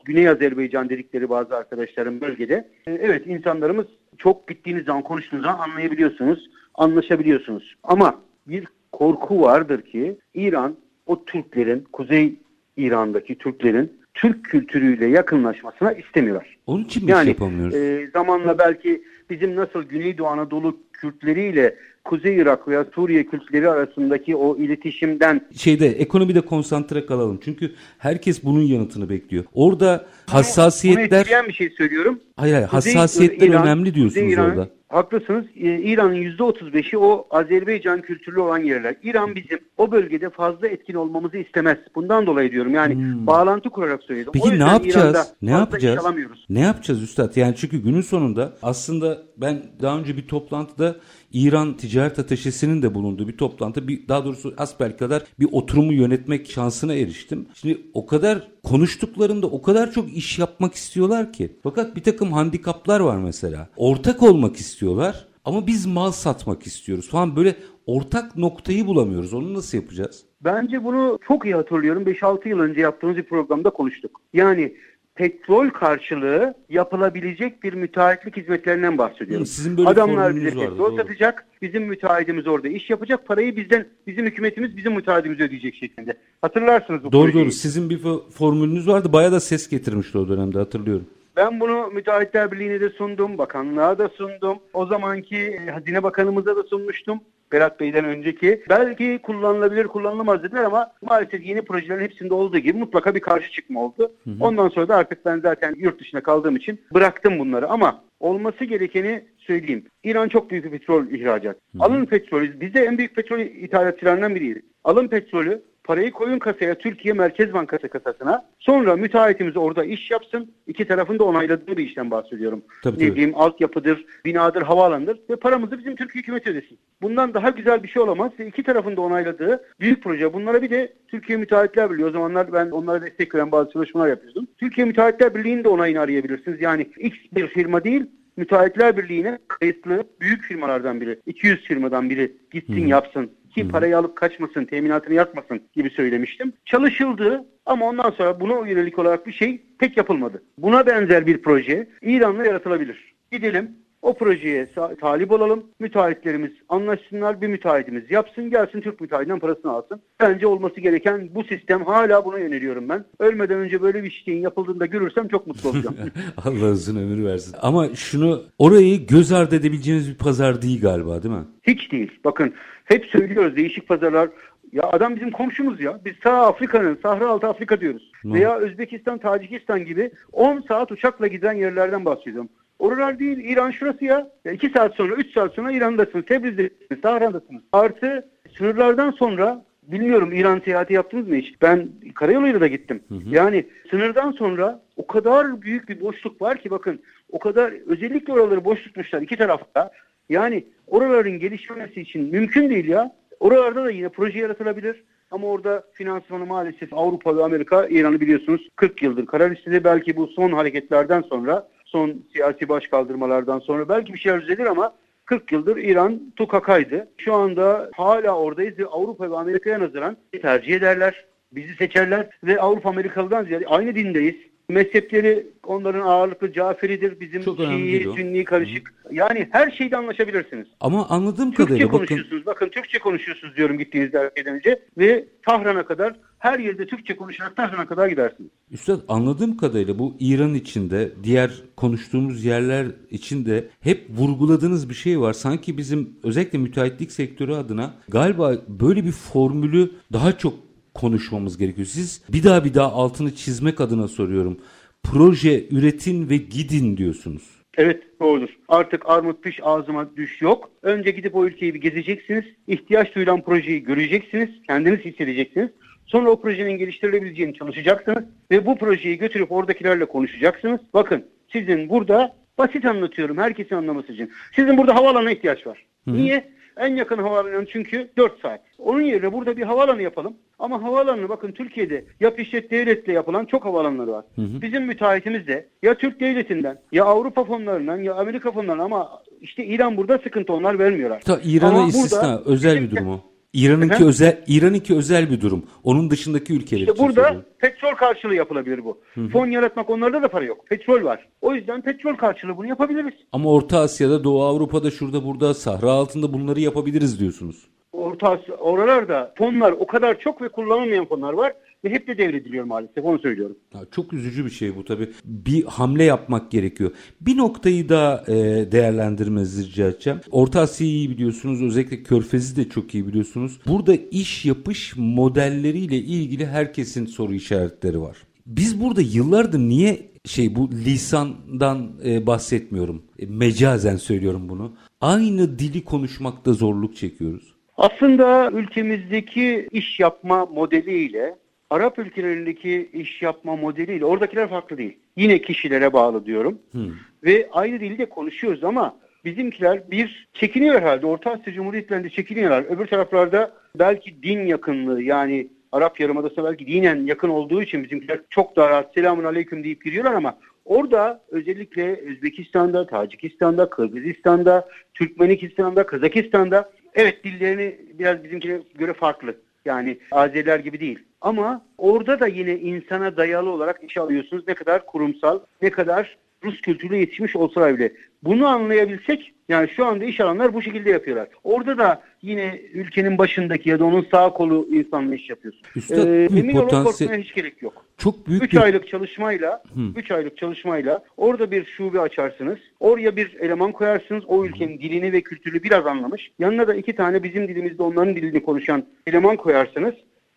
Güney 0.05 0.29
Azerbaycan 0.29 0.89
dedikleri 0.89 1.29
bazı 1.29 1.57
arkadaşlarım 1.57 2.21
bölgede. 2.21 2.69
E, 2.87 2.91
evet 2.91 3.27
insanlarımız 3.27 3.85
çok 4.17 4.47
gittiğiniz 4.47 4.85
zaman 4.85 5.03
konuştuğunuz 5.03 5.43
zaman 5.43 5.69
anlayabiliyorsunuz, 5.69 6.49
anlaşabiliyorsunuz. 6.75 7.75
Ama 7.83 8.19
bir 8.47 8.67
korku 8.91 9.41
vardır 9.41 9.81
ki 9.81 10.17
İran 10.33 10.77
o 11.05 11.25
Türklerin, 11.25 11.88
Kuzey 11.91 12.36
İran'daki 12.77 13.38
Türklerin 13.38 13.93
Türk 14.13 14.45
kültürüyle 14.45 15.07
yakınlaşmasına 15.07 15.93
istemiyorlar. 15.93 16.57
Onun 16.67 16.83
için 16.83 17.05
mi 17.05 17.12
yani, 17.12 17.29
yapamıyoruz? 17.29 17.75
E, 17.75 18.09
zamanla 18.13 18.57
belki 18.57 19.03
bizim 19.29 19.55
nasıl 19.55 19.83
Güneydoğu 19.83 20.27
Anadolu 20.27 20.77
Kürtleriyle 20.93 21.75
Kuzey 22.05 22.37
Irak 22.37 22.67
veya 22.67 22.85
Suriye 22.95 23.25
Kürtleri 23.25 23.69
arasındaki 23.69 24.35
o 24.35 24.57
iletişimden 24.57 25.41
şeyde 25.55 25.87
ekonomide 25.87 26.41
konsantre 26.41 27.05
kalalım. 27.05 27.39
Çünkü 27.43 27.73
herkes 27.97 28.43
bunun 28.43 28.61
yanıtını 28.61 29.09
bekliyor. 29.09 29.43
Orada 29.53 30.05
hassasiyetler 30.27 31.27
bunu 31.39 31.47
bir 31.47 31.53
şey 31.53 31.69
söylüyorum. 31.69 32.19
Hayır 32.37 32.53
hayır 32.53 32.67
hassasiyetler 32.67 33.47
İran, 33.47 33.63
önemli 33.63 33.93
diyorsunuz 33.93 34.33
İran, 34.33 34.49
orada. 34.49 34.69
Haklısınız. 34.93 35.45
Ee, 35.55 35.81
İran'ın 35.81 36.15
%35'i 36.15 36.97
o 36.97 37.27
Azerbaycan 37.31 38.01
kültürlü 38.01 38.39
olan 38.39 38.57
yerler. 38.57 38.95
İran 39.03 39.35
bizim 39.35 39.59
o 39.77 39.91
bölgede 39.91 40.29
fazla 40.29 40.67
etkin 40.67 40.93
olmamızı 40.93 41.37
istemez. 41.37 41.77
Bundan 41.95 42.27
dolayı 42.27 42.51
diyorum. 42.51 42.73
Yani 42.73 42.95
hmm. 42.95 43.27
bağlantı 43.27 43.69
kurarak 43.69 44.03
söyledim. 44.03 44.31
Peki 44.33 44.59
ne 44.59 44.67
yapacağız? 44.67 45.33
Ne 45.41 45.51
yapacağız? 45.51 46.05
Ne 46.49 46.59
yapacağız 46.59 47.03
üstad? 47.03 47.35
Yani 47.35 47.55
çünkü 47.55 47.77
günün 47.83 48.01
sonunda 48.01 48.53
aslında 48.61 49.17
ben 49.37 49.63
daha 49.81 49.99
önce 49.99 50.17
bir 50.17 50.27
toplantıda 50.27 50.95
İran 51.33 51.77
ticaret 51.77 52.19
ateşesinin 52.19 52.81
de 52.81 52.93
bulunduğu 52.93 53.27
bir 53.27 53.37
toplantı, 53.37 53.87
bir 53.87 54.07
daha 54.07 54.25
doğrusu 54.25 54.53
asbel 54.57 54.97
kadar 54.97 55.23
bir 55.39 55.47
oturumu 55.51 55.93
yönetmek 55.93 56.51
şansına 56.51 56.93
eriştim. 56.93 57.47
Şimdi 57.53 57.81
o 57.93 58.05
kadar 58.05 58.47
konuştuklarında 58.63 59.47
o 59.47 59.61
kadar 59.61 59.91
çok 59.91 60.17
iş 60.17 60.39
yapmak 60.39 60.73
istiyorlar 60.73 61.33
ki. 61.33 61.55
Fakat 61.63 61.95
bir 61.95 62.03
takım 62.03 62.31
handikaplar 62.31 62.99
var 62.99 63.17
mesela. 63.17 63.69
Ortak 63.75 64.23
olmak 64.23 64.55
istiyorlar 64.55 65.27
ama 65.45 65.67
biz 65.67 65.85
mal 65.85 66.11
satmak 66.11 66.67
istiyoruz 66.67 67.09
falan 67.09 67.35
böyle 67.35 67.55
ortak 67.85 68.37
noktayı 68.37 68.87
bulamıyoruz. 68.87 69.33
Onu 69.33 69.53
nasıl 69.53 69.77
yapacağız? 69.77 70.23
Bence 70.41 70.83
bunu 70.83 71.19
çok 71.27 71.45
iyi 71.45 71.55
hatırlıyorum. 71.55 72.03
5-6 72.03 72.49
yıl 72.49 72.59
önce 72.59 72.81
yaptığımız 72.81 73.17
bir 73.17 73.23
programda 73.23 73.69
konuştuk. 73.69 74.21
Yani 74.33 74.73
petrol 75.15 75.69
karşılığı 75.69 76.54
yapılabilecek 76.69 77.63
bir 77.63 77.73
müteahhitlik 77.73 78.38
hizmetlerinden 78.38 78.97
bahsediyorum. 78.97 79.45
Sizin 79.45 79.78
böyle 79.78 79.89
Adamlar 79.89 80.36
bize 80.36 80.45
vardı, 80.47 80.60
petrol 80.60 80.78
doğru. 80.78 80.95
satacak, 80.97 81.45
bizim 81.62 81.84
müteahhitimiz 81.84 82.47
orada 82.47 82.67
iş 82.67 82.89
yapacak, 82.89 83.28
parayı 83.28 83.56
bizden, 83.56 83.88
bizim 84.08 84.26
hükümetimiz 84.26 84.78
bizim 84.78 84.93
müteahhitimiz 84.93 85.39
ödeyecek 85.39 85.76
şeklinde. 85.76 86.13
Hatırlarsınız 86.41 87.04
bu 87.04 87.12
Doğru 87.12 87.26
projeyi. 87.26 87.43
doğru. 87.45 87.52
Sizin 87.52 87.89
bir 87.89 87.99
formülünüz 88.34 88.88
vardı. 88.88 89.13
Bayağı 89.13 89.32
da 89.32 89.39
ses 89.39 89.69
getirmişti 89.69 90.17
o 90.17 90.28
dönemde 90.30 90.58
hatırlıyorum. 90.60 91.06
Ben 91.35 91.59
bunu 91.59 91.87
Müteahhitler 91.87 92.51
Birliği'ne 92.51 92.81
de 92.81 92.89
sundum, 92.89 93.37
bakanlığa 93.37 93.97
da 93.97 94.09
sundum. 94.09 94.57
O 94.73 94.85
zamanki 94.85 95.37
e, 95.37 95.71
Hazine 95.71 96.03
Bakanımıza 96.03 96.55
da 96.55 96.63
sunmuştum. 96.63 97.19
Berat 97.51 97.79
Bey'den 97.79 98.05
önceki. 98.05 98.63
Belki 98.69 99.19
kullanılabilir, 99.23 99.87
kullanılamaz 99.87 100.43
dediler 100.43 100.63
ama 100.63 100.91
maalesef 101.01 101.45
yeni 101.45 101.61
projelerin 101.61 102.03
hepsinde 102.03 102.33
olduğu 102.33 102.57
gibi 102.57 102.77
mutlaka 102.77 103.15
bir 103.15 103.19
karşı 103.19 103.51
çıkma 103.51 103.81
oldu. 103.83 104.11
Hı 104.23 104.29
hı. 104.29 104.35
Ondan 104.39 104.69
sonra 104.69 104.87
da 104.87 104.95
artık 104.95 105.25
ben 105.25 105.39
zaten 105.39 105.75
yurt 105.77 105.99
dışına 105.99 106.21
kaldığım 106.21 106.55
için 106.55 106.81
bıraktım 106.93 107.39
bunları 107.39 107.69
ama 107.69 108.03
olması 108.19 108.65
gerekeni 108.65 109.25
söyleyeyim. 109.37 109.85
İran 110.03 110.29
çok 110.29 110.51
büyük 110.51 110.65
bir 110.65 110.71
petrol 110.71 111.07
ihracat. 111.07 111.55
Hı 111.55 111.79
hı. 111.79 111.83
Alın 111.83 112.05
petrolü, 112.05 112.61
biz 112.61 112.73
de 112.73 112.85
en 112.85 112.97
büyük 112.97 113.15
petrol 113.15 113.39
ithalatçılarından 113.39 114.35
biriyiz. 114.35 114.57
Alın 114.83 115.07
petrolü, 115.07 115.61
parayı 115.83 116.11
koyun 116.11 116.39
kasaya 116.39 116.75
Türkiye 116.75 117.13
Merkez 117.13 117.53
Bankası 117.53 117.89
kasasına. 117.89 118.45
Sonra 118.59 118.95
müteahhitimiz 118.95 119.57
orada 119.57 119.83
iş 119.83 120.11
yapsın. 120.11 120.51
İki 120.67 120.87
tarafın 120.87 121.19
da 121.19 121.23
onayladığı 121.23 121.77
bir 121.77 121.85
işten 121.85 122.11
bahsediyorum. 122.11 122.63
Tabii, 122.83 122.95
ne 122.95 123.07
tabii. 123.07 123.15
diyeyim 123.15 123.35
altyapıdır, 123.37 124.05
binadır, 124.25 124.61
havaalanıdır 124.61 125.19
ve 125.29 125.35
paramızı 125.35 125.79
bizim 125.79 125.95
Türkiye 125.95 126.21
hükümeti 126.21 126.49
ödesin. 126.49 126.77
Bundan 127.01 127.33
daha 127.33 127.49
güzel 127.49 127.83
bir 127.83 127.87
şey 127.87 128.01
olamaz. 128.01 128.31
İki 128.47 128.63
tarafın 128.63 128.97
da 128.97 129.01
onayladığı 129.01 129.63
büyük 129.79 130.03
proje. 130.03 130.33
Bunlara 130.33 130.61
bir 130.61 130.69
de 130.69 130.93
Türkiye 131.07 131.37
Müteahhitler 131.37 131.91
Birliği. 131.91 132.05
O 132.05 132.11
zamanlar 132.11 132.53
ben 132.53 132.69
onlara 132.71 133.01
destek 133.01 133.35
veren 133.35 133.51
bazı 133.51 133.71
çalışmalar 133.71 134.07
yapıyordum. 134.07 134.47
Türkiye 134.57 134.87
Müteahhitler 134.87 135.35
Birliği'nin 135.35 135.63
de 135.63 135.69
onayını 135.69 135.99
arayabilirsiniz. 135.99 136.61
Yani 136.61 136.81
X 136.97 137.17
bir 137.33 137.47
firma 137.47 137.83
değil, 137.83 138.05
Müteahhitler 138.37 138.97
Birliği'ne 138.97 139.37
kayıtlı 139.47 140.03
büyük 140.21 140.43
firmalardan 140.43 141.01
biri, 141.01 141.19
200 141.25 141.61
firmadan 141.63 142.09
biri 142.09 142.31
gitsin 142.51 142.77
hmm. 142.77 142.87
yapsın 142.87 143.31
ki 143.53 143.67
parayı 143.67 143.97
alıp 143.97 144.15
kaçmasın, 144.15 144.65
teminatını 144.65 145.13
yakmasın 145.13 145.61
gibi 145.73 145.89
söylemiştim. 145.89 146.53
Çalışıldı 146.65 147.45
ama 147.65 147.85
ondan 147.85 148.09
sonra 148.09 148.39
buna 148.39 148.67
yönelik 148.67 148.99
olarak 148.99 149.27
bir 149.27 149.33
şey 149.33 149.61
pek 149.79 149.97
yapılmadı. 149.97 150.43
Buna 150.57 150.85
benzer 150.85 151.27
bir 151.27 151.41
proje 151.41 151.89
İran'la 152.01 152.45
yaratılabilir. 152.45 153.13
Gidelim 153.31 153.75
o 154.03 154.13
projeye 154.13 154.67
talip 155.01 155.31
olalım. 155.31 155.63
Müteahhitlerimiz 155.79 156.51
anlaşsınlar. 156.69 157.41
Bir 157.41 157.47
müteahhitimiz 157.47 158.11
yapsın 158.11 158.49
gelsin 158.49 158.81
Türk 158.81 159.01
müteahhitinden 159.01 159.39
parasını 159.39 159.71
alsın. 159.71 160.01
Bence 160.19 160.47
olması 160.47 160.81
gereken 160.81 161.29
bu 161.35 161.43
sistem 161.43 161.85
hala 161.85 162.25
buna 162.25 162.39
yöneliyorum 162.39 162.89
ben. 162.89 163.05
Ölmeden 163.19 163.57
önce 163.57 163.81
böyle 163.81 164.03
bir 164.03 164.23
şeyin 164.25 164.41
yapıldığında 164.41 164.85
görürsem 164.85 165.27
çok 165.27 165.47
mutlu 165.47 165.69
olacağım. 165.69 165.95
Allah 166.45 166.71
uzun 166.71 166.95
ömür 166.95 167.25
versin. 167.25 167.55
Ama 167.61 167.95
şunu 167.95 168.43
orayı 168.57 169.07
göz 169.07 169.31
ardı 169.31 169.55
edebileceğiniz 169.55 170.09
bir 170.09 170.17
pazar 170.17 170.61
değil 170.61 170.81
galiba 170.81 171.23
değil 171.23 171.35
mi? 171.35 171.45
Hiç 171.63 171.91
değil. 171.91 172.11
Bakın 172.25 172.53
hep 172.85 173.05
söylüyoruz 173.05 173.55
değişik 173.55 173.87
pazarlar 173.87 174.29
ya 174.73 174.83
adam 174.83 175.15
bizim 175.15 175.31
komşumuz 175.31 175.81
ya. 175.81 175.99
Biz 176.05 176.19
ta 176.19 176.47
Afrika'nın, 176.47 176.99
Sahra 177.03 177.29
Altı 177.29 177.47
Afrika 177.47 177.81
diyoruz. 177.81 178.11
Hmm. 178.21 178.33
Veya 178.33 178.57
Özbekistan, 178.57 179.17
Tacikistan 179.17 179.85
gibi 179.85 180.11
10 180.31 180.61
saat 180.67 180.91
uçakla 180.91 181.27
giden 181.27 181.53
yerlerden 181.53 182.05
bahsediyorum. 182.05 182.49
Oralar 182.79 183.19
değil 183.19 183.37
İran 183.37 183.71
şurası 183.71 184.05
ya. 184.05 184.31
ya. 184.45 184.51
İki 184.51 184.69
saat 184.69 184.95
sonra, 184.95 185.15
üç 185.15 185.33
saat 185.33 185.53
sonra 185.53 185.71
İran'dasınız, 185.71 186.25
Tebriz'desiniz, 186.25 187.01
Sahra'dasınız. 187.01 187.61
Artı 187.71 188.29
sınırlardan 188.57 189.11
sonra 189.11 189.65
bilmiyorum 189.83 190.31
İran 190.33 190.61
seyahati 190.65 190.93
yaptınız 190.93 191.27
mı 191.27 191.35
hiç? 191.35 191.61
Ben 191.61 191.89
karayoluyla 192.15 192.61
da 192.61 192.67
gittim. 192.67 193.03
Hı 193.09 193.15
hı. 193.15 193.19
Yani 193.25 193.65
sınırdan 193.89 194.31
sonra 194.31 194.81
o 194.97 195.07
kadar 195.07 195.61
büyük 195.61 195.89
bir 195.89 196.01
boşluk 196.01 196.41
var 196.41 196.57
ki 196.57 196.71
bakın 196.71 197.01
o 197.31 197.39
kadar 197.39 197.73
özellikle 197.87 198.33
oraları 198.33 198.65
boş 198.65 198.81
tutmuşlar 198.81 199.21
iki 199.21 199.37
tarafta. 199.37 199.91
Yani 200.29 200.65
oraların 200.88 201.39
gelişmesi 201.39 202.01
için 202.01 202.23
mümkün 202.23 202.69
değil 202.69 202.88
ya. 202.88 203.15
Oralarda 203.39 203.86
da 203.86 203.91
yine 203.91 204.09
proje 204.09 204.39
yaratılabilir. 204.39 205.03
Ama 205.31 205.47
orada 205.47 205.83
finansmanı 205.93 206.45
maalesef 206.45 206.93
Avrupa 206.93 207.38
ve 207.38 207.43
Amerika 207.43 207.88
İran'ı 207.88 208.21
biliyorsunuz 208.21 208.67
40 208.75 209.03
yıldır 209.03 209.25
karar 209.25 209.51
istedi. 209.51 209.83
Belki 209.83 210.15
bu 210.15 210.27
son 210.27 210.51
hareketlerden 210.51 211.21
sonra 211.21 211.67
son 211.86 212.23
siyasi 212.33 212.69
başkaldırmalardan 212.69 213.59
sonra 213.59 213.89
belki 213.89 214.13
bir 214.13 214.19
şeyler 214.19 214.41
düzelir 214.41 214.65
ama 214.65 214.93
40 215.25 215.51
yıldır 215.51 215.77
İran 215.77 216.21
tukakaydı. 216.36 217.07
Şu 217.17 217.33
anda 217.33 217.89
hala 217.93 218.38
oradayız 218.38 218.79
ve 218.79 218.86
Avrupa 218.86 219.31
ve 219.31 219.38
Amerika'ya 219.38 219.79
nazaran 219.79 220.17
tercih 220.41 220.75
ederler. 220.75 221.25
Bizi 221.51 221.75
seçerler 221.75 222.29
ve 222.43 222.62
Avrupa 222.62 222.89
Amerikalı'dan 222.89 223.43
ziyade 223.45 223.65
aynı 223.67 223.95
dindeyiz. 223.95 224.36
Mezhepleri 224.69 225.47
onların 225.63 226.02
ağırlıklı 226.02 226.54
Caferidir, 226.54 227.19
bizim 227.19 227.43
Çok 227.43 227.58
Şii, 227.58 228.08
Sünni 228.15 228.43
karışık. 228.43 228.93
Hı. 229.04 229.15
Yani 229.15 229.47
her 229.52 229.71
şeyde 229.71 229.97
anlaşabilirsiniz. 229.97 230.67
Ama 230.80 231.10
anladığım 231.10 231.52
Türkçe 231.52 231.63
kadarıyla 231.63 231.88
konuşuyorsunuz. 231.88 232.45
Bakın. 232.45 232.45
bakın 232.45 232.69
Türkçe 232.69 232.99
konuşuyorsunuz 232.99 233.56
diyorum 233.56 233.78
gittiğinizde 233.78 234.32
ülkeden 234.32 234.56
önce 234.56 234.80
ve 234.97 235.26
Tahran'a 235.45 235.86
kadar 235.86 236.13
her 236.39 236.60
yerde 236.60 236.86
Türkçe 236.86 237.15
konuşarak 237.15 237.56
Tahran'a 237.56 237.86
kadar 237.86 238.08
gidersiniz. 238.08 238.49
Üstad 238.71 238.99
anladığım 239.08 239.58
kadarıyla 239.58 239.99
bu 239.99 240.15
İran 240.19 240.54
içinde 240.54 241.12
diğer 241.23 241.52
konuştuğumuz 241.78 242.45
yerler 242.45 242.88
içinde 243.12 243.67
hep 243.82 244.10
vurguladığınız 244.10 244.89
bir 244.89 244.95
şey 244.95 245.19
var. 245.19 245.34
Sanki 245.34 245.78
bizim 245.78 246.15
özellikle 246.23 246.58
müteahhitlik 246.58 247.12
sektörü 247.12 247.54
adına 247.54 247.93
galiba 248.08 248.56
böyle 248.67 249.06
bir 249.06 249.12
formülü 249.12 249.91
daha 250.13 250.38
çok 250.38 250.54
konuşmamız 250.95 251.58
gerekiyor. 251.58 251.88
Siz 251.88 252.21
bir 252.29 252.43
daha 252.43 252.65
bir 252.65 252.73
daha 252.73 252.91
altını 252.91 253.36
çizmek 253.36 253.82
adına 253.82 254.08
soruyorum. 254.08 254.58
Proje 255.03 255.67
üretin 255.71 256.29
ve 256.29 256.38
gidin 256.38 256.97
diyorsunuz. 256.97 257.43
Evet 257.77 258.03
doğrudur. 258.19 258.49
Artık 258.67 259.10
armut 259.10 259.43
piş 259.43 259.60
ağzıma 259.63 260.15
düş 260.17 260.41
yok. 260.41 260.71
Önce 260.82 261.12
gidip 261.12 261.36
o 261.36 261.45
ülkeyi 261.45 261.73
bir 261.73 261.82
gezeceksiniz. 261.82 262.45
İhtiyaç 262.67 263.15
duyulan 263.15 263.41
projeyi 263.41 263.84
göreceksiniz. 263.84 264.49
Kendiniz 264.67 264.99
hissedeceksiniz. 264.99 265.69
Sonra 266.06 266.29
o 266.29 266.41
projenin 266.41 266.77
geliştirilebileceğini 266.77 267.53
çalışacaksınız. 267.53 268.23
Ve 268.51 268.65
bu 268.65 268.77
projeyi 268.77 269.17
götürüp 269.17 269.51
oradakilerle 269.51 270.06
konuşacaksınız. 270.06 270.79
Bakın 270.93 271.25
sizin 271.51 271.89
burada 271.89 272.36
basit 272.58 272.86
anlatıyorum 272.86 273.38
herkesin 273.38 273.76
anlaması 273.76 274.13
için. 274.13 274.32
Sizin 274.55 274.78
burada 274.78 274.95
havaalanına 274.95 275.32
ihtiyaç 275.32 275.67
var. 275.67 275.86
Hı. 276.07 276.13
Niye? 276.13 276.53
En 276.78 276.95
yakın 276.95 277.17
havaalanı 277.17 277.65
çünkü 277.65 278.09
4 278.17 278.39
saat. 278.41 278.61
Onun 278.80 279.01
yerine 279.01 279.34
burada 279.34 279.57
bir 279.57 279.63
havaalanı 279.63 280.01
yapalım. 280.01 280.34
Ama 280.59 280.84
havaalanı 280.84 281.30
bakın 281.30 281.51
Türkiye'de 281.51 282.05
yap 282.19 282.39
işlet 282.39 282.71
devletle 282.71 283.13
yapılan 283.13 283.45
çok 283.45 283.65
havaalanları 283.65 284.11
var. 284.11 284.26
Hı 284.36 284.41
hı. 284.41 284.61
Bizim 284.61 284.86
müteahhitimiz 284.86 285.47
de 285.47 285.67
ya 285.84 285.95
Türk 285.95 286.19
devletinden 286.19 286.78
ya 286.91 287.05
Avrupa 287.05 287.43
fonlarından 287.43 287.97
ya 287.97 288.15
Amerika 288.15 288.51
fonlarından 288.51 288.86
ama 288.86 289.09
işte 289.41 289.65
İran 289.65 289.97
burada 289.97 290.17
sıkıntı 290.17 290.53
onlar 290.53 290.80
vermiyorlar. 290.80 291.21
Ta 291.21 291.39
İran'a 291.43 291.88
istisna 291.88 292.41
özel 292.45 292.82
bir 292.82 292.91
durum 292.91 293.09
o. 293.09 293.32
İran'ınki 293.54 294.06
özel 294.06 294.43
İran'ınki 294.47 294.95
özel 294.95 295.30
bir 295.30 295.41
durum. 295.41 295.66
Onun 295.84 296.10
dışındaki 296.10 296.54
ülkeler 296.54 296.82
işte 296.82 296.91
için 296.91 297.06
burada 297.06 297.22
söylüyorum. 297.22 297.45
petrol 297.60 297.91
karşılığı 297.91 298.36
yapılabilir 298.36 298.86
bu. 298.86 298.97
Hı-hı. 299.14 299.28
Fon 299.28 299.47
yaratmak 299.47 299.89
onlarda 299.89 300.22
da 300.22 300.28
para 300.28 300.45
yok. 300.45 300.66
Petrol 300.68 301.04
var. 301.04 301.28
O 301.41 301.54
yüzden 301.54 301.82
petrol 301.82 302.16
karşılığı 302.16 302.58
bunu 302.58 302.68
yapabiliriz. 302.68 303.14
Ama 303.32 303.51
Orta 303.51 303.80
Asya'da, 303.80 304.24
Doğu 304.24 304.43
Avrupa'da, 304.43 304.91
şurada 304.91 305.26
burada, 305.26 305.54
Sahra 305.54 305.91
altında 305.91 306.34
bunları 306.34 306.60
yapabiliriz 306.60 307.20
diyorsunuz. 307.20 307.68
Orta 307.93 308.30
Asya, 308.30 308.56
oralarda 308.56 309.34
fonlar 309.38 309.72
o 309.72 309.88
kadar 309.88 310.20
çok 310.20 310.41
ve 310.41 310.49
kullanılmayan 310.49 311.06
fonlar 311.06 311.34
var 311.34 311.54
ve 311.84 311.89
hep 311.89 312.07
de 312.07 312.17
devrediliyor 312.17 312.65
maalesef 312.65 313.05
onu 313.05 313.19
söylüyorum. 313.19 313.57
Ya 313.73 313.81
çok 313.91 314.13
üzücü 314.13 314.45
bir 314.45 314.49
şey 314.49 314.75
bu 314.75 314.86
tabii. 314.86 315.09
Bir 315.25 315.63
hamle 315.63 316.03
yapmak 316.03 316.51
gerekiyor. 316.51 316.91
Bir 317.21 317.38
noktayı 317.38 317.89
da 317.89 318.23
e, 318.27 318.34
değerlendirmenizi 318.71 319.67
rica 319.67 319.88
edeceğim. 319.88 320.19
Orta 320.31 320.61
Asya'yı 320.61 320.93
iyi 320.93 321.09
biliyorsunuz. 321.09 321.61
Özellikle 321.61 322.03
Körfez'i 322.03 322.55
de 322.55 322.69
çok 322.69 322.95
iyi 322.95 323.07
biliyorsunuz. 323.07 323.59
Burada 323.67 323.95
iş 324.11 324.45
yapış 324.45 324.93
modelleriyle 324.97 325.97
ilgili 325.97 326.45
herkesin 326.45 327.05
soru 327.05 327.34
işaretleri 327.34 328.01
var. 328.01 328.17
Biz 328.45 328.81
burada 328.81 329.01
yıllardır 329.01 329.59
niye 329.59 329.99
şey 330.25 330.55
bu 330.55 330.71
lisandan 330.71 331.91
e, 332.05 332.27
bahsetmiyorum. 332.27 333.03
E, 333.19 333.25
mecazen 333.25 333.95
söylüyorum 333.95 334.49
bunu. 334.49 334.75
Aynı 335.01 335.59
dili 335.59 335.84
konuşmakta 335.84 336.53
zorluk 336.53 336.95
çekiyoruz. 336.95 337.53
Aslında 337.77 338.51
ülkemizdeki 338.51 339.67
iş 339.71 339.99
yapma 339.99 340.45
modeliyle 340.45 341.36
Arap 341.74 341.99
ülkelerindeki 341.99 342.89
iş 342.93 343.21
yapma 343.21 343.55
modeliyle 343.55 344.05
oradakiler 344.05 344.49
farklı 344.49 344.78
değil. 344.78 344.97
Yine 345.17 345.41
kişilere 345.41 345.93
bağlı 345.93 346.26
diyorum. 346.26 346.59
Hmm. 346.71 346.91
Ve 347.24 347.49
aynı 347.51 347.80
dilde 347.80 348.05
konuşuyoruz 348.05 348.63
ama 348.63 348.95
bizimkiler 349.26 349.91
bir 349.91 350.28
çekiniyor 350.34 350.76
herhalde. 350.76 351.05
Orta 351.05 351.32
Asya 351.32 351.53
Cumhuriyetlerinde 351.53 352.09
çekiniyorlar. 352.09 352.63
Öbür 352.63 352.88
taraflarda 352.88 353.53
belki 353.80 354.24
din 354.24 354.45
yakınlığı 354.45 355.01
yani 355.01 355.47
Arap 355.71 355.99
Yarımadası 355.99 356.43
belki 356.43 356.67
dinen 356.67 357.05
yakın 357.05 357.30
olduğu 357.30 357.61
için 357.61 357.84
bizimkiler 357.84 358.19
çok 358.30 358.55
daha 358.55 358.69
rahat 358.69 358.93
selamun 358.93 359.24
aleyküm 359.24 359.63
deyip 359.63 359.84
giriyorlar 359.84 360.13
ama 360.13 360.38
orada 360.65 361.21
özellikle 361.30 361.95
Özbekistan'da, 361.95 362.88
Tacikistan'da, 362.88 363.69
Kırgızistan'da, 363.69 364.69
Türkmenistan'da, 364.93 365.86
Kazakistan'da 365.86 366.71
evet 366.95 367.24
dillerini 367.24 367.76
biraz 367.93 368.24
bizimkilere 368.24 368.61
göre 368.76 368.93
farklı. 368.93 369.36
Yani 369.65 369.97
Azeriler 370.11 370.59
gibi 370.59 370.80
değil. 370.80 370.99
Ama 371.24 371.65
orada 371.78 372.19
da 372.19 372.28
yine 372.28 372.59
insana 372.59 373.17
dayalı 373.17 373.49
olarak 373.49 373.84
iş 373.84 373.97
alıyorsunuz. 373.97 374.43
Ne 374.47 374.53
kadar 374.53 374.86
kurumsal, 374.86 375.39
ne 375.61 375.69
kadar 375.69 376.17
Rus 376.43 376.61
kültürüne 376.61 376.97
yetişmiş 376.97 377.36
olsalar 377.36 377.78
bile. 377.78 377.93
Bunu 378.24 378.47
anlayabilsek 378.47 379.34
yani 379.49 379.69
şu 379.69 379.86
anda 379.86 380.05
iş 380.05 380.19
alanlar 380.19 380.53
bu 380.53 380.61
şekilde 380.61 380.89
yapıyorlar. 380.89 381.28
Orada 381.43 381.78
da 381.78 382.01
yine 382.21 382.61
ülkenin 382.74 383.17
başındaki 383.17 383.69
ya 383.69 383.80
da 383.80 383.86
onun 383.86 384.07
sağ 384.11 384.30
kolu 384.30 384.67
insanla 384.71 385.15
iş 385.15 385.30
yapıyorsun. 385.30 385.61
Üstad, 385.76 386.07
ee, 386.07 386.28
emin 386.39 386.55
olun 386.55 386.84
korkmaya 386.84 387.17
hiç 387.17 387.34
gerek 387.34 387.61
yok. 387.61 387.86
Çok 387.97 388.28
büyük 388.28 388.43
3 388.43 388.53
bir... 388.53 388.57
aylık 388.57 388.88
çalışmayla 388.88 389.63
3 389.95 390.11
aylık 390.11 390.38
çalışmayla 390.38 391.03
orada 391.17 391.51
bir 391.51 391.65
şube 391.65 391.99
açarsınız. 391.99 392.59
Oraya 392.80 393.15
bir 393.15 393.36
eleman 393.39 393.71
koyarsınız. 393.71 394.24
O 394.28 394.45
ülkenin 394.45 394.80
dilini 394.80 395.13
ve 395.13 395.21
kültürü 395.21 395.63
biraz 395.63 395.86
anlamış. 395.86 396.32
Yanına 396.39 396.67
da 396.67 396.76
iki 396.76 396.95
tane 396.95 397.24
bizim 397.24 397.47
dilimizde 397.47 397.84
onların 397.84 398.15
dilini 398.15 398.43
konuşan 398.43 398.86
eleman 399.07 399.36
koyarsınız 399.36 399.93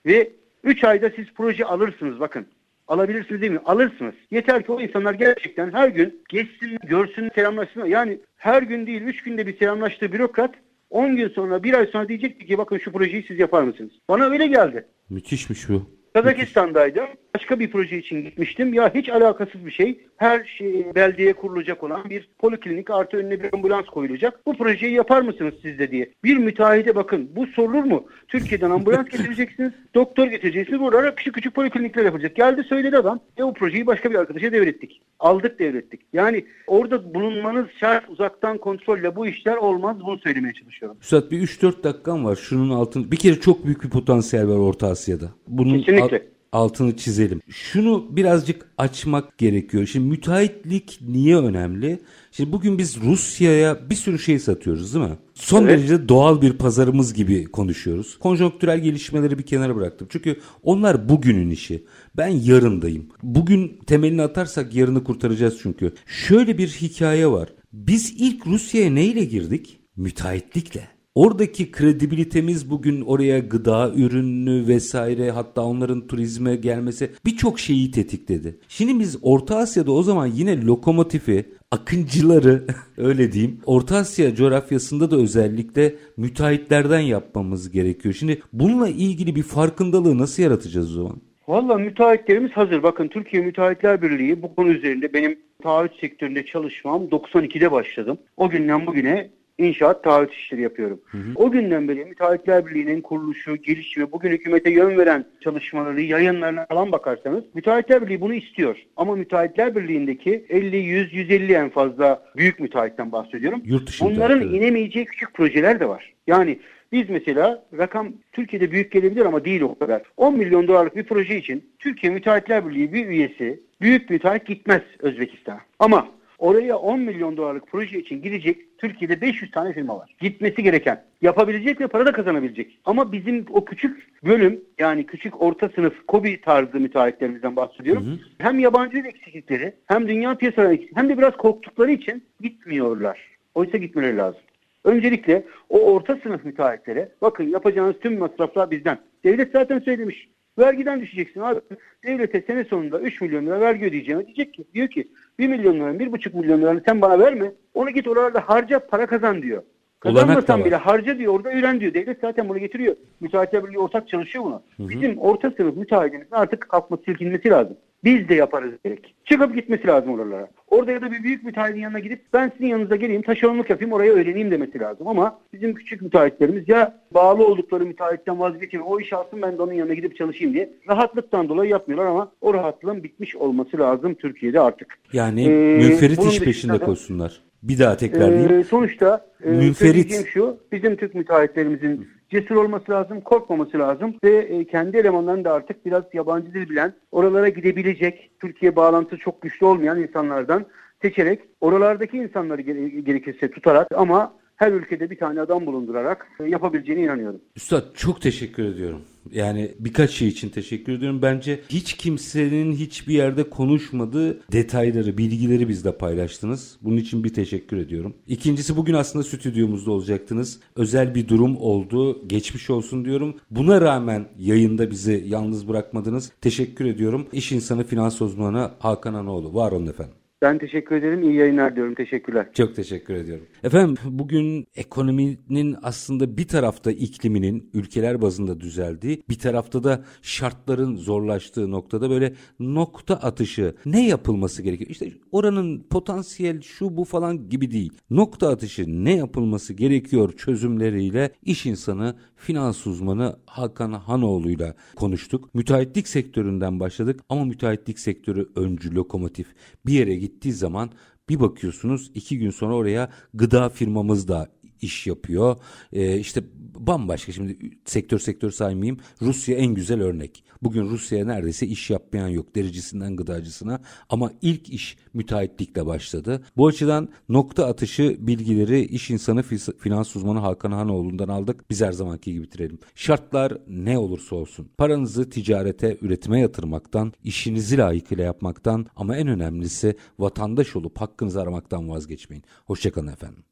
ve 0.07 0.30
3 0.67 0.85
ayda 0.85 1.11
siz 1.17 1.27
proje 1.35 1.64
alırsınız 1.64 2.21
bakın. 2.21 2.47
Alabilirsiniz 2.89 3.41
değil 3.41 3.53
mi? 3.53 3.61
Alırsınız. 3.64 4.14
Yeter 4.31 4.67
ki 4.67 4.73
o 4.73 4.81
insanlar 4.81 5.14
gerçekten 5.14 5.73
her 5.73 5.89
gün 5.89 6.23
geçsin, 6.29 6.79
görsün, 6.85 7.31
selamlaşsın. 7.35 7.85
Yani 7.85 8.19
her 8.37 8.62
gün 8.62 8.87
değil, 8.87 9.03
üç 9.03 9.23
günde 9.23 9.47
bir 9.47 9.59
selamlaştığı 9.59 10.12
bürokrat 10.12 10.55
10 10.91 11.17
gün 11.17 11.29
sonra, 11.29 11.62
bir 11.62 11.75
ay 11.75 11.87
sonra 11.87 12.09
diyecekti 12.09 12.47
ki 12.47 12.59
bakın 12.59 12.79
şu 12.79 12.93
projeyi 12.93 13.25
siz 13.29 13.39
yapar 13.39 13.62
mısınız? 13.62 13.91
Bana 14.09 14.25
öyle 14.25 14.47
geldi. 14.47 14.87
Müthişmiş 15.11 15.69
bu. 15.69 15.83
Kazakistan'daydım. 16.14 17.07
Başka 17.37 17.61
bir 17.61 17.70
proje 17.70 17.99
için 17.99 18.22
gitmiştim. 18.22 18.74
Ya 18.74 18.95
hiç 18.95 19.09
alakasız 19.09 19.66
bir 19.66 19.70
şey. 19.70 20.01
Her 20.16 20.45
şey 20.45 20.95
beldeye 20.95 21.32
kurulacak 21.32 21.82
olan 21.82 22.11
bir 22.11 22.28
poliklinik 22.39 22.91
artı 22.91 23.16
önüne 23.16 23.43
bir 23.43 23.55
ambulans 23.55 23.87
koyulacak. 23.87 24.47
Bu 24.47 24.57
projeyi 24.57 24.93
yapar 24.93 25.22
mısınız 25.22 25.55
siz 25.62 25.78
de 25.78 25.91
diye. 25.91 26.11
Bir 26.24 26.37
müteahhide 26.37 26.95
bakın 26.95 27.30
bu 27.37 27.47
sorulur 27.47 27.84
mu? 27.84 28.07
Türkiye'den 28.28 28.70
ambulans 28.70 29.09
getireceksiniz, 29.09 29.72
doktor 29.95 30.26
getireceksiniz. 30.26 30.80
Burada 30.80 31.14
küçük 31.14 31.34
küçük 31.34 31.55
poliklinikler 31.55 32.05
yapacak. 32.05 32.37
Geldi 32.37 32.62
söyledi 32.62 32.97
adam. 32.97 33.20
E 33.37 33.43
o 33.43 33.53
projeyi 33.53 33.87
başka 33.87 34.11
bir 34.11 34.14
arkadaşa 34.14 34.53
devrettik. 34.53 35.03
Aldık 35.20 35.59
devrettik. 35.59 36.01
Yani 36.12 36.45
orada 36.66 37.14
bulunmanız 37.14 37.66
şart 37.80 38.11
uzaktan 38.11 38.59
kontrolle 38.59 39.16
bu 39.16 39.26
işler 39.26 39.57
olmaz. 39.57 39.97
Bunu 40.01 40.18
söylemeye 40.18 40.55
çalışıyorum. 40.55 40.99
Üstad 41.03 41.30
bir 41.30 41.41
3-4 41.41 41.82
dakikam 41.82 42.24
var. 42.24 42.37
Şunun 42.37 42.70
altın. 42.70 43.11
Bir 43.11 43.16
kere 43.16 43.34
çok 43.41 43.64
büyük 43.64 43.84
bir 43.84 43.91
potansiyel 43.91 44.49
var 44.49 44.57
Orta 44.57 44.87
Asya'da. 44.87 45.30
Bunun 45.49 45.78
Kesinlikle. 45.78 46.36
Al- 46.57 46.66
altını 46.66 46.96
çizelim. 46.96 47.40
Şunu 47.48 48.16
birazcık 48.16 48.66
açmak 48.78 49.38
gerekiyor. 49.38 49.86
Şimdi 49.86 50.09
müteahhitlik 50.09 50.98
niye 51.09 51.36
önemli? 51.36 52.00
Şimdi 52.32 52.52
bugün 52.52 52.78
biz 52.78 53.00
Rusya'ya 53.00 53.90
bir 53.90 53.94
sürü 53.94 54.18
şey 54.18 54.38
satıyoruz 54.38 54.94
değil 54.94 55.04
mi? 55.07 55.16
Son 55.34 55.62
evet. 55.62 55.78
derece 55.78 56.09
doğal 56.09 56.42
bir 56.42 56.52
pazarımız 56.52 57.14
gibi 57.14 57.44
konuşuyoruz. 57.44 58.18
Konjonktürel 58.18 58.78
gelişmeleri 58.78 59.38
bir 59.38 59.42
kenara 59.42 59.76
bıraktım. 59.76 60.09
Çünkü 60.11 60.40
onlar 60.62 61.09
bugünün 61.09 61.50
işi. 61.50 61.84
Ben 62.16 62.28
yarındayım. 62.28 63.09
Bugün 63.22 63.78
temelini 63.86 64.22
atarsak 64.22 64.74
yarını 64.74 65.04
kurtaracağız 65.04 65.59
çünkü. 65.62 65.92
Şöyle 66.07 66.59
bir 66.59 66.68
hikaye 66.68 67.26
var. 67.26 67.48
Biz 67.72 68.14
ilk 68.18 68.46
Rusya'ya 68.46 68.90
neyle 68.90 69.24
girdik? 69.24 69.80
Müteahhitlikle. 69.96 70.95
Oradaki 71.17 71.71
kredibilitemiz 71.71 72.71
bugün 72.71 73.01
oraya 73.01 73.39
gıda 73.39 73.93
ürünü 73.97 74.69
vesaire 74.69 75.31
hatta 75.31 75.62
onların 75.62 76.07
turizme 76.07 76.57
gelmesi 76.57 77.11
birçok 77.27 77.61
şeyi 77.61 77.91
tetikledi. 77.91 78.59
Şimdi 78.69 79.01
biz 79.01 79.19
Orta 79.23 79.57
Asya'da 79.57 79.93
o 79.93 80.03
zaman 80.03 80.27
yine 80.27 80.62
lokomotifi, 80.62 81.45
akıncıları 81.71 82.67
öyle 82.97 83.33
diyeyim 83.33 83.61
Orta 83.67 83.97
Asya 83.97 84.35
coğrafyasında 84.35 85.11
da 85.11 85.17
özellikle 85.17 85.95
müteahhitlerden 86.17 87.01
yapmamız 87.01 87.71
gerekiyor. 87.71 88.14
Şimdi 88.14 88.43
bununla 88.53 88.89
ilgili 88.89 89.37
bir 89.37 89.43
farkındalığı 89.43 90.19
nasıl 90.19 90.43
yaratacağız 90.43 90.99
o 90.99 91.03
zaman? 91.03 91.21
Valla 91.49 91.79
müteahhitlerimiz 91.79 92.53
hazır. 92.53 92.83
Bakın 92.83 93.09
Türkiye 93.09 93.43
Müteahhitler 93.43 94.03
Birliği 94.03 94.43
bu 94.43 94.55
konu 94.55 94.69
üzerinde 94.69 95.12
benim 95.12 95.39
taahhüt 95.62 96.01
sektöründe 96.01 96.47
çalışmam 96.47 97.05
92'de 97.05 97.73
başladım. 97.73 98.19
O 98.37 98.51
günden 98.51 98.87
bugüne 98.87 99.31
inşaat 99.59 100.04
taahhüt 100.04 100.32
işleri 100.32 100.62
yapıyorum. 100.62 101.00
Hı 101.07 101.18
hı. 101.18 101.22
O 101.34 101.50
günden 101.50 101.88
beri 101.88 102.04
Müteahhitler 102.04 102.66
Birliği'nin 102.66 103.00
kuruluşu, 103.00 103.57
gelişimi, 103.57 104.12
bugün 104.12 104.30
hükümete 104.30 104.70
yön 104.70 104.98
veren 104.98 105.24
çalışmaları, 105.40 106.00
yayınlarına 106.00 106.66
falan 106.66 106.92
bakarsanız 106.92 107.44
Müteahhitler 107.54 108.02
Birliği 108.02 108.20
bunu 108.20 108.34
istiyor. 108.34 108.76
Ama 108.96 109.16
Müteahhitler 109.16 109.76
Birliği'ndeki 109.76 110.44
50, 110.48 110.76
100, 110.76 111.14
150 111.14 111.52
en 111.52 111.70
fazla 111.70 112.22
büyük 112.36 112.61
müteahhitten 112.61 113.12
bahsediyorum. 113.12 113.62
Yurt 113.64 114.00
Bunların 114.00 114.54
inemeyeceği 114.54 115.04
küçük 115.04 115.34
projeler 115.34 115.80
de 115.80 115.88
var. 115.88 116.12
Yani 116.26 116.59
biz 116.92 117.11
mesela 117.11 117.64
rakam 117.78 118.12
Türkiye'de 118.32 118.70
büyük 118.70 118.92
gelebilir 118.92 119.26
ama 119.26 119.44
değil 119.44 119.61
o 119.61 119.78
kadar. 119.78 120.02
10 120.16 120.36
milyon 120.36 120.68
dolarlık 120.68 120.96
bir 120.96 121.04
proje 121.04 121.36
için 121.36 121.70
Türkiye 121.78 122.12
Müteahhitler 122.12 122.68
Birliği 122.68 122.92
bir 122.92 123.07
üyesi 123.07 123.61
büyük 123.80 124.11
müteahhit 124.11 124.46
gitmez 124.46 124.82
Özbekistan'a. 124.98 125.61
Ama 125.78 126.09
Oraya 126.39 126.76
10 126.76 127.01
milyon 127.01 127.37
dolarlık 127.37 127.66
proje 127.66 127.99
için 127.99 128.22
gidecek 128.22 128.78
Türkiye'de 128.78 129.20
500 129.20 129.51
tane 129.51 129.72
firma 129.72 129.99
var. 129.99 130.14
Gitmesi 130.20 130.62
gereken. 130.62 131.03
Yapabilecek 131.22 131.80
ve 131.80 131.87
para 131.87 132.07
da 132.07 132.12
kazanabilecek. 132.12 132.78
Ama 132.84 133.12
bizim 133.12 133.47
o 133.51 133.64
küçük 133.64 134.24
bölüm 134.24 134.61
yani 134.78 135.07
küçük 135.07 135.43
orta 135.43 135.68
sınıf 135.68 136.07
kobi 136.07 136.41
tarzı 136.41 136.80
müteahhitlerimizden 136.80 137.57
bahsediyorum. 137.57 138.07
Hı 138.07 138.11
hı. 138.11 138.18
Hem 138.39 138.59
yabancı 138.59 138.99
eksiklikleri 138.99 139.72
hem 139.87 140.09
dünya 140.09 140.34
piyasaları 140.34 140.74
eksiklikleri 140.74 141.03
hem 141.03 141.09
de 141.09 141.18
biraz 141.18 141.37
korktukları 141.37 141.93
için 141.93 142.24
gitmiyorlar. 142.41 143.37
Oysa 143.55 143.78
gitmeleri 143.78 144.16
lazım. 144.16 144.41
Öncelikle 144.84 145.45
o 145.68 145.93
orta 145.93 146.16
sınıf 146.22 146.45
müteahhitlere 146.45 147.09
bakın 147.22 147.45
yapacağınız 147.45 147.97
tüm 148.01 148.18
masraflar 148.18 148.70
bizden. 148.70 148.99
Devlet 149.24 149.53
zaten 149.53 149.78
söylemiş. 149.78 150.28
Vergiden 150.59 151.00
düşeceksin 151.00 151.40
abi. 151.40 151.61
Devlete 152.04 152.40
sene 152.40 152.64
sonunda 152.64 153.00
3 153.00 153.20
milyon 153.20 153.46
lira 153.46 153.61
vergi 153.61 153.84
ödeyeceğim. 153.84 154.26
Diyecek 154.26 154.54
ki, 154.54 154.64
diyor 154.74 154.88
ki 154.88 155.09
1 155.38 155.48
milyon 155.48 155.74
lira, 155.74 155.90
1,5 155.90 156.36
milyon 156.36 156.61
lira 156.61 156.80
sen 156.86 157.00
bana 157.00 157.18
verme. 157.18 157.52
Onu 157.74 157.90
git 157.90 158.09
oralarda 158.09 158.40
harca 158.40 158.78
para 158.86 159.07
kazan 159.07 159.42
diyor. 159.42 159.62
Kazanmasan 160.00 160.64
bile 160.64 160.76
harca 160.76 161.18
diyor 161.18 161.34
orada 161.34 161.52
üren 161.52 161.80
diyor. 161.80 161.94
Devlet 161.94 162.20
zaten 162.20 162.48
bunu 162.48 162.59
getiriyor. 162.59 162.96
Müteahhitler 163.20 163.64
Birliği 163.64 163.78
ortak 163.78 164.09
çalışıyor 164.09 164.44
buna. 164.44 164.62
Hı 164.76 164.82
hı. 164.82 164.88
Bizim 164.88 165.18
orta 165.18 165.50
sınıf 165.50 165.76
müteahhitimizin 165.76 166.34
artık 166.34 166.68
kalkması 166.68 167.02
silkinmesi 167.02 167.50
lazım. 167.50 167.76
Biz 168.07 168.28
de 168.28 168.34
yaparız 168.34 168.72
gerek. 168.84 169.14
Çıkıp 169.24 169.54
gitmesi 169.54 169.86
lazım 169.86 170.11
oralara. 170.11 170.48
Orada 170.68 170.92
ya 170.92 171.02
da 171.02 171.12
bir 171.12 171.22
büyük 171.22 171.44
müteahhitin 171.44 171.80
yanına 171.80 171.98
gidip 171.98 172.20
ben 172.32 172.52
sizin 172.57 172.66
yanınıza 172.66 172.96
geleyim 172.96 173.22
taşeronluk 173.22 173.70
yapayım 173.70 173.92
oraya 173.92 174.12
öğreneyim 174.12 174.50
demesi 174.50 174.78
lazım. 174.80 175.09
Ama 175.09 175.38
bizim 175.52 175.74
küçük 175.74 176.02
müteahhitlerimiz 176.02 176.68
ya 176.68 177.00
bağlı 177.11 177.46
oldukları 177.46 177.86
müteahhitten 177.86 178.40
vazgeçin 178.40 178.78
o 178.78 179.00
iş 179.00 179.12
alsın 179.12 179.42
ben 179.42 179.59
de 179.59 179.62
onun 179.62 179.72
yanına 179.72 179.94
gidip 179.94 180.16
çalışayım 180.16 180.54
diye 180.54 180.70
rahatlıktan 180.88 181.48
dolayı 181.48 181.70
yapmıyorlar 181.70 182.07
ama 182.07 182.32
o 182.40 182.54
rahatlığın 182.54 183.04
bitmiş 183.04 183.36
olması 183.36 183.78
lazım 183.78 184.14
Türkiye'de 184.14 184.61
artık. 184.61 184.98
Yani 185.12 185.44
ee, 185.44 185.76
münferit 185.76 186.24
iş 186.24 186.40
peşinde 186.40 186.78
koşsunlar. 186.78 187.40
Bir 187.62 187.78
daha 187.78 187.96
tekrarlayayım. 187.96 188.61
E, 188.61 188.64
sonuçta 188.64 189.26
e, 189.44 189.50
Münferit. 189.50 190.26
şu 190.26 190.57
bizim 190.72 190.96
Türk 190.96 191.14
müteahhitlerimizin 191.14 192.09
cesur 192.31 192.57
olması 192.57 192.93
lazım, 192.93 193.20
korkmaması 193.20 193.79
lazım 193.79 194.14
ve 194.24 194.37
e, 194.37 194.64
kendi 194.64 194.97
elemanlarını 194.97 195.45
da 195.45 195.53
artık 195.53 195.87
biraz 195.87 196.05
yabancı 196.12 196.55
dil 196.55 196.70
bilen, 196.70 196.95
oralara 197.12 197.49
gidebilecek, 197.49 198.31
Türkiye 198.41 198.77
bağlantısı 198.77 199.16
çok 199.16 199.43
güçlü 199.43 199.66
olmayan 199.66 200.03
insanlardan 200.03 200.66
seçerek 201.03 201.41
oralardaki 201.61 202.16
insanları 202.16 202.61
gerekirse 203.01 203.51
tutarak 203.51 203.89
ama 203.95 204.35
her 204.57 204.72
ülkede 204.72 205.11
bir 205.11 205.18
tane 205.18 205.41
adam 205.41 205.66
bulundurarak 205.66 206.27
e, 206.41 206.45
yapabileceğine 206.45 207.03
inanıyorum. 207.03 207.41
Üstad 207.57 207.95
çok 207.95 208.20
teşekkür 208.20 208.64
ediyorum. 208.64 209.03
Yani 209.33 209.74
birkaç 209.79 210.11
şey 210.11 210.29
için 210.29 210.49
teşekkür 210.49 210.93
ediyorum. 210.93 211.22
Bence 211.22 211.61
hiç 211.68 211.93
kimsenin 211.93 212.72
hiçbir 212.72 213.14
yerde 213.14 213.51
konuşmadığı 213.51 214.41
detayları, 214.53 215.18
bilgileri 215.18 215.68
bizle 215.68 215.99
paylaştınız. 215.99 216.77
Bunun 216.83 216.97
için 216.97 217.24
bir 217.24 217.35
teşekkür 217.35 217.77
ediyorum. 217.77 218.14
İkincisi 218.27 218.77
bugün 218.77 218.95
aslında 218.95 219.24
stüdyomuzda 219.24 219.91
olacaktınız. 219.91 220.61
Özel 220.77 221.14
bir 221.14 221.29
durum 221.29 221.57
oldu. 221.57 222.29
Geçmiş 222.29 222.70
olsun 222.70 223.05
diyorum. 223.05 223.35
Buna 223.51 223.81
rağmen 223.81 224.29
yayında 224.39 224.91
bizi 224.91 225.24
yalnız 225.27 225.68
bırakmadınız. 225.68 226.33
Teşekkür 226.41 226.85
ediyorum. 226.85 227.27
İş 227.33 227.53
insanı 227.53 227.85
finans 227.85 228.22
uzmanı 228.22 228.70
Hakan 228.79 229.14
Anoğlu. 229.14 229.55
Var 229.55 229.72
olun 229.72 229.87
efendim. 229.87 230.26
Ben 230.43 230.59
teşekkür 230.59 230.97
ederim. 230.97 231.22
İyi 231.22 231.34
yayınlar 231.34 231.76
diyorum. 231.76 231.95
Teşekkürler. 231.95 232.47
Çok 232.53 232.76
teşekkür 232.76 233.14
ediyorum. 233.14 233.47
Efendim 233.64 233.97
bugün 234.05 234.66
ekonominin 234.74 235.76
aslında 235.82 236.37
bir 236.37 236.49
tarafta 236.49 236.93
ikliminin 236.93 237.70
ülkeler 237.74 238.22
bazında 238.22 238.61
düzeldiği, 238.61 239.22
bir 239.28 239.39
tarafta 239.39 239.84
da 239.84 240.05
şartların 240.22 240.97
zorlaştığı 240.97 241.70
noktada 241.70 242.11
böyle 242.11 242.34
nokta 242.61 243.14
atışı 243.14 243.74
ne 243.87 244.09
yapılması 244.09 244.62
gerekiyor? 244.62 244.91
İşte 244.91 245.12
oranın 245.32 245.87
potansiyel 245.91 246.61
şu 246.62 246.97
bu 246.97 247.05
falan 247.05 247.49
gibi 247.49 247.70
değil. 247.70 247.93
Nokta 248.11 248.49
atışı 248.49 249.05
ne 249.05 249.16
yapılması 249.16 249.74
gerekiyor 249.74 250.32
çözümleriyle 250.32 251.30
iş 251.43 251.66
insanı, 251.66 252.16
finans 252.37 252.87
uzmanı 252.87 253.37
Hakan 253.47 253.93
Hanoğlu'yla 253.93 254.74
konuştuk. 254.97 255.55
Müteahhitlik 255.55 256.09
sektöründen 256.09 256.80
başladık 256.80 257.20
ama 257.28 257.45
müteahhitlik 257.45 257.99
sektörü 257.99 258.49
öncü 258.57 258.95
lokomotif. 258.95 259.47
Bir 259.87 259.93
yere 259.93 260.16
gittiği 260.16 260.53
zaman 260.53 260.91
bir 261.28 261.41
bakıyorsunuz 261.41 262.11
iki 262.14 262.39
gün 262.39 262.51
sonra 262.51 262.74
oraya 262.74 263.11
gıda 263.34 263.68
firmamız 263.68 264.28
da 264.28 264.49
iş 264.83 265.07
yapıyor. 265.07 265.57
Ee, 265.93 266.18
işte 266.18 266.45
bambaşka 266.74 267.33
şimdi 267.33 267.59
sektör 267.85 268.18
sektör 268.18 268.51
saymayayım. 268.51 268.99
Rusya 269.22 269.57
en 269.57 269.74
güzel 269.74 270.03
örnek. 270.03 270.45
Bugün 270.62 270.91
Rusya'ya 270.91 271.24
neredeyse 271.24 271.66
iş 271.66 271.91
yapmayan 271.91 272.29
yok 272.29 272.55
derecesinden 272.55 273.16
gıdacısına 273.16 273.81
ama 274.09 274.33
ilk 274.43 274.68
iş 274.68 274.97
müteahhitlikle 275.14 275.87
başladı. 275.87 276.45
Bu 276.57 276.66
açıdan 276.66 277.09
nokta 277.29 277.66
atışı 277.66 278.16
bilgileri 278.18 278.81
iş 278.81 279.11
insanı 279.11 279.43
finans 279.79 280.16
uzmanı 280.16 280.39
Hakan 280.39 280.72
Hanoğlu'ndan 280.72 281.29
aldık. 281.29 281.70
Biz 281.70 281.81
her 281.81 281.93
zamanki 281.93 282.33
gibi 282.33 282.43
bitirelim. 282.43 282.79
Şartlar 282.95 283.59
ne 283.68 283.99
olursa 283.99 284.37
olsun 284.37 284.68
paranızı 284.79 285.31
ticarete, 285.31 285.99
üretime 286.01 286.41
yatırmaktan, 286.41 287.12
işinizi 287.24 287.79
layıkıyla 287.79 288.24
yapmaktan 288.24 288.87
ama 288.97 289.16
en 289.16 289.29
önemlisi 289.29 289.97
vatandaş 290.18 290.77
olup 290.77 291.01
hakkınızı 291.01 291.43
aramaktan 291.43 291.89
vazgeçmeyin. 291.89 292.45
Hoşçakalın 292.66 293.07
efendim. 293.07 293.47